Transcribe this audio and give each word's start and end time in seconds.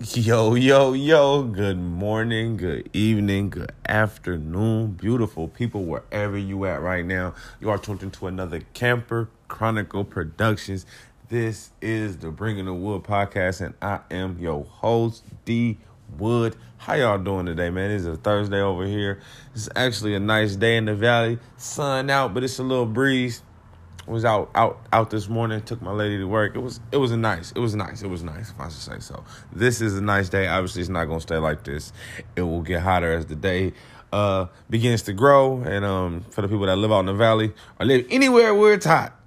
Yo, 0.00 0.54
yo, 0.54 0.92
yo, 0.92 1.42
good 1.42 1.76
morning, 1.76 2.56
good 2.56 2.88
evening, 2.92 3.50
good 3.50 3.72
afternoon, 3.88 4.92
beautiful 4.92 5.48
people, 5.48 5.82
wherever 5.82 6.38
you 6.38 6.66
at 6.66 6.80
right 6.80 7.04
now. 7.04 7.34
You 7.58 7.70
are 7.70 7.78
tuned 7.78 8.04
into 8.04 8.28
another 8.28 8.60
Camper 8.74 9.28
Chronicle 9.48 10.04
Productions. 10.04 10.86
This 11.30 11.70
is 11.82 12.18
the 12.18 12.30
Bringing 12.30 12.66
the 12.66 12.74
Wood 12.74 13.02
podcast, 13.02 13.60
and 13.60 13.74
I 13.82 13.98
am 14.08 14.38
your 14.38 14.62
host, 14.62 15.24
D 15.44 15.78
Wood. 16.16 16.54
How 16.76 16.94
y'all 16.94 17.18
doing 17.18 17.46
today, 17.46 17.70
man? 17.70 17.90
It's 17.90 18.04
a 18.04 18.14
Thursday 18.14 18.60
over 18.60 18.86
here. 18.86 19.20
It's 19.52 19.68
actually 19.74 20.14
a 20.14 20.20
nice 20.20 20.54
day 20.54 20.76
in 20.76 20.84
the 20.84 20.94
valley. 20.94 21.40
Sun 21.56 22.08
out, 22.08 22.34
but 22.34 22.44
it's 22.44 22.60
a 22.60 22.62
little 22.62 22.86
breeze 22.86 23.42
was 24.08 24.24
out 24.24 24.50
out 24.54 24.78
out 24.92 25.10
this 25.10 25.28
morning. 25.28 25.60
Took 25.62 25.82
my 25.82 25.92
lady 25.92 26.18
to 26.18 26.24
work. 26.24 26.54
It 26.54 26.60
was 26.60 26.80
it 26.92 26.96
was 26.96 27.12
nice. 27.12 27.52
It 27.52 27.58
was 27.58 27.74
nice. 27.74 28.02
It 28.02 28.08
was 28.08 28.22
nice. 28.22 28.50
If 28.50 28.60
I 28.60 28.68
should 28.68 28.74
say 28.74 28.98
so. 29.00 29.24
This 29.52 29.80
is 29.80 29.96
a 29.96 30.02
nice 30.02 30.28
day. 30.28 30.46
Obviously, 30.46 30.82
it's 30.82 30.90
not 30.90 31.04
gonna 31.04 31.20
stay 31.20 31.36
like 31.36 31.64
this. 31.64 31.92
It 32.36 32.42
will 32.42 32.62
get 32.62 32.82
hotter 32.82 33.12
as 33.12 33.26
the 33.26 33.36
day 33.36 33.72
uh 34.12 34.46
begins 34.70 35.02
to 35.02 35.12
grow. 35.12 35.62
And 35.62 35.84
um 35.84 36.24
for 36.30 36.42
the 36.42 36.48
people 36.48 36.66
that 36.66 36.76
live 36.76 36.92
out 36.92 37.00
in 37.00 37.06
the 37.06 37.14
valley 37.14 37.52
or 37.78 37.86
live 37.86 38.06
anywhere 38.10 38.54
where 38.54 38.74
it's 38.74 38.86
hot, 38.86 39.18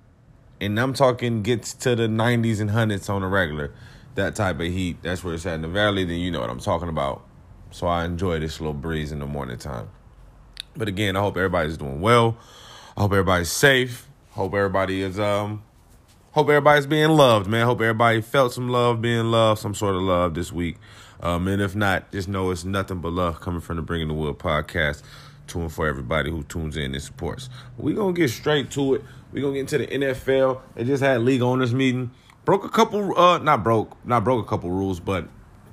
and 0.60 0.80
I'm 0.80 0.94
talking 0.94 1.44
gets 1.44 1.74
to 1.74 1.96
the 1.96 2.08
90s 2.08 2.60
and 2.62 2.72
hundreds 2.72 3.10
on 3.10 3.24
a 3.24 3.28
regular, 3.28 3.74
that 4.16 4.36
type 4.36 4.60
of 4.60 4.68
heat. 4.68 4.98
That's 5.02 5.24
where 5.24 5.34
it's 5.34 5.46
at 5.46 5.56
in 5.56 5.62
the 5.62 5.68
valley. 5.68 6.04
Then 6.04 6.20
you 6.20 6.32
know 6.32 6.42
what 6.42 6.50
I'm 6.50 6.60
talking 6.60 6.90
about. 6.90 7.26
So 7.72 7.88
I 7.88 8.06
enjoy 8.06 8.40
this 8.40 8.60
little 8.60 8.74
breeze 8.74 9.12
in 9.12 9.20
the 9.20 9.26
morning 9.26 9.58
time. 9.58 9.90
But 10.76 10.88
again, 10.88 11.16
I 11.16 11.22
hope 11.22 11.38
everybody's 11.38 11.78
doing 11.78 12.02
well. 12.02 12.38
I 12.96 13.02
hope 13.02 13.12
everybody's 13.12 13.52
safe. 13.52 14.08
Hope 14.32 14.54
everybody 14.54 15.02
is 15.02 15.20
um 15.20 15.62
hope 16.32 16.48
everybody's 16.48 16.88
being 16.88 17.10
loved, 17.10 17.50
man. 17.50 17.66
Hope 17.66 17.82
everybody 17.82 18.22
felt 18.22 18.54
some 18.54 18.70
love, 18.70 19.02
being 19.02 19.26
loved, 19.26 19.60
some 19.60 19.76
sort 19.76 19.94
of 19.94 20.04
love 20.04 20.36
this 20.36 20.54
week. 20.54 20.78
Um, 21.20 21.50
and 21.50 21.62
if 21.62 21.76
not, 21.76 22.10
just 22.14 22.30
know 22.30 22.50
it's 22.50 22.64
nothing 22.64 23.00
but 23.00 23.12
love 23.12 23.42
coming 23.42 23.60
from 23.60 23.76
the 23.76 23.82
Bringing 23.82 24.08
the 24.08 24.14
Wood 24.14 24.40
podcast 24.40 25.04
to 25.48 25.60
and 25.60 25.70
for 25.70 25.86
everybody 25.86 26.32
who 26.32 26.44
tunes 26.44 26.78
in 26.78 26.94
and 26.94 27.04
supports. 27.04 27.50
We're 27.78 27.94
gonna 27.94 28.14
get 28.14 28.30
straight 28.30 28.72
to 28.72 28.94
it. 28.94 29.04
We're 29.34 29.42
gonna 29.42 29.56
get 29.56 29.60
into 29.60 29.80
the 29.80 29.88
NFL. 29.88 30.62
They 30.76 30.86
just 30.86 31.04
had 31.04 31.20
league 31.24 31.42
owners 31.42 31.74
meeting. 31.74 32.12
Broke 32.46 32.64
a 32.64 32.70
couple 32.70 33.20
uh 33.20 33.40
not 33.40 33.66
broke, 33.66 33.98
not 34.08 34.24
broke 34.24 34.46
a 34.46 34.48
couple 34.48 34.72
rules, 34.72 35.02
but 35.02 35.28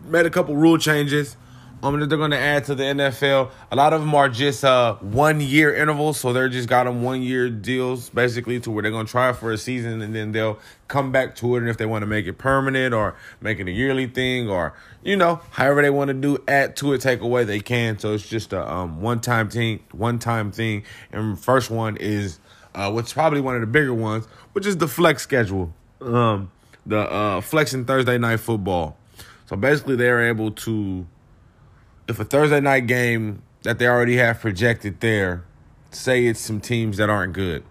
made 0.04 0.26
a 0.26 0.30
couple 0.30 0.56
rule 0.56 0.78
changes 0.78 1.36
um, 1.82 2.00
that 2.00 2.08
they're 2.08 2.18
going 2.18 2.32
to 2.32 2.38
add 2.38 2.64
to 2.64 2.74
the 2.74 2.82
NFL. 2.82 3.50
A 3.70 3.76
lot 3.76 3.92
of 3.92 4.00
them 4.00 4.14
are 4.14 4.28
just 4.28 4.64
uh, 4.64 4.94
one 4.96 5.40
year 5.40 5.74
intervals, 5.74 6.18
so 6.18 6.32
they're 6.32 6.48
just 6.48 6.68
got 6.68 6.84
them 6.84 7.02
one 7.02 7.22
year 7.22 7.48
deals 7.48 8.10
basically 8.10 8.58
to 8.60 8.70
where 8.70 8.82
they're 8.82 8.90
going 8.90 9.06
to 9.06 9.10
try 9.10 9.32
for 9.32 9.52
a 9.52 9.58
season 9.58 10.02
and 10.02 10.14
then 10.14 10.32
they'll 10.32 10.58
come 10.88 11.12
back 11.12 11.36
to 11.36 11.56
it. 11.56 11.58
And 11.58 11.68
if 11.68 11.76
they 11.76 11.86
want 11.86 12.02
to 12.02 12.06
make 12.06 12.26
it 12.26 12.34
permanent 12.34 12.94
or 12.94 13.14
make 13.40 13.60
it 13.60 13.68
a 13.68 13.70
yearly 13.70 14.06
thing 14.06 14.48
or 14.48 14.74
you 15.02 15.16
know 15.16 15.40
however 15.50 15.82
they 15.82 15.90
want 15.90 16.08
to 16.08 16.14
do, 16.14 16.38
add 16.48 16.76
to 16.76 16.92
it, 16.92 17.00
take 17.00 17.20
away, 17.20 17.44
they 17.44 17.60
can. 17.60 17.98
So 17.98 18.14
it's 18.14 18.28
just 18.28 18.52
a 18.52 18.70
um, 18.70 19.00
one 19.00 19.20
time 19.20 19.48
thing, 19.48 19.80
one 19.92 20.18
time 20.18 20.50
thing. 20.50 20.84
And 21.12 21.38
first 21.38 21.70
one 21.70 21.96
is 21.96 22.40
uh, 22.74 22.90
what's 22.90 23.12
probably 23.12 23.40
one 23.40 23.54
of 23.54 23.60
the 23.60 23.66
bigger 23.66 23.94
ones, 23.94 24.26
which 24.52 24.66
is 24.66 24.76
the 24.76 24.88
flex 24.88 25.22
schedule. 25.22 25.72
Um, 26.00 26.50
the 26.86 27.00
uh, 27.00 27.40
flexing 27.40 27.84
Thursday 27.84 28.18
night 28.18 28.40
football. 28.40 28.96
So 29.46 29.56
basically, 29.56 29.96
they're 29.96 30.28
able 30.28 30.50
to 30.52 31.06
if 32.08 32.18
a 32.18 32.24
Thursday 32.24 32.60
night 32.60 32.86
game 32.86 33.42
that 33.62 33.78
they 33.78 33.86
already 33.86 34.16
have 34.16 34.40
projected 34.40 35.00
there, 35.00 35.44
say 35.90 36.26
it's 36.26 36.40
some 36.40 36.60
teams 36.60 36.96
that 36.96 37.10
aren't 37.10 37.34
good, 37.34 37.62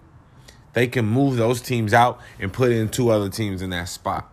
they 0.74 0.88
can 0.88 1.06
move 1.06 1.38
those 1.38 1.60
teams 1.60 1.94
out 1.94 2.20
and 2.40 2.54
put 2.54 2.72
in 2.72 2.88
two 2.88 3.10
other 3.10 3.30
teams 3.30 3.62
in 3.64 3.72
that 3.72 3.90
spot. 3.90 4.32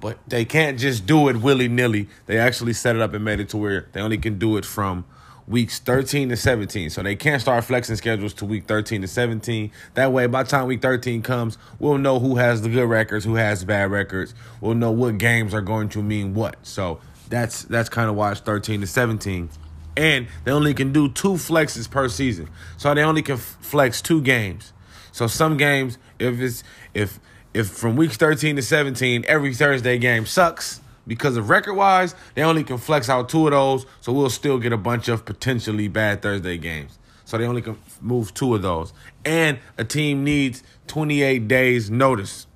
But 0.00 0.18
they 0.26 0.44
can't 0.44 0.78
just 0.78 1.06
do 1.06 1.28
it 1.28 1.36
willy 1.36 1.68
nilly. 1.68 2.08
They 2.26 2.36
actually 2.36 2.72
set 2.72 2.96
it 2.96 3.02
up 3.02 3.14
and 3.14 3.24
made 3.24 3.38
it 3.38 3.48
to 3.50 3.56
where 3.56 3.86
they 3.92 4.00
only 4.00 4.18
can 4.18 4.38
do 4.38 4.56
it 4.56 4.64
from 4.64 5.04
weeks 5.46 5.78
13 5.78 6.30
to 6.30 6.36
17. 6.36 6.90
So 6.90 7.04
they 7.04 7.14
can't 7.14 7.40
start 7.40 7.62
flexing 7.62 7.94
schedules 7.94 8.34
to 8.34 8.44
week 8.44 8.66
13 8.66 9.02
to 9.02 9.08
17. 9.08 9.70
That 9.94 10.10
way, 10.10 10.26
by 10.26 10.42
the 10.42 10.48
time 10.48 10.66
week 10.66 10.82
13 10.82 11.22
comes, 11.22 11.58
we'll 11.78 11.98
know 11.98 12.18
who 12.18 12.36
has 12.36 12.62
the 12.62 12.68
good 12.68 12.88
records, 12.88 13.24
who 13.24 13.36
has 13.36 13.64
bad 13.64 13.92
records. 13.92 14.34
We'll 14.60 14.74
know 14.74 14.90
what 14.90 15.18
games 15.18 15.54
are 15.54 15.60
going 15.60 15.88
to 15.90 16.02
mean 16.02 16.34
what. 16.34 16.56
So 16.66 16.98
that's 17.32 17.62
that's 17.62 17.88
kind 17.88 18.10
of 18.10 18.14
why 18.14 18.30
it's 18.30 18.40
13 18.40 18.82
to 18.82 18.86
17. 18.86 19.48
And 19.96 20.28
they 20.44 20.52
only 20.52 20.74
can 20.74 20.92
do 20.92 21.08
two 21.08 21.32
flexes 21.32 21.90
per 21.90 22.08
season. 22.10 22.50
So 22.76 22.92
they 22.94 23.02
only 23.02 23.22
can 23.22 23.38
flex 23.38 24.02
two 24.02 24.20
games. 24.20 24.74
So 25.12 25.26
some 25.26 25.56
games, 25.56 25.96
if 26.18 26.38
it's 26.38 26.62
if 26.92 27.18
if 27.54 27.70
from 27.70 27.96
weeks 27.96 28.18
13 28.18 28.56
to 28.56 28.62
17, 28.62 29.24
every 29.26 29.54
Thursday 29.54 29.96
game 29.96 30.26
sucks 30.26 30.82
because 31.06 31.38
of 31.38 31.48
record 31.48 31.74
wise, 31.74 32.14
they 32.34 32.42
only 32.42 32.64
can 32.64 32.76
flex 32.76 33.08
out 33.08 33.30
two 33.30 33.46
of 33.46 33.52
those. 33.52 33.86
So 34.02 34.12
we'll 34.12 34.28
still 34.28 34.58
get 34.58 34.74
a 34.74 34.76
bunch 34.78 35.08
of 35.08 35.24
potentially 35.24 35.88
bad 35.88 36.20
Thursday 36.20 36.58
games. 36.58 36.98
So 37.24 37.38
they 37.38 37.46
only 37.46 37.62
can 37.62 37.78
move 38.02 38.34
two 38.34 38.54
of 38.54 38.60
those. 38.60 38.92
And 39.24 39.58
a 39.78 39.84
team 39.84 40.22
needs 40.22 40.62
28 40.86 41.48
days 41.48 41.90
notice. 41.90 42.46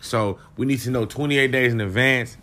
So 0.00 0.38
we 0.56 0.64
need 0.64 0.80
to 0.80 0.90
know 0.90 1.04
28 1.04 1.50
days 1.50 1.74
in 1.74 1.80
advance 1.82 2.38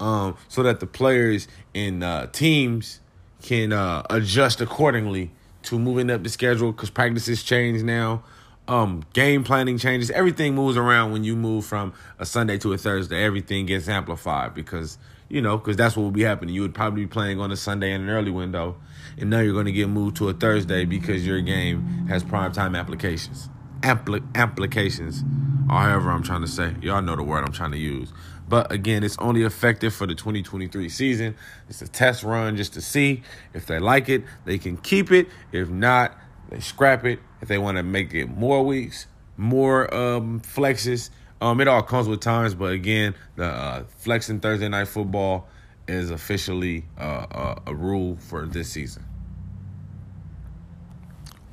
um, 0.00 0.36
so 0.48 0.62
that 0.62 0.80
the 0.80 0.86
players 0.86 1.48
and 1.74 2.02
uh, 2.04 2.26
teams 2.28 3.00
can 3.42 3.72
uh, 3.72 4.02
adjust 4.10 4.60
accordingly 4.60 5.30
to 5.62 5.78
moving 5.78 6.10
up 6.10 6.22
the 6.22 6.28
schedule 6.28 6.72
because 6.72 6.90
practices 6.90 7.42
change 7.42 7.82
now. 7.82 8.22
Um, 8.66 9.02
game 9.14 9.44
planning 9.44 9.78
changes. 9.78 10.10
Everything 10.10 10.54
moves 10.54 10.76
around 10.76 11.12
when 11.12 11.24
you 11.24 11.34
move 11.34 11.64
from 11.64 11.94
a 12.18 12.26
Sunday 12.26 12.58
to 12.58 12.72
a 12.74 12.78
Thursday. 12.78 13.24
Everything 13.24 13.64
gets 13.64 13.88
amplified 13.88 14.54
because 14.54 14.98
you 15.30 15.40
know 15.40 15.56
because 15.56 15.76
that's 15.76 15.96
what 15.96 16.02
will 16.02 16.10
be 16.10 16.22
happening. 16.22 16.54
You 16.54 16.62
would 16.62 16.74
probably 16.74 17.04
be 17.04 17.06
playing 17.06 17.40
on 17.40 17.50
a 17.50 17.56
Sunday 17.56 17.92
in 17.92 18.02
an 18.02 18.10
early 18.10 18.30
window, 18.30 18.76
and 19.16 19.30
now 19.30 19.40
you're 19.40 19.54
going 19.54 19.66
to 19.66 19.72
get 19.72 19.88
moved 19.88 20.16
to 20.16 20.28
a 20.28 20.34
Thursday 20.34 20.84
because 20.84 21.26
your 21.26 21.40
game 21.40 22.06
has 22.08 22.22
prime 22.22 22.52
time 22.52 22.74
applications. 22.74 23.48
Applications, 23.82 25.24
or 25.70 25.76
however 25.76 26.10
I'm 26.10 26.22
trying 26.22 26.42
to 26.42 26.48
say. 26.48 26.74
Y'all 26.82 27.00
know 27.00 27.16
the 27.16 27.22
word 27.22 27.44
I'm 27.44 27.52
trying 27.52 27.72
to 27.72 27.78
use. 27.78 28.12
But 28.48 28.72
again, 28.72 29.04
it's 29.04 29.18
only 29.18 29.42
effective 29.42 29.94
for 29.94 30.06
the 30.06 30.14
2023 30.14 30.88
season. 30.88 31.36
It's 31.68 31.82
a 31.82 31.88
test 31.88 32.22
run 32.22 32.56
just 32.56 32.72
to 32.74 32.80
see 32.80 33.22
if 33.52 33.66
they 33.66 33.78
like 33.78 34.08
it, 34.08 34.24
they 34.44 34.58
can 34.58 34.76
keep 34.78 35.12
it. 35.12 35.28
If 35.52 35.68
not, 35.68 36.16
they 36.48 36.60
scrap 36.60 37.04
it. 37.04 37.20
If 37.40 37.48
they 37.48 37.58
want 37.58 37.76
to 37.76 37.82
make 37.82 38.14
it 38.14 38.26
more 38.26 38.64
weeks, 38.64 39.06
more 39.36 39.92
um, 39.94 40.40
flexes, 40.40 41.10
um, 41.40 41.60
it 41.60 41.68
all 41.68 41.82
comes 41.82 42.08
with 42.08 42.20
times. 42.20 42.54
But 42.54 42.72
again, 42.72 43.14
the 43.36 43.44
uh, 43.44 43.84
flexing 43.98 44.40
Thursday 44.40 44.68
night 44.68 44.88
football 44.88 45.46
is 45.86 46.10
officially 46.10 46.84
uh, 46.98 47.26
uh, 47.30 47.60
a 47.66 47.74
rule 47.74 48.16
for 48.16 48.46
this 48.46 48.70
season. 48.70 49.04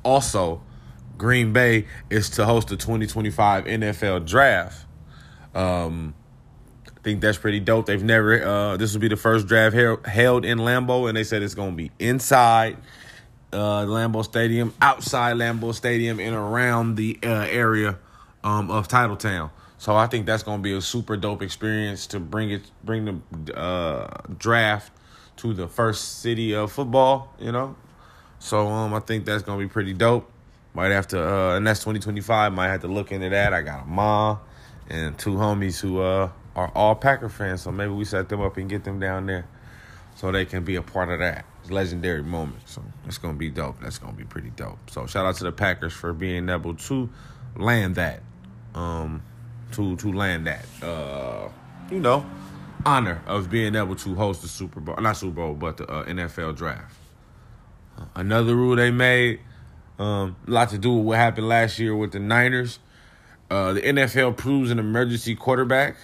Also, 0.02 0.62
Green 1.18 1.52
Bay 1.52 1.86
is 2.10 2.30
to 2.30 2.44
host 2.44 2.68
the 2.68 2.76
2025 2.76 3.64
NFL 3.64 4.26
Draft. 4.26 4.86
Um, 5.54 6.14
think 7.06 7.20
that's 7.20 7.38
pretty 7.38 7.60
dope. 7.60 7.86
They've 7.86 8.02
never. 8.02 8.44
Uh, 8.44 8.76
this 8.76 8.92
will 8.92 9.00
be 9.00 9.06
the 9.06 9.16
first 9.16 9.46
draft 9.46 9.76
held 9.76 10.44
in 10.44 10.58
Lambeau, 10.58 11.08
and 11.08 11.16
they 11.16 11.22
said 11.22 11.40
it's 11.40 11.54
going 11.54 11.70
to 11.70 11.76
be 11.76 11.92
inside 12.00 12.78
uh, 13.52 14.22
Stadium, 14.24 14.74
outside 14.82 15.36
Lambeau 15.36 15.72
Stadium, 15.72 16.18
and 16.18 16.34
around 16.34 16.96
the 16.96 17.16
uh, 17.22 17.46
area 17.48 17.96
um, 18.42 18.72
of 18.72 18.88
Titletown. 18.88 19.50
So 19.78 19.94
I 19.94 20.08
think 20.08 20.26
that's 20.26 20.42
going 20.42 20.58
to 20.58 20.62
be 20.62 20.72
a 20.72 20.80
super 20.80 21.16
dope 21.16 21.42
experience 21.42 22.08
to 22.08 22.18
bring 22.18 22.50
it, 22.50 22.62
bring 22.82 23.22
the 23.44 23.56
uh, 23.56 24.08
draft 24.36 24.90
to 25.36 25.54
the 25.54 25.68
first 25.68 26.22
city 26.22 26.56
of 26.56 26.72
football. 26.72 27.32
You 27.38 27.52
know, 27.52 27.76
so 28.40 28.66
um, 28.66 28.92
I 28.94 28.98
think 28.98 29.26
that's 29.26 29.44
going 29.44 29.60
to 29.60 29.64
be 29.64 29.72
pretty 29.72 29.92
dope. 29.92 30.28
Might 30.74 30.90
have 30.90 31.06
to, 31.08 31.22
uh, 31.22 31.56
and 31.56 31.64
that's 31.64 31.78
2025. 31.80 32.52
Might 32.52 32.66
have 32.66 32.80
to 32.80 32.88
look 32.88 33.12
into 33.12 33.28
that. 33.28 33.54
I 33.54 33.62
got 33.62 33.84
a 33.84 33.86
mom 33.86 34.40
and 34.90 35.16
two 35.16 35.34
homies 35.34 35.80
who 35.80 36.00
uh 36.00 36.30
are 36.56 36.72
all 36.74 36.94
Packer 36.94 37.28
fans, 37.28 37.62
so 37.62 37.70
maybe 37.70 37.92
we 37.92 38.04
set 38.04 38.28
them 38.30 38.40
up 38.40 38.56
and 38.56 38.68
get 38.68 38.82
them 38.82 38.98
down 38.98 39.26
there 39.26 39.46
so 40.16 40.32
they 40.32 40.46
can 40.46 40.64
be 40.64 40.76
a 40.76 40.82
part 40.82 41.10
of 41.10 41.18
that 41.18 41.44
legendary 41.68 42.22
moment. 42.22 42.66
So 42.66 42.82
it's 43.06 43.18
gonna 43.18 43.34
be 43.34 43.50
dope. 43.50 43.78
That's 43.80 43.98
gonna 43.98 44.14
be 44.14 44.24
pretty 44.24 44.50
dope. 44.50 44.78
So 44.90 45.06
shout 45.06 45.26
out 45.26 45.36
to 45.36 45.44
the 45.44 45.52
Packers 45.52 45.92
for 45.92 46.14
being 46.14 46.48
able 46.48 46.74
to 46.74 47.10
land 47.56 47.96
that, 47.96 48.22
um, 48.74 49.22
to 49.72 49.96
to 49.96 50.12
land 50.12 50.46
that, 50.46 50.64
uh, 50.82 51.48
you 51.90 52.00
know, 52.00 52.24
honor 52.86 53.22
of 53.26 53.50
being 53.50 53.74
able 53.74 53.96
to 53.96 54.14
host 54.14 54.40
the 54.40 54.48
Super 54.48 54.80
Bowl, 54.80 54.96
not 54.96 55.18
Super 55.18 55.34
Bowl, 55.34 55.54
but 55.54 55.76
the 55.76 55.86
uh, 55.86 56.04
NFL 56.06 56.56
draft. 56.56 56.96
Another 58.14 58.54
rule 58.54 58.76
they 58.76 58.90
made, 58.90 59.40
um, 59.98 60.36
a 60.46 60.50
lot 60.50 60.70
to 60.70 60.78
do 60.78 60.94
with 60.94 61.04
what 61.04 61.18
happened 61.18 61.48
last 61.48 61.78
year 61.78 61.94
with 61.94 62.12
the 62.12 62.18
Niners. 62.18 62.78
Uh, 63.50 63.74
the 63.74 63.80
NFL 63.80 64.36
proves 64.36 64.70
an 64.70 64.78
emergency 64.78 65.34
quarterback 65.34 65.96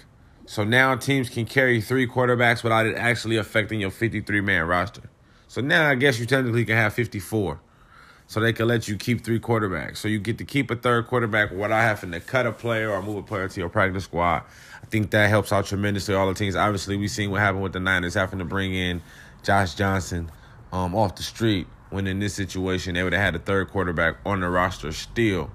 so 0.52 0.64
now 0.64 0.94
teams 0.94 1.30
can 1.30 1.46
carry 1.46 1.80
three 1.80 2.06
quarterbacks 2.06 2.62
without 2.62 2.84
it 2.84 2.94
actually 2.94 3.38
affecting 3.38 3.80
your 3.80 3.90
53 3.90 4.42
man 4.42 4.66
roster. 4.66 5.08
So 5.48 5.62
now 5.62 5.88
I 5.88 5.94
guess 5.94 6.18
you 6.18 6.26
technically 6.26 6.66
can 6.66 6.76
have 6.76 6.92
54. 6.92 7.58
so 8.26 8.38
they 8.38 8.52
can 8.52 8.68
let 8.68 8.86
you 8.86 8.98
keep 8.98 9.24
three 9.24 9.40
quarterbacks. 9.40 9.96
So 9.96 10.08
you 10.08 10.18
get 10.18 10.36
to 10.36 10.44
keep 10.44 10.70
a 10.70 10.76
third 10.76 11.06
quarterback 11.06 11.52
without 11.52 11.70
having 11.70 12.10
to 12.10 12.20
cut 12.20 12.44
a 12.44 12.52
player 12.52 12.90
or 12.90 13.00
move 13.00 13.16
a 13.16 13.22
player 13.22 13.48
to 13.48 13.60
your 13.60 13.70
practice 13.70 14.04
squad. 14.04 14.42
I 14.82 14.86
think 14.88 15.10
that 15.12 15.30
helps 15.30 15.54
out 15.54 15.64
tremendously 15.64 16.14
all 16.14 16.28
the 16.28 16.34
teams. 16.34 16.54
Obviously, 16.54 16.98
we've 16.98 17.10
seen 17.10 17.30
what 17.30 17.40
happened 17.40 17.62
with 17.62 17.72
the 17.72 17.80
Niners 17.80 18.12
having 18.12 18.38
to 18.38 18.44
bring 18.44 18.74
in 18.74 19.00
Josh 19.42 19.74
Johnson 19.74 20.30
um, 20.70 20.94
off 20.94 21.16
the 21.16 21.22
street 21.22 21.66
when 21.88 22.06
in 22.06 22.18
this 22.18 22.34
situation 22.34 22.92
they 22.92 23.02
would 23.02 23.14
have 23.14 23.22
had 23.22 23.34
a 23.34 23.38
third 23.38 23.70
quarterback 23.70 24.16
on 24.26 24.40
the 24.40 24.50
roster 24.50 24.92
still, 24.92 25.50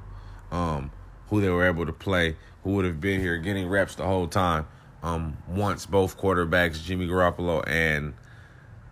um, 0.51 0.89
who 1.27 1.39
they 1.39 1.49
were 1.49 1.67
able 1.67 1.85
to 1.85 1.93
play, 1.93 2.35
who 2.63 2.71
would 2.71 2.85
have 2.85 2.99
been 2.99 3.21
here 3.21 3.37
getting 3.37 3.69
reps 3.69 3.93
the 3.93 4.03
whole 4.03 4.25
time. 4.25 4.65
Um, 5.03 5.37
once 5.47 5.85
both 5.85 6.17
quarterbacks, 6.17 6.83
Jimmy 6.83 7.07
Garoppolo 7.07 7.63
and 7.67 8.13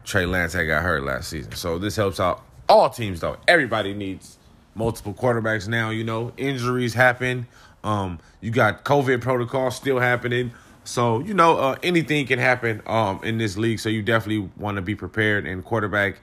Trey 0.03 0.25
Lance, 0.25 0.53
had 0.53 0.65
got 0.65 0.83
hurt 0.83 1.03
last 1.03 1.29
season. 1.29 1.53
So 1.53 1.79
this 1.79 1.95
helps 1.95 2.19
out 2.19 2.43
all 2.69 2.89
teams 2.89 3.19
though. 3.19 3.37
Everybody 3.47 3.93
needs 3.93 4.37
multiple 4.75 5.13
quarterbacks 5.13 5.67
now. 5.67 5.89
You 5.89 6.03
know, 6.03 6.31
injuries 6.37 6.93
happen. 6.93 7.47
Um, 7.83 8.19
you 8.41 8.51
got 8.51 8.83
COVID 8.83 9.21
protocol 9.21 9.71
still 9.71 9.99
happening. 9.99 10.51
So 10.83 11.19
you 11.19 11.33
know, 11.33 11.57
uh, 11.57 11.75
anything 11.81 12.25
can 12.27 12.39
happen 12.39 12.81
um, 12.85 13.19
in 13.23 13.37
this 13.37 13.57
league. 13.57 13.79
So 13.79 13.89
you 13.89 14.03
definitely 14.03 14.49
want 14.57 14.75
to 14.75 14.81
be 14.81 14.95
prepared. 14.95 15.47
And 15.47 15.63
quarterback 15.63 16.19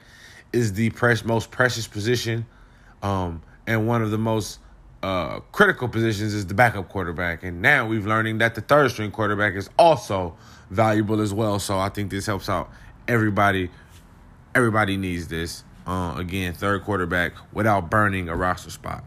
is 0.53 0.73
the 0.73 0.89
pres- 0.91 1.25
most 1.25 1.51
precious 1.51 1.87
position, 1.87 2.45
um, 3.01 3.41
and 3.67 3.87
one 3.87 4.01
of 4.01 4.11
the 4.11 4.17
most 4.17 4.59
uh, 5.03 5.41
critical 5.51 5.89
positions 5.89 6.33
is 6.33 6.47
the 6.47 6.53
backup 6.53 6.89
quarterback. 6.89 7.43
And 7.43 7.61
now 7.61 7.85
we've 7.85 8.07
learning 8.07 8.37
that 8.39 8.55
the 8.55 8.61
third 8.61 8.89
string 8.91 9.11
quarterback 9.11 9.53
is 9.53 9.69
also 9.77 10.35
valuable 10.69 11.21
as 11.21 11.33
well. 11.33 11.59
So 11.59 11.77
I 11.77 11.89
think 11.89 12.09
this 12.09 12.25
helps 12.25 12.49
out 12.49 12.71
everybody. 13.07 13.69
Everybody 14.55 14.97
needs 14.97 15.27
this. 15.27 15.63
Uh, 15.85 16.15
again, 16.17 16.53
third 16.53 16.83
quarterback 16.83 17.33
without 17.51 17.89
burning 17.89 18.29
a 18.29 18.35
roster 18.35 18.69
spot. 18.69 19.03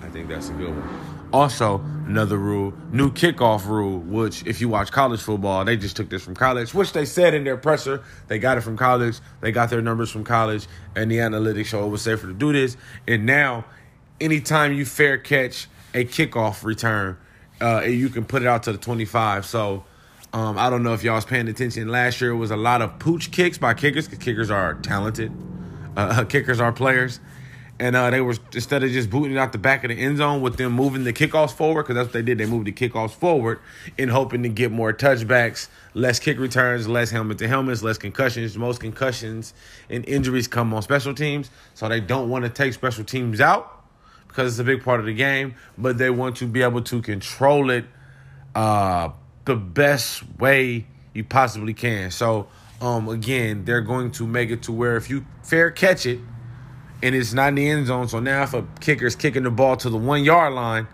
I 0.00 0.08
think 0.08 0.28
that's 0.28 0.48
a 0.48 0.52
good 0.52 0.70
one. 0.70 1.10
Also, 1.32 1.78
another 2.06 2.36
rule, 2.36 2.72
new 2.90 3.10
kickoff 3.10 3.66
rule, 3.66 3.98
which 4.00 4.44
if 4.46 4.60
you 4.60 4.68
watch 4.68 4.90
college 4.90 5.20
football, 5.20 5.64
they 5.64 5.76
just 5.76 5.96
took 5.96 6.10
this 6.10 6.24
from 6.24 6.34
college, 6.34 6.74
which 6.74 6.92
they 6.92 7.04
said 7.04 7.34
in 7.34 7.44
their 7.44 7.56
presser, 7.56 8.02
they 8.26 8.38
got 8.38 8.58
it 8.58 8.62
from 8.62 8.76
college, 8.76 9.18
they 9.40 9.52
got 9.52 9.70
their 9.70 9.80
numbers 9.80 10.10
from 10.10 10.24
college, 10.24 10.66
and 10.96 11.08
the 11.08 11.18
analytics 11.18 11.66
show 11.66 11.84
it 11.86 11.88
was 11.88 12.02
safer 12.02 12.26
to 12.26 12.32
do 12.32 12.52
this. 12.52 12.76
And 13.06 13.26
now, 13.26 13.64
anytime 14.20 14.72
you 14.72 14.84
fair 14.84 15.18
catch 15.18 15.68
a 15.94 16.04
kickoff 16.04 16.64
return, 16.64 17.16
uh, 17.60 17.82
you 17.82 18.08
can 18.08 18.24
put 18.24 18.42
it 18.42 18.48
out 18.48 18.64
to 18.64 18.72
the 18.72 18.78
25. 18.78 19.44
So 19.46 19.84
um, 20.32 20.58
I 20.58 20.70
don't 20.70 20.82
know 20.82 20.94
if 20.94 21.02
y'all 21.02 21.16
was 21.16 21.24
paying 21.24 21.48
attention. 21.48 21.88
Last 21.88 22.20
year 22.20 22.34
was 22.34 22.50
a 22.50 22.56
lot 22.56 22.82
of 22.82 22.98
pooch 22.98 23.30
kicks 23.30 23.58
by 23.58 23.74
kickers, 23.74 24.06
because 24.06 24.24
kickers 24.24 24.50
are 24.50 24.74
talented. 24.74 25.32
Uh, 25.96 26.24
kickers 26.28 26.60
are 26.60 26.72
players 26.72 27.20
and 27.80 27.96
uh, 27.96 28.10
they 28.10 28.20
were 28.20 28.36
instead 28.52 28.84
of 28.84 28.90
just 28.90 29.08
booting 29.08 29.32
it 29.32 29.38
out 29.38 29.52
the 29.52 29.58
back 29.58 29.82
of 29.84 29.88
the 29.88 29.96
end 29.98 30.18
zone 30.18 30.42
with 30.42 30.56
them 30.56 30.72
moving 30.72 31.02
the 31.02 31.14
kickoffs 31.14 31.52
forward 31.52 31.84
because 31.84 31.96
that's 31.96 32.08
what 32.08 32.12
they 32.12 32.22
did. 32.22 32.36
They 32.36 32.44
moved 32.44 32.66
the 32.66 32.72
kickoffs 32.72 33.12
forward 33.12 33.58
in 33.96 34.10
hoping 34.10 34.42
to 34.42 34.50
get 34.50 34.70
more 34.70 34.92
touchbacks, 34.92 35.68
less 35.94 36.18
kick 36.20 36.38
returns, 36.38 36.86
less 36.86 37.10
helmet 37.10 37.38
to 37.38 37.48
helmets, 37.48 37.82
less 37.82 37.96
concussions. 37.96 38.56
Most 38.58 38.80
concussions 38.80 39.54
and 39.88 40.06
injuries 40.06 40.46
come 40.46 40.74
on 40.74 40.82
special 40.82 41.14
teams, 41.14 41.50
so 41.72 41.88
they 41.88 42.00
don't 42.00 42.28
want 42.28 42.44
to 42.44 42.50
take 42.50 42.74
special 42.74 43.02
teams 43.02 43.40
out 43.40 43.79
because 44.30 44.52
it's 44.52 44.60
a 44.60 44.64
big 44.64 44.84
part 44.84 45.00
of 45.00 45.06
the 45.06 45.14
game. 45.14 45.54
But 45.76 45.98
they 45.98 46.08
want 46.08 46.36
to 46.36 46.46
be 46.46 46.62
able 46.62 46.82
to 46.82 47.02
control 47.02 47.70
it 47.70 47.84
uh, 48.54 49.10
the 49.44 49.56
best 49.56 50.22
way 50.38 50.86
you 51.12 51.24
possibly 51.24 51.74
can. 51.74 52.10
So 52.10 52.48
um, 52.80 53.08
again, 53.08 53.64
they're 53.64 53.80
going 53.80 54.12
to 54.12 54.26
make 54.26 54.50
it 54.50 54.62
to 54.64 54.72
where 54.72 54.96
if 54.96 55.10
you 55.10 55.26
fair 55.42 55.70
catch 55.70 56.06
it 56.06 56.20
and 57.02 57.14
it's 57.14 57.32
not 57.32 57.48
in 57.48 57.54
the 57.56 57.68
end 57.68 57.86
zone. 57.86 58.08
So 58.08 58.20
now 58.20 58.42
if 58.42 58.54
a 58.54 58.66
kicker's 58.80 59.16
kicking 59.16 59.42
the 59.42 59.50
ball 59.50 59.76
to 59.78 59.90
the 59.90 59.96
one 59.96 60.24
yard 60.24 60.52
line 60.52 60.86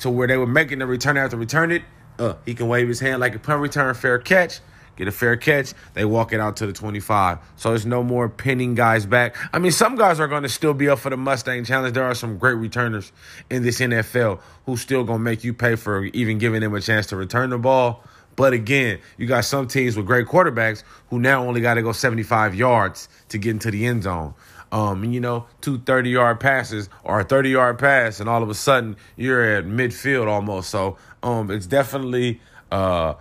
to 0.00 0.10
where 0.10 0.28
they 0.28 0.36
were 0.36 0.46
making 0.46 0.80
the 0.80 0.86
return 0.86 1.16
after 1.16 1.36
return 1.36 1.72
it, 1.72 1.82
uh, 2.18 2.34
he 2.44 2.54
can 2.54 2.68
wave 2.68 2.88
his 2.88 3.00
hand 3.00 3.20
like 3.20 3.34
a 3.34 3.38
punt 3.38 3.60
return, 3.60 3.94
fair 3.94 4.18
catch. 4.18 4.60
Get 4.98 5.08
a 5.08 5.12
fair 5.12 5.36
catch, 5.36 5.72
they 5.94 6.04
walk 6.04 6.34
it 6.34 6.40
out 6.40 6.58
to 6.58 6.66
the 6.66 6.74
25. 6.74 7.38
So 7.56 7.70
there's 7.70 7.86
no 7.86 8.02
more 8.02 8.28
pinning 8.28 8.74
guys 8.74 9.06
back. 9.06 9.36
I 9.54 9.58
mean, 9.58 9.72
some 9.72 9.96
guys 9.96 10.20
are 10.20 10.28
going 10.28 10.42
to 10.42 10.48
still 10.50 10.74
be 10.74 10.90
up 10.90 10.98
for 10.98 11.08
the 11.08 11.16
Mustang 11.16 11.64
Challenge. 11.64 11.94
There 11.94 12.04
are 12.04 12.14
some 12.14 12.36
great 12.36 12.54
returners 12.56 13.12
in 13.48 13.62
this 13.62 13.80
NFL 13.80 14.40
who 14.66 14.76
still 14.76 15.04
going 15.04 15.20
to 15.20 15.24
make 15.24 15.44
you 15.44 15.54
pay 15.54 15.76
for 15.76 16.04
even 16.04 16.38
giving 16.38 16.60
them 16.60 16.74
a 16.74 16.80
chance 16.80 17.06
to 17.06 17.16
return 17.16 17.50
the 17.50 17.58
ball. 17.58 18.04
But 18.36 18.52
again, 18.52 18.98
you 19.16 19.26
got 19.26 19.44
some 19.44 19.66
teams 19.68 19.96
with 19.96 20.06
great 20.06 20.26
quarterbacks 20.26 20.82
who 21.10 21.18
now 21.18 21.46
only 21.46 21.60
got 21.60 21.74
to 21.74 21.82
go 21.82 21.92
75 21.92 22.54
yards 22.54 23.08
to 23.30 23.38
get 23.38 23.52
into 23.52 23.70
the 23.70 23.86
end 23.86 24.02
zone 24.02 24.34
um, 24.72 25.04
you 25.04 25.20
know, 25.20 25.46
two 25.60 25.78
30 25.78 26.10
yard 26.10 26.40
passes 26.40 26.88
or 27.04 27.20
a 27.20 27.24
30 27.24 27.50
yard 27.50 27.78
pass, 27.78 28.20
and 28.20 28.28
all 28.28 28.42
of 28.42 28.50
a 28.50 28.54
sudden 28.54 28.96
you're 29.16 29.42
at 29.56 29.64
midfield 29.64 30.26
almost. 30.26 30.70
So 30.70 30.98
um, 31.22 31.50
it's 31.50 31.66
definitely 31.66 32.40
uh, 32.70 33.14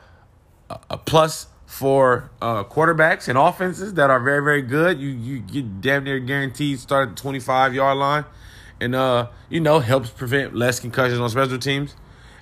a 0.70 0.98
plus 0.98 1.48
for 1.68 2.32
uh, 2.42 2.64
quarterbacks 2.64 3.28
and 3.28 3.38
offenses 3.38 3.94
that 3.96 4.10
are 4.10 4.22
very, 4.22 4.42
very 4.42 4.62
good. 4.64 5.00
You 5.00 5.10
you 5.10 5.40
get 5.40 5.82
damn 5.82 6.06
near 6.06 6.18
guaranteed 6.18 6.80
start 6.80 7.10
at 7.10 7.16
the 7.16 7.22
25 7.22 7.76
yard 7.76 7.98
line, 7.98 8.26
and 8.82 8.96
uh, 8.96 9.28
you 9.50 9.60
know 9.60 9.80
helps 9.80 10.10
prevent 10.10 10.56
less 10.56 10.80
concussions 10.80 11.20
on 11.20 11.30
special 11.30 11.60
teams. 11.60 11.94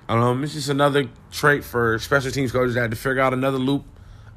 Um, 0.08 0.44
it's 0.44 0.54
just 0.54 0.68
another 0.68 1.10
trait 1.32 1.64
for 1.64 1.98
special 1.98 2.30
teams 2.30 2.52
coaches 2.52 2.76
that 2.76 2.90
to 2.92 2.96
figure 2.96 3.20
out 3.20 3.32
another 3.34 3.58
loop 3.58 3.84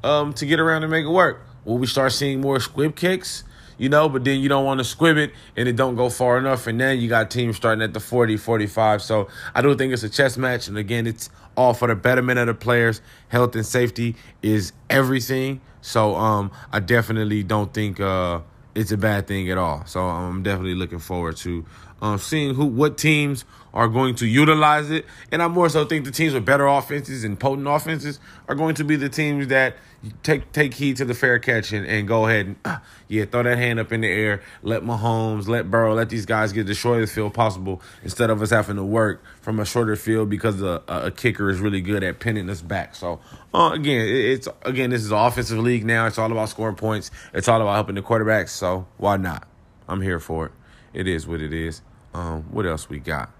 um, 0.04 0.34
to 0.34 0.46
get 0.48 0.60
around 0.60 0.82
and 0.82 0.92
make 0.92 1.06
it 1.06 1.10
work. 1.10 1.46
Will 1.64 1.78
we 1.78 1.86
start 1.86 2.12
seeing 2.12 2.42
more 2.42 2.60
squib 2.60 2.96
kicks? 2.96 3.44
You 3.80 3.90
know, 3.90 4.08
but 4.08 4.24
then 4.24 4.40
you 4.40 4.50
don't 4.50 4.66
want 4.66 4.80
to 4.80 4.84
squib 4.84 5.18
it 5.18 5.32
and 5.56 5.68
it 5.68 5.76
don't 5.76 5.96
go 5.96 6.10
far 6.10 6.38
enough. 6.38 6.68
And 6.68 6.80
then 6.80 7.00
you 7.00 7.10
got 7.10 7.32
teams 7.32 7.56
starting 7.56 7.82
at 7.82 7.94
the 7.94 8.00
40, 8.00 8.38
45. 8.38 9.02
So 9.02 9.28
I 9.56 9.64
do 9.64 9.74
think 9.74 9.94
it's 9.94 10.04
a 10.04 10.10
chess 10.10 10.38
match. 10.38 10.68
And 10.68 10.78
again, 10.78 11.08
it's 11.08 11.32
all 11.58 11.74
for 11.74 11.88
the 11.88 11.96
betterment 11.96 12.38
of 12.38 12.48
the 12.48 12.54
players. 12.54 13.02
Health 13.30 13.56
and 13.56 13.66
safety 13.66 14.16
is 14.44 14.74
everything. 14.90 15.62
So 15.82 16.16
um, 16.16 16.52
I 16.72 16.82
definitely 16.82 17.42
don't 17.42 17.74
think 17.74 18.00
uh, 18.00 18.42
it's 18.76 18.92
a 18.92 18.98
bad 18.98 19.28
thing 19.28 19.50
at 19.50 19.58
all. 19.58 19.86
So 19.86 20.02
I'm 20.02 20.44
definitely 20.44 20.76
looking 20.76 21.00
forward 21.00 21.38
to 21.38 21.66
um, 22.02 22.18
seeing 22.18 22.56
who 22.56 22.66
what 22.66 22.98
teams 22.98 23.46
are 23.74 23.88
going 23.88 24.16
to 24.16 24.26
utilize 24.26 24.90
it. 24.90 25.06
And 25.32 25.42
I 25.42 25.48
more 25.48 25.70
so 25.70 25.86
think 25.86 26.06
the 26.06 26.12
teams 26.12 26.34
with 26.34 26.46
better 26.46 26.68
offenses 26.68 27.24
and 27.24 27.40
potent 27.40 27.68
offenses 27.68 28.20
are 28.48 28.56
going 28.56 28.76
to 28.76 28.84
be 28.84 28.96
the 28.96 29.10
teams 29.10 29.48
that 29.48 29.76
take 30.24 30.52
take 30.54 30.74
heed 30.74 30.98
to 30.98 31.06
the 31.06 31.14
fair 31.14 31.40
catch 31.40 31.74
and, 31.74 31.86
and 31.86 32.08
go 32.08 32.26
ahead 32.26 32.46
and 32.48 32.56
uh, 32.66 32.78
yeah, 33.08 33.26
throw 33.26 33.44
that 33.44 33.58
hand 33.58 33.80
up 33.80 33.92
in 33.92 34.02
the 34.02 34.08
air. 34.08 34.42
Let 34.64 34.84
Mahomes, 34.84 35.48
let 35.48 35.70
Burrow, 35.70 35.94
let 35.94 36.10
these 36.10 36.26
guys 36.26 36.54
get 36.54 36.68
the 36.68 36.74
shortest 36.74 37.14
field 37.14 37.34
possible 37.34 37.82
instead 38.04 38.30
of 38.30 38.42
us 38.42 38.50
having 38.50 38.78
to 38.78 38.84
work 38.84 39.24
from 39.42 39.60
a 39.60 39.66
shorter 39.66 39.96
field 39.96 40.30
because 40.30 40.62
a, 40.62 40.82
a 40.88 41.12
kicker 41.12 41.50
is 41.50 41.60
really 41.60 41.82
good 41.82 42.04
at 42.04 42.20
pinning 42.20 42.50
us 42.50 42.62
back. 42.62 42.96
So 42.96 43.20
uh, 43.54 43.72
again, 43.74 44.06
it's 44.08 44.48
again 44.64 44.90
this 44.90 45.02
is 45.02 45.12
an 45.12 45.18
offensive 45.18 45.60
league 45.60 45.86
now. 45.86 46.08
It's 46.08 46.18
all 46.18 46.32
about 46.32 46.50
scoring 46.50 46.76
points. 46.76 47.12
It's 47.34 47.48
all 47.48 47.62
about 47.62 47.74
helping 47.74 47.96
the 47.96 48.02
quarterbacks. 48.02 48.50
So 48.50 48.88
why 48.98 49.18
not? 49.18 49.48
I'm 49.88 50.02
here 50.02 50.20
for 50.20 50.48
it. 50.48 50.52
It 50.94 51.08
is 51.08 51.28
what 51.28 51.42
it 51.42 51.54
is. 51.54 51.82
Um, 52.14 52.44
what 52.52 52.66
else 52.66 52.90
we 52.90 53.00
got? 53.00 53.32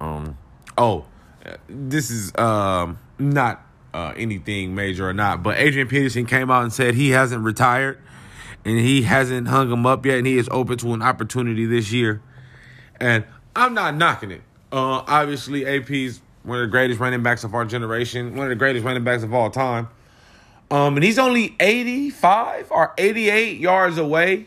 Um, 0.00 0.36
oh, 0.76 1.06
this 1.68 2.10
is 2.10 2.34
um 2.36 2.98
not 3.18 3.64
uh, 3.92 4.12
anything 4.16 4.74
major 4.74 5.08
or 5.08 5.12
not, 5.12 5.42
but 5.42 5.58
Adrian 5.58 5.88
Peterson 5.88 6.26
came 6.26 6.50
out 6.50 6.62
and 6.62 6.72
said 6.72 6.94
he 6.94 7.10
hasn't 7.10 7.44
retired 7.44 7.98
and 8.64 8.78
he 8.78 9.02
hasn't 9.02 9.48
hung 9.48 9.70
him 9.70 9.86
up 9.86 10.06
yet, 10.06 10.18
and 10.18 10.26
he 10.26 10.38
is 10.38 10.48
open 10.50 10.78
to 10.78 10.94
an 10.94 11.02
opportunity 11.02 11.66
this 11.66 11.92
year. 11.92 12.22
And 12.98 13.24
I'm 13.54 13.74
not 13.74 13.94
knocking 13.94 14.30
it. 14.30 14.42
Uh, 14.72 15.04
obviously, 15.06 15.66
AP's 15.66 16.20
one 16.42 16.58
of 16.58 16.62
the 16.62 16.70
greatest 16.70 16.98
running 16.98 17.22
backs 17.22 17.44
of 17.44 17.54
our 17.54 17.64
generation, 17.64 18.34
one 18.36 18.46
of 18.46 18.50
the 18.50 18.56
greatest 18.56 18.84
running 18.84 19.04
backs 19.04 19.22
of 19.22 19.34
all 19.34 19.50
time. 19.50 19.88
Um, 20.70 20.96
and 20.96 21.04
he's 21.04 21.18
only 21.18 21.54
85 21.60 22.70
or 22.70 22.94
88 22.96 23.58
yards 23.58 23.98
away 23.98 24.46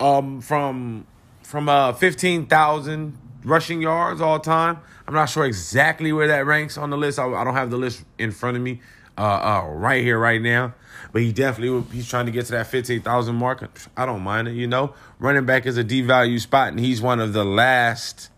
um, 0.00 0.40
from 0.40 1.06
from 1.50 1.68
uh 1.68 1.92
15,000 1.92 3.18
rushing 3.42 3.82
yards 3.82 4.20
all 4.20 4.38
time. 4.38 4.78
I'm 5.08 5.14
not 5.14 5.26
sure 5.26 5.44
exactly 5.44 6.12
where 6.12 6.28
that 6.28 6.46
ranks 6.46 6.78
on 6.78 6.90
the 6.90 6.96
list. 6.96 7.18
I, 7.18 7.26
I 7.26 7.42
don't 7.42 7.54
have 7.54 7.70
the 7.70 7.76
list 7.76 8.04
in 8.18 8.30
front 8.30 8.56
of 8.56 8.62
me 8.62 8.80
uh, 9.18 9.22
uh, 9.22 9.68
right 9.68 10.04
here, 10.04 10.16
right 10.16 10.40
now. 10.40 10.74
But 11.12 11.22
he 11.22 11.32
definitely 11.32 11.82
he's 11.92 12.08
trying 12.08 12.26
to 12.26 12.32
get 12.32 12.46
to 12.46 12.52
that 12.52 12.68
15,000 12.68 13.34
mark. 13.34 13.68
I 13.96 14.06
don't 14.06 14.22
mind 14.22 14.46
it, 14.46 14.52
you 14.52 14.68
know. 14.68 14.94
Running 15.18 15.44
back 15.44 15.66
is 15.66 15.76
a 15.76 15.82
devalued 15.82 16.40
spot, 16.40 16.68
and 16.68 16.78
he's 16.78 17.02
one 17.02 17.18
of 17.18 17.32
the 17.32 17.44
last, 17.44 18.30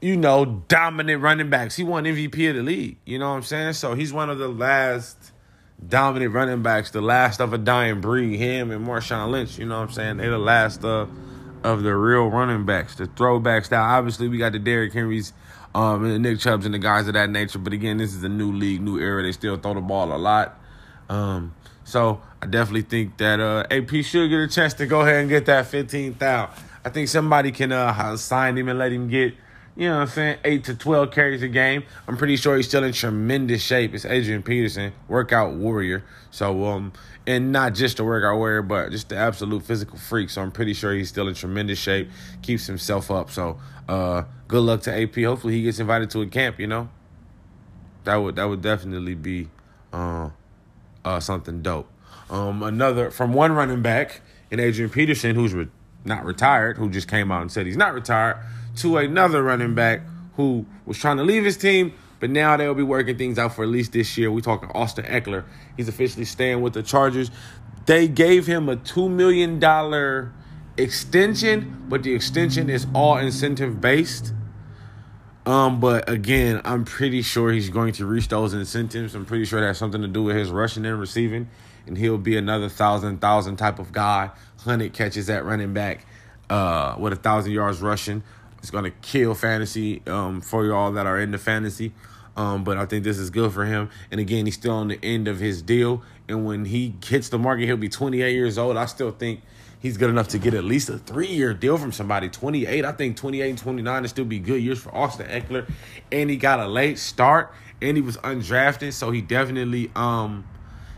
you 0.00 0.16
know, 0.16 0.64
dominant 0.66 1.22
running 1.22 1.48
backs. 1.48 1.76
He 1.76 1.84
won 1.84 2.04
MVP 2.04 2.50
of 2.50 2.56
the 2.56 2.62
league. 2.64 2.96
You 3.04 3.20
know 3.20 3.30
what 3.30 3.36
I'm 3.36 3.42
saying? 3.44 3.74
So 3.74 3.94
he's 3.94 4.12
one 4.12 4.30
of 4.30 4.38
the 4.38 4.48
last 4.48 5.30
dominant 5.86 6.34
running 6.34 6.62
backs, 6.62 6.90
the 6.90 7.00
last 7.00 7.40
of 7.40 7.52
a 7.52 7.58
dying 7.58 8.00
breed. 8.00 8.36
Him 8.36 8.72
and 8.72 8.84
Marshawn 8.84 9.30
Lynch. 9.30 9.58
You 9.58 9.66
know 9.66 9.78
what 9.78 9.90
I'm 9.90 9.92
saying? 9.92 10.16
They're 10.16 10.30
the 10.30 10.38
last 10.38 10.84
of. 10.84 11.08
Uh, 11.08 11.12
of 11.62 11.82
the 11.82 11.94
real 11.94 12.28
running 12.28 12.64
backs, 12.64 12.94
the 12.94 13.06
throwbacks. 13.06 13.70
Now, 13.70 13.84
obviously, 13.84 14.28
we 14.28 14.38
got 14.38 14.52
the 14.52 14.58
Derrick 14.58 14.92
Henrys, 14.92 15.32
um, 15.74 16.04
and 16.04 16.12
the 16.12 16.18
Nick 16.18 16.40
Chubbs 16.40 16.64
and 16.64 16.74
the 16.74 16.78
guys 16.78 17.06
of 17.06 17.14
that 17.14 17.30
nature. 17.30 17.58
But 17.58 17.72
again, 17.72 17.98
this 17.98 18.14
is 18.14 18.24
a 18.24 18.28
new 18.28 18.52
league, 18.52 18.80
new 18.80 18.98
era. 18.98 19.22
They 19.22 19.32
still 19.32 19.56
throw 19.56 19.74
the 19.74 19.80
ball 19.80 20.12
a 20.12 20.18
lot. 20.18 20.58
Um, 21.08 21.54
so 21.84 22.20
I 22.42 22.46
definitely 22.46 22.82
think 22.82 23.16
that 23.18 23.40
uh, 23.40 23.66
AP 23.70 24.04
should 24.04 24.28
get 24.28 24.40
a 24.40 24.48
chance 24.48 24.74
to 24.74 24.86
go 24.86 25.00
ahead 25.00 25.20
and 25.20 25.28
get 25.28 25.46
that 25.46 25.66
15,000. 25.66 26.64
I 26.84 26.88
think 26.88 27.08
somebody 27.08 27.52
can 27.52 27.72
uh, 27.72 28.16
sign 28.16 28.56
him 28.56 28.68
and 28.68 28.78
let 28.78 28.92
him 28.92 29.08
get, 29.08 29.34
you 29.76 29.88
know 29.88 29.96
what 29.96 30.02
I'm 30.02 30.08
saying, 30.08 30.38
8 30.44 30.64
to 30.64 30.74
12 30.74 31.10
carries 31.10 31.42
a 31.42 31.48
game. 31.48 31.84
I'm 32.08 32.16
pretty 32.16 32.36
sure 32.36 32.56
he's 32.56 32.68
still 32.68 32.84
in 32.84 32.92
tremendous 32.92 33.62
shape. 33.62 33.94
It's 33.94 34.04
Adrian 34.04 34.42
Peterson, 34.42 34.92
workout 35.08 35.54
warrior. 35.54 36.04
So, 36.30 36.64
um, 36.66 36.92
and 37.26 37.52
not 37.52 37.74
just 37.74 37.98
a 37.98 38.04
workout 38.04 38.36
warrior, 38.36 38.62
but 38.62 38.90
just 38.90 39.08
the 39.08 39.16
absolute 39.16 39.62
physical 39.62 39.98
freak. 39.98 40.30
So 40.30 40.42
I'm 40.42 40.50
pretty 40.50 40.74
sure 40.74 40.92
he's 40.94 41.08
still 41.08 41.28
in 41.28 41.34
tremendous 41.34 41.78
shape, 41.78 42.10
keeps 42.42 42.66
himself 42.66 43.10
up. 43.10 43.30
So, 43.30 43.58
uh, 43.88 44.24
good 44.48 44.62
luck 44.62 44.82
to 44.82 45.02
AP. 45.02 45.14
Hopefully 45.22 45.54
he 45.54 45.62
gets 45.62 45.78
invited 45.78 46.10
to 46.10 46.22
a 46.22 46.26
camp, 46.26 46.60
you 46.60 46.66
know. 46.66 46.88
That 48.04 48.16
would 48.16 48.36
that 48.36 48.44
would 48.44 48.62
definitely 48.62 49.14
be 49.14 49.48
uh, 49.92 50.30
uh, 51.04 51.20
something 51.20 51.62
dope. 51.62 51.88
Um, 52.30 52.62
another 52.62 53.10
from 53.10 53.32
one 53.32 53.52
running 53.52 53.82
back 53.82 54.22
in 54.50 54.60
Adrian 54.60 54.90
Peterson, 54.90 55.34
who's 55.34 55.52
re- 55.54 55.68
not 56.04 56.24
retired, 56.24 56.76
who 56.76 56.90
just 56.90 57.08
came 57.08 57.30
out 57.30 57.42
and 57.42 57.52
said 57.52 57.66
he's 57.66 57.76
not 57.76 57.94
retired, 57.94 58.38
to 58.76 58.98
another 58.98 59.42
running 59.42 59.74
back 59.74 60.02
who 60.36 60.66
was 60.86 60.98
trying 60.98 61.16
to 61.18 61.22
leave 61.22 61.44
his 61.44 61.56
team, 61.56 61.92
but 62.18 62.30
now 62.30 62.56
they'll 62.56 62.74
be 62.74 62.82
working 62.82 63.16
things 63.16 63.38
out 63.38 63.54
for 63.54 63.62
at 63.62 63.68
least 63.68 63.92
this 63.92 64.16
year. 64.16 64.30
We're 64.30 64.40
talking 64.40 64.70
Austin 64.70 65.04
Ekeler. 65.04 65.44
He's 65.76 65.88
officially 65.88 66.24
staying 66.24 66.62
with 66.62 66.74
the 66.74 66.82
Chargers. 66.82 67.30
They 67.86 68.08
gave 68.08 68.46
him 68.46 68.68
a 68.68 68.76
two 68.76 69.08
million 69.08 69.58
dollar 69.58 70.32
extension, 70.76 71.84
but 71.88 72.02
the 72.02 72.14
extension 72.14 72.70
is 72.70 72.86
all 72.94 73.18
incentive 73.18 73.80
based. 73.80 74.32
Um, 75.46 75.80
but 75.80 76.08
again, 76.08 76.60
I'm 76.64 76.84
pretty 76.84 77.22
sure 77.22 77.50
he's 77.50 77.70
going 77.70 77.92
to 77.94 78.06
reach 78.06 78.28
those 78.28 78.52
incentives. 78.54 79.14
I'm 79.14 79.24
pretty 79.24 79.46
sure 79.46 79.60
that 79.60 79.66
has 79.66 79.78
something 79.78 80.02
to 80.02 80.08
do 80.08 80.22
with 80.22 80.36
his 80.36 80.50
rushing 80.50 80.84
and 80.84 81.00
receiving 81.00 81.48
and 81.86 81.96
he'll 81.98 82.18
be 82.18 82.36
another 82.36 82.68
thousand 82.68 83.20
thousand 83.20 83.56
type 83.56 83.78
of 83.78 83.92
guy. 83.92 84.30
Hundred 84.60 84.92
catches 84.92 85.30
at 85.30 85.44
running 85.44 85.72
back, 85.72 86.04
uh, 86.50 86.94
with 86.98 87.12
a 87.12 87.16
thousand 87.16 87.52
yards 87.52 87.80
rushing. 87.80 88.22
It's 88.58 88.70
gonna 88.70 88.90
kill 88.90 89.34
fantasy 89.34 90.02
um, 90.06 90.40
for 90.40 90.66
y'all 90.66 90.92
that 90.92 91.06
are 91.06 91.18
into 91.18 91.38
fantasy. 91.38 91.92
Um, 92.36 92.64
but 92.64 92.78
I 92.78 92.86
think 92.86 93.04
this 93.04 93.18
is 93.18 93.30
good 93.30 93.52
for 93.52 93.64
him. 93.64 93.90
And 94.10 94.20
again, 94.20 94.46
he's 94.46 94.54
still 94.54 94.72
on 94.72 94.88
the 94.88 94.98
end 95.02 95.28
of 95.28 95.40
his 95.40 95.62
deal. 95.62 96.02
And 96.28 96.46
when 96.46 96.64
he 96.64 96.94
hits 97.04 97.28
the 97.28 97.38
market, 97.38 97.66
he'll 97.66 97.76
be 97.76 97.88
28 97.88 98.32
years 98.32 98.56
old. 98.56 98.76
I 98.76 98.86
still 98.86 99.10
think 99.10 99.42
he's 99.80 99.96
good 99.96 100.10
enough 100.10 100.28
to 100.28 100.38
get 100.38 100.54
at 100.54 100.64
least 100.64 100.88
a 100.88 100.98
three 100.98 101.26
year 101.26 101.52
deal 101.52 101.76
from 101.76 101.92
somebody. 101.92 102.28
28, 102.28 102.84
I 102.84 102.92
think 102.92 103.16
28 103.16 103.50
and 103.50 103.58
29 103.58 104.02
will 104.02 104.08
still 104.08 104.24
be 104.24 104.38
good 104.38 104.62
years 104.62 104.80
for 104.80 104.94
Austin 104.94 105.26
Ekeler. 105.26 105.70
And 106.12 106.30
he 106.30 106.36
got 106.36 106.60
a 106.60 106.68
late 106.68 106.98
start 106.98 107.52
and 107.82 107.96
he 107.96 108.02
was 108.02 108.16
undrafted. 108.18 108.92
So 108.92 109.10
he 109.10 109.20
definitely 109.20 109.90
um 109.96 110.46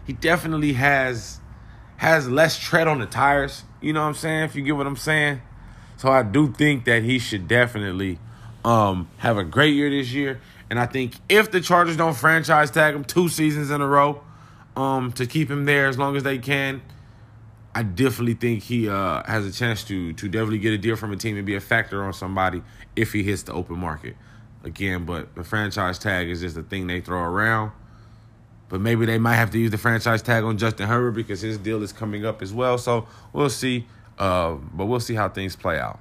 he 0.07 0.13
definitely 0.13 0.75
has 0.75 1.39
has 1.97 2.29
less 2.29 2.59
tread 2.59 2.89
on 2.89 2.99
the 2.99 3.07
tires. 3.07 3.63
You 3.81 3.93
know 3.93 4.03
what 4.03 4.09
I'm 4.09 4.15
saying? 4.15 4.45
If 4.45 4.57
you 4.57 4.63
get 4.63 4.77
what 4.77 4.87
I'm 4.87 4.97
saying. 4.97 5.41
So 5.97 6.09
I 6.09 6.25
do 6.25 6.53
think 6.53 6.85
that 6.87 7.05
he 7.05 7.21
should 7.21 7.47
definitely 7.47 8.19
um, 8.65 9.09
have 9.19 9.39
a 9.39 9.45
great 9.45 9.75
year 9.75 9.89
this 9.89 10.13
year. 10.13 10.41
And 10.69 10.81
I 10.81 10.87
think 10.87 11.15
if 11.29 11.51
the 11.51 11.61
Chargers 11.61 11.97
don't 11.97 12.15
franchise 12.15 12.71
tag 12.71 12.95
him 12.95 13.05
two 13.05 13.29
seasons 13.29 13.71
in 13.71 13.81
a 13.81 13.87
row 13.87 14.23
um, 14.75 15.13
to 15.13 15.27
keep 15.27 15.51
him 15.51 15.65
there 15.65 15.87
as 15.87 15.99
long 15.99 16.17
as 16.17 16.23
they 16.23 16.39
can, 16.39 16.83
I 17.75 17.83
definitely 17.83 18.35
think 18.35 18.65
he 18.65 18.89
uh, 18.89 19.23
has 19.25 19.47
a 19.47 19.53
chance 19.53 19.85
to 19.85 20.13
to 20.13 20.29
definitely 20.29 20.59
get 20.59 20.73
a 20.73 20.79
deal 20.79 20.97
from 20.97 21.13
a 21.13 21.17
team 21.17 21.37
and 21.37 21.47
be 21.47 21.55
a 21.55 21.61
factor 21.61 22.03
on 22.03 22.13
somebody 22.13 22.63
if 22.97 23.13
he 23.13 23.23
hits 23.23 23.45
the 23.45 23.53
open 23.53 23.79
market. 23.79 24.17
Again, 24.65 25.05
but 25.05 25.35
the 25.35 25.43
franchise 25.45 25.99
tag 25.99 26.29
is 26.29 26.41
just 26.41 26.57
a 26.57 26.63
thing 26.63 26.87
they 26.87 27.01
throw 27.01 27.21
around. 27.21 27.73
But 28.73 28.81
maybe 28.81 29.05
they 29.05 29.19
might 29.19 29.35
have 29.35 29.51
to 29.51 29.59
use 29.59 29.71
the 29.71 29.77
franchise 29.77 30.23
tag 30.23 30.45
on 30.45 30.57
Justin 30.57 30.89
Herbert 30.89 31.11
because 31.11 31.43
his 31.43 31.59
deal 31.59 31.83
is 31.83 31.93
coming 31.93 32.25
up 32.25 32.41
as 32.41 32.55
well. 32.55 32.79
So 32.79 33.07
we'll 33.35 33.51
see. 33.51 33.85
Uh, 34.19 34.55
but 34.73 34.87
we'll 34.87 34.99
see 34.99 35.13
how 35.13 35.29
things 35.29 35.55
play 35.55 35.79
out. 35.79 36.01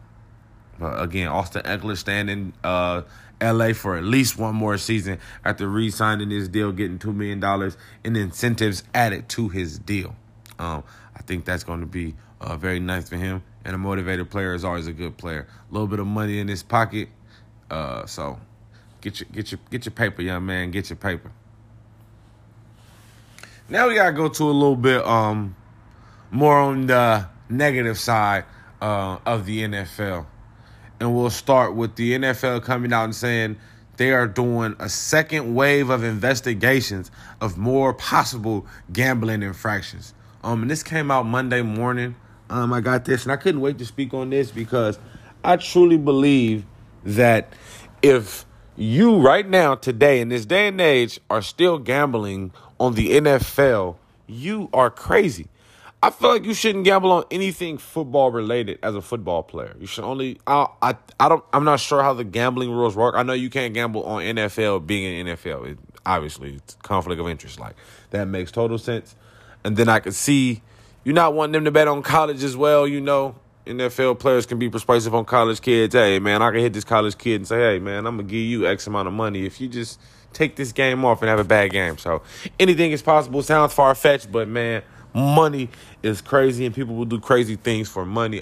But 0.79 1.01
again, 1.01 1.27
Austin 1.27 1.63
Ekeler 1.63 1.97
standing 1.97 2.53
uh, 2.63 3.01
LA 3.41 3.73
for 3.73 3.97
at 3.97 4.05
least 4.05 4.37
one 4.37 4.55
more 4.55 4.77
season 4.77 5.19
after 5.43 5.67
re 5.67 5.91
signing 5.91 6.29
his 6.29 6.47
deal, 6.47 6.71
getting 6.71 6.97
$2 6.97 7.13
million 7.13 7.73
in 8.05 8.15
incentives 8.15 8.83
added 8.93 9.27
to 9.27 9.49
his 9.49 9.77
deal. 9.77 10.15
Um, 10.57 10.85
I 11.13 11.23
think 11.23 11.43
that's 11.43 11.65
going 11.65 11.81
to 11.81 11.85
be 11.85 12.15
uh, 12.39 12.55
very 12.55 12.79
nice 12.79 13.09
for 13.09 13.17
him. 13.17 13.43
And 13.65 13.75
a 13.75 13.77
motivated 13.77 14.29
player 14.29 14.53
is 14.53 14.63
always 14.63 14.87
a 14.87 14.93
good 14.93 15.17
player. 15.17 15.45
A 15.69 15.73
little 15.73 15.87
bit 15.87 15.99
of 15.99 16.07
money 16.07 16.39
in 16.39 16.47
his 16.47 16.63
pocket. 16.63 17.09
Uh, 17.69 18.05
so 18.05 18.39
get 19.01 19.19
your 19.19 19.27
get 19.33 19.51
your 19.51 19.59
get 19.69 19.85
your 19.85 19.91
paper, 19.91 20.21
young 20.21 20.45
man. 20.45 20.71
Get 20.71 20.89
your 20.89 20.95
paper. 20.95 21.33
Now 23.71 23.87
we 23.87 23.95
gotta 23.95 24.11
go 24.11 24.27
to 24.27 24.43
a 24.43 24.51
little 24.51 24.75
bit 24.75 25.01
um 25.05 25.55
more 26.29 26.59
on 26.59 26.87
the 26.87 27.25
negative 27.47 27.97
side 27.97 28.43
uh, 28.81 29.19
of 29.25 29.45
the 29.45 29.61
NFL, 29.61 30.25
and 30.99 31.15
we'll 31.15 31.29
start 31.29 31.73
with 31.73 31.95
the 31.95 32.11
NFL 32.11 32.63
coming 32.63 32.91
out 32.91 33.05
and 33.05 33.15
saying 33.15 33.55
they 33.95 34.11
are 34.11 34.27
doing 34.27 34.75
a 34.77 34.89
second 34.89 35.55
wave 35.55 35.89
of 35.89 36.03
investigations 36.03 37.11
of 37.39 37.57
more 37.57 37.93
possible 37.93 38.67
gambling 38.91 39.41
infractions. 39.41 40.13
Um, 40.43 40.63
and 40.63 40.69
this 40.69 40.83
came 40.83 41.09
out 41.09 41.25
Monday 41.25 41.61
morning. 41.61 42.17
Um, 42.49 42.73
I 42.73 42.81
got 42.81 43.05
this, 43.05 43.23
and 43.23 43.31
I 43.31 43.37
couldn't 43.37 43.61
wait 43.61 43.77
to 43.77 43.85
speak 43.85 44.13
on 44.13 44.31
this 44.31 44.51
because 44.51 44.99
I 45.45 45.55
truly 45.55 45.97
believe 45.97 46.65
that 47.05 47.53
if 48.01 48.45
you 48.75 49.19
right 49.19 49.47
now 49.47 49.75
today 49.75 50.19
in 50.19 50.27
this 50.27 50.45
day 50.45 50.67
and 50.67 50.81
age 50.81 51.21
are 51.29 51.41
still 51.41 51.77
gambling 51.77 52.51
on 52.81 52.95
the 52.95 53.11
NFL, 53.11 53.97
you 54.25 54.67
are 54.73 54.89
crazy. 54.89 55.47
I 56.01 56.09
feel 56.09 56.29
like 56.29 56.45
you 56.45 56.55
shouldn't 56.55 56.83
gamble 56.83 57.11
on 57.11 57.25
anything 57.29 57.77
football 57.77 58.31
related 58.31 58.79
as 58.81 58.95
a 58.95 59.01
football 59.03 59.43
player. 59.43 59.75
You 59.79 59.85
should 59.85 60.03
only 60.03 60.39
I 60.47 60.65
I, 60.81 60.95
I 61.19 61.29
don't 61.29 61.45
I'm 61.53 61.63
not 61.63 61.79
sure 61.79 62.01
how 62.01 62.13
the 62.13 62.23
gambling 62.23 62.71
rules 62.71 62.95
work. 62.95 63.13
I 63.15 63.21
know 63.21 63.33
you 63.33 63.51
can't 63.51 63.75
gamble 63.75 64.03
on 64.05 64.23
NFL 64.23 64.87
being 64.87 65.03
in 65.03 65.27
NFL. 65.27 65.73
It, 65.73 65.79
obviously, 66.03 66.55
it's 66.55 66.73
conflict 66.81 67.21
of 67.21 67.29
interest. 67.29 67.59
Like 67.59 67.75
that 68.09 68.27
makes 68.27 68.51
total 68.51 68.79
sense. 68.79 69.15
And 69.63 69.77
then 69.77 69.87
I 69.87 69.99
could 69.99 70.15
see 70.15 70.63
you 71.03 71.13
not 71.13 71.35
wanting 71.35 71.53
them 71.53 71.65
to 71.65 71.71
bet 71.71 71.87
on 71.87 72.01
college 72.01 72.43
as 72.43 72.57
well. 72.57 72.87
You 72.87 72.99
know, 72.99 73.35
NFL 73.67 74.17
players 74.17 74.47
can 74.47 74.57
be 74.57 74.71
persuasive 74.71 75.13
on 75.13 75.25
college 75.25 75.61
kids. 75.61 75.93
Hey 75.93 76.17
man, 76.17 76.41
I 76.41 76.49
can 76.49 76.61
hit 76.61 76.73
this 76.73 76.83
college 76.83 77.15
kid 77.15 77.35
and 77.35 77.47
say, 77.47 77.59
hey 77.59 77.79
man, 77.79 78.07
I'm 78.07 78.17
gonna 78.17 78.27
give 78.27 78.41
you 78.41 78.65
X 78.65 78.87
amount 78.87 79.07
of 79.07 79.13
money 79.13 79.45
if 79.45 79.61
you 79.61 79.67
just 79.67 79.99
take 80.33 80.55
this 80.55 80.71
game 80.71 81.03
off 81.05 81.21
and 81.21 81.29
have 81.29 81.39
a 81.39 81.43
bad 81.43 81.71
game. 81.71 81.97
So 81.97 82.21
anything 82.59 82.91
is 82.91 83.01
possible. 83.01 83.41
Sounds 83.43 83.73
far 83.73 83.93
fetched, 83.95 84.31
but 84.31 84.47
man, 84.47 84.83
money 85.13 85.69
is 86.03 86.21
crazy 86.21 86.65
and 86.65 86.73
people 86.73 86.95
will 86.95 87.05
do 87.05 87.19
crazy 87.19 87.55
things 87.55 87.89
for 87.89 88.05
money. 88.05 88.41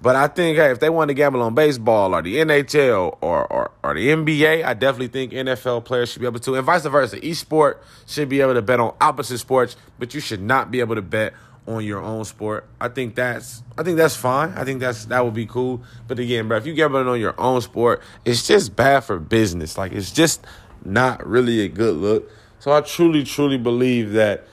But 0.00 0.14
I 0.14 0.28
think, 0.28 0.58
hey, 0.58 0.70
if 0.70 0.78
they 0.78 0.90
want 0.90 1.08
to 1.08 1.14
gamble 1.14 1.40
on 1.40 1.54
baseball 1.54 2.14
or 2.14 2.20
the 2.20 2.36
NHL 2.36 3.16
or, 3.20 3.50
or, 3.50 3.70
or 3.82 3.94
the 3.94 4.08
NBA, 4.08 4.64
I 4.64 4.74
definitely 4.74 5.08
think 5.08 5.32
NFL 5.32 5.84
players 5.86 6.12
should 6.12 6.20
be 6.20 6.26
able 6.26 6.38
to, 6.40 6.54
and 6.54 6.64
vice 6.64 6.84
versa. 6.84 7.24
Each 7.24 7.38
sport 7.38 7.82
should 8.06 8.28
be 8.28 8.40
able 8.42 8.54
to 8.54 8.62
bet 8.62 8.78
on 8.78 8.94
opposite 9.00 9.38
sports, 9.38 9.76
but 9.98 10.14
you 10.14 10.20
should 10.20 10.42
not 10.42 10.70
be 10.70 10.80
able 10.80 10.96
to 10.96 11.02
bet 11.02 11.32
on 11.66 11.84
your 11.84 12.00
own 12.00 12.24
sport. 12.24 12.66
I 12.80 12.88
think 12.88 13.14
that's 13.14 13.62
I 13.76 13.82
think 13.82 13.96
that's 13.96 14.16
fine. 14.16 14.52
I 14.52 14.64
think 14.64 14.80
that's 14.80 15.06
that 15.06 15.24
would 15.24 15.34
be 15.34 15.46
cool. 15.46 15.82
But 16.06 16.18
again, 16.18 16.48
bro, 16.48 16.58
if 16.58 16.66
you 16.66 16.74
gambling 16.74 17.08
on 17.08 17.18
your 17.18 17.38
own 17.40 17.60
sport, 17.60 18.02
it's 18.24 18.46
just 18.46 18.76
bad 18.76 19.00
for 19.00 19.18
business. 19.18 19.76
Like 19.76 19.92
it's 19.92 20.12
just 20.12 20.44
not 20.86 21.26
really 21.26 21.60
a 21.60 21.68
good 21.68 21.96
look. 21.96 22.30
So 22.58 22.72
I 22.72 22.80
truly, 22.80 23.24
truly 23.24 23.58
believe 23.58 24.12
that 24.12 24.46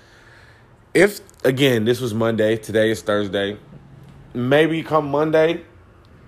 if, 0.94 1.22
again, 1.46 1.86
this 1.86 2.02
was 2.02 2.14
Monday, 2.14 2.58
today 2.58 2.92
is 2.92 3.02
Thursday, 3.02 3.58
maybe 4.34 4.84
come 4.84 5.10
Monday, 5.10 5.64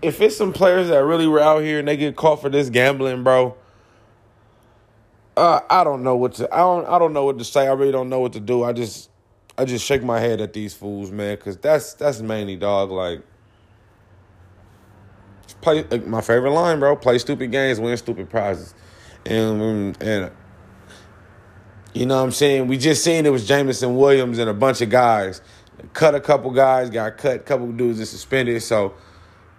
if 0.01 0.21
it's 0.21 0.37
some 0.37 0.53
players 0.53 0.87
that 0.89 1.03
really 1.03 1.27
were 1.27 1.39
out 1.39 1.63
here 1.63 1.79
and 1.79 1.87
they 1.87 1.97
get 1.97 2.15
caught 2.15 2.41
for 2.41 2.49
this 2.49 2.69
gambling, 2.69 3.23
bro, 3.23 3.55
uh, 5.35 5.59
I 5.69 5.83
don't 5.83 6.03
know 6.03 6.15
what 6.15 6.33
to 6.35 6.53
I 6.53 6.59
don't 6.59 6.87
I 6.87 6.97
don't 6.97 7.11
know 7.11 7.25
what 7.25 7.37
to 7.39 7.43
say. 7.43 7.67
I 7.67 7.73
really 7.73 7.91
don't 7.91 8.07
know 8.07 8.21
what 8.21 8.33
to 8.33 8.39
do. 8.39 8.63
I 8.63 8.71
just 8.71 9.09
I 9.57 9.65
just 9.65 9.85
shake 9.85 10.01
my 10.01 10.19
head 10.19 10.39
at 10.39 10.53
these 10.53 10.73
fools, 10.73 11.11
man, 11.11 11.35
because 11.35 11.57
that's 11.57 11.93
that's 11.95 12.21
mainly 12.21 12.55
dog 12.55 12.89
like 12.89 13.21
play 15.59 15.83
my 16.05 16.21
favorite 16.21 16.51
line, 16.51 16.79
bro. 16.79 16.95
Play 16.95 17.17
stupid 17.17 17.51
games, 17.51 17.81
win 17.81 17.97
stupid 17.97 18.29
prizes 18.29 18.73
and 19.25 20.01
and 20.01 20.31
you 21.93 22.05
know 22.05 22.17
what 22.17 22.23
I'm 22.23 22.31
saying? 22.31 22.67
We 22.67 22.77
just 22.77 23.03
seen 23.03 23.25
it 23.25 23.31
was 23.31 23.47
Jameson 23.47 23.95
Williams 23.95 24.37
and 24.37 24.49
a 24.49 24.53
bunch 24.53 24.81
of 24.81 24.89
guys. 24.89 25.41
Cut 25.93 26.13
a 26.13 26.19
couple 26.19 26.51
guys, 26.51 26.89
got 26.89 27.17
cut, 27.17 27.35
a 27.37 27.39
couple 27.39 27.71
dudes 27.71 27.99
and 27.99 28.07
suspended. 28.07 28.61
So 28.63 28.93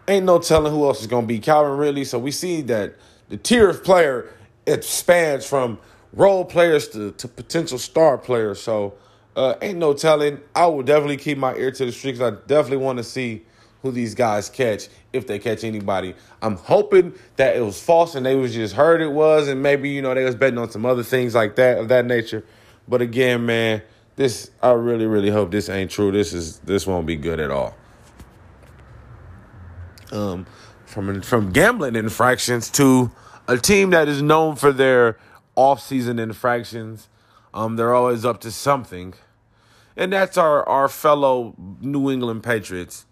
ain't 0.06 0.26
no 0.26 0.38
telling 0.38 0.72
who 0.72 0.84
else 0.84 1.00
is 1.00 1.06
gonna 1.06 1.26
be 1.26 1.38
Calvin 1.38 1.78
Ridley. 1.78 2.04
So 2.04 2.18
we 2.18 2.30
see 2.30 2.60
that 2.62 2.94
the 3.28 3.36
tier 3.36 3.68
of 3.70 3.82
player 3.82 4.32
it 4.66 4.84
spans 4.84 5.46
from 5.46 5.78
role 6.12 6.44
players 6.44 6.88
to, 6.88 7.12
to 7.12 7.28
potential 7.28 7.78
star 7.78 8.18
players. 8.18 8.60
So 8.60 8.94
uh, 9.36 9.54
ain't 9.62 9.78
no 9.78 9.94
telling. 9.94 10.40
I 10.54 10.66
will 10.66 10.82
definitely 10.82 11.18
keep 11.18 11.38
my 11.38 11.54
ear 11.54 11.70
to 11.70 11.86
the 11.86 11.92
streets. 11.92 12.20
I 12.20 12.30
definitely 12.30 12.78
want 12.78 12.98
to 12.98 13.04
see 13.04 13.44
who 13.82 13.92
these 13.92 14.14
guys 14.14 14.48
catch 14.48 14.88
if 15.12 15.26
they 15.26 15.38
catch 15.38 15.64
anybody. 15.64 16.14
I'm 16.42 16.56
hoping 16.56 17.14
that 17.36 17.56
it 17.56 17.60
was 17.60 17.80
false 17.82 18.14
and 18.14 18.26
they 18.26 18.36
was 18.36 18.54
just 18.54 18.74
heard 18.74 19.00
it 19.02 19.12
was 19.12 19.48
and 19.48 19.62
maybe 19.62 19.90
you 19.90 20.02
know 20.02 20.14
they 20.14 20.24
was 20.24 20.34
betting 20.34 20.58
on 20.58 20.70
some 20.70 20.86
other 20.86 21.02
things 21.04 21.34
like 21.34 21.56
that 21.56 21.78
of 21.78 21.88
that 21.88 22.06
nature. 22.06 22.44
But 22.88 23.02
again, 23.02 23.46
man, 23.46 23.82
this 24.16 24.50
I 24.62 24.72
really 24.72 25.06
really 25.06 25.30
hope 25.30 25.50
this 25.50 25.68
ain't 25.68 25.90
true. 25.90 26.12
This 26.12 26.32
is 26.32 26.58
this 26.60 26.86
won't 26.86 27.06
be 27.06 27.16
good 27.16 27.40
at 27.40 27.50
all. 27.50 27.74
um, 30.12 30.46
from 30.86 31.22
from 31.22 31.52
gambling 31.52 31.96
infractions 31.96 32.70
to 32.70 33.10
a 33.48 33.56
team 33.58 33.90
that 33.90 34.08
is 34.08 34.22
known 34.22 34.56
for 34.56 34.72
their 34.72 35.18
off-season 35.56 36.18
infractions. 36.18 37.08
Um, 37.54 37.76
they're 37.76 37.94
always 37.94 38.24
up 38.24 38.40
to 38.42 38.50
something, 38.52 39.14
and 39.96 40.12
that's 40.12 40.38
our 40.38 40.66
our 40.68 40.88
fellow 40.88 41.54
New 41.80 42.10
England 42.10 42.42
Patriots. 42.42 43.06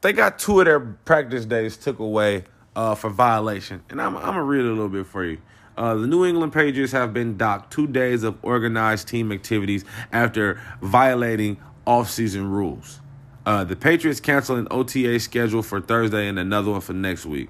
They 0.00 0.12
got 0.12 0.38
two 0.38 0.60
of 0.60 0.66
their 0.66 0.80
practice 0.80 1.44
days 1.44 1.76
took 1.76 1.98
away 1.98 2.44
uh, 2.74 2.94
for 2.94 3.10
violation, 3.10 3.82
and 3.90 4.00
I'm 4.00 4.16
I'm 4.16 4.24
gonna 4.24 4.42
read 4.42 4.64
it 4.64 4.68
a 4.68 4.70
little 4.70 4.88
bit 4.88 5.06
for 5.06 5.24
you. 5.24 5.38
Uh, 5.76 5.94
the 5.94 6.06
New 6.06 6.26
England 6.26 6.52
Patriots 6.52 6.92
have 6.92 7.14
been 7.14 7.36
docked 7.36 7.72
two 7.72 7.86
days 7.86 8.22
of 8.22 8.36
organized 8.42 9.08
team 9.08 9.32
activities 9.32 9.84
after 10.12 10.60
violating 10.82 11.58
off-season 11.86 12.50
rules. 12.50 13.00
Uh, 13.46 13.64
the 13.64 13.76
Patriots 13.76 14.20
canceled 14.20 14.58
an 14.58 14.68
OTA 14.70 15.18
schedule 15.20 15.62
for 15.62 15.80
Thursday 15.80 16.28
and 16.28 16.38
another 16.38 16.72
one 16.72 16.80
for 16.80 16.92
next 16.92 17.24
week. 17.24 17.48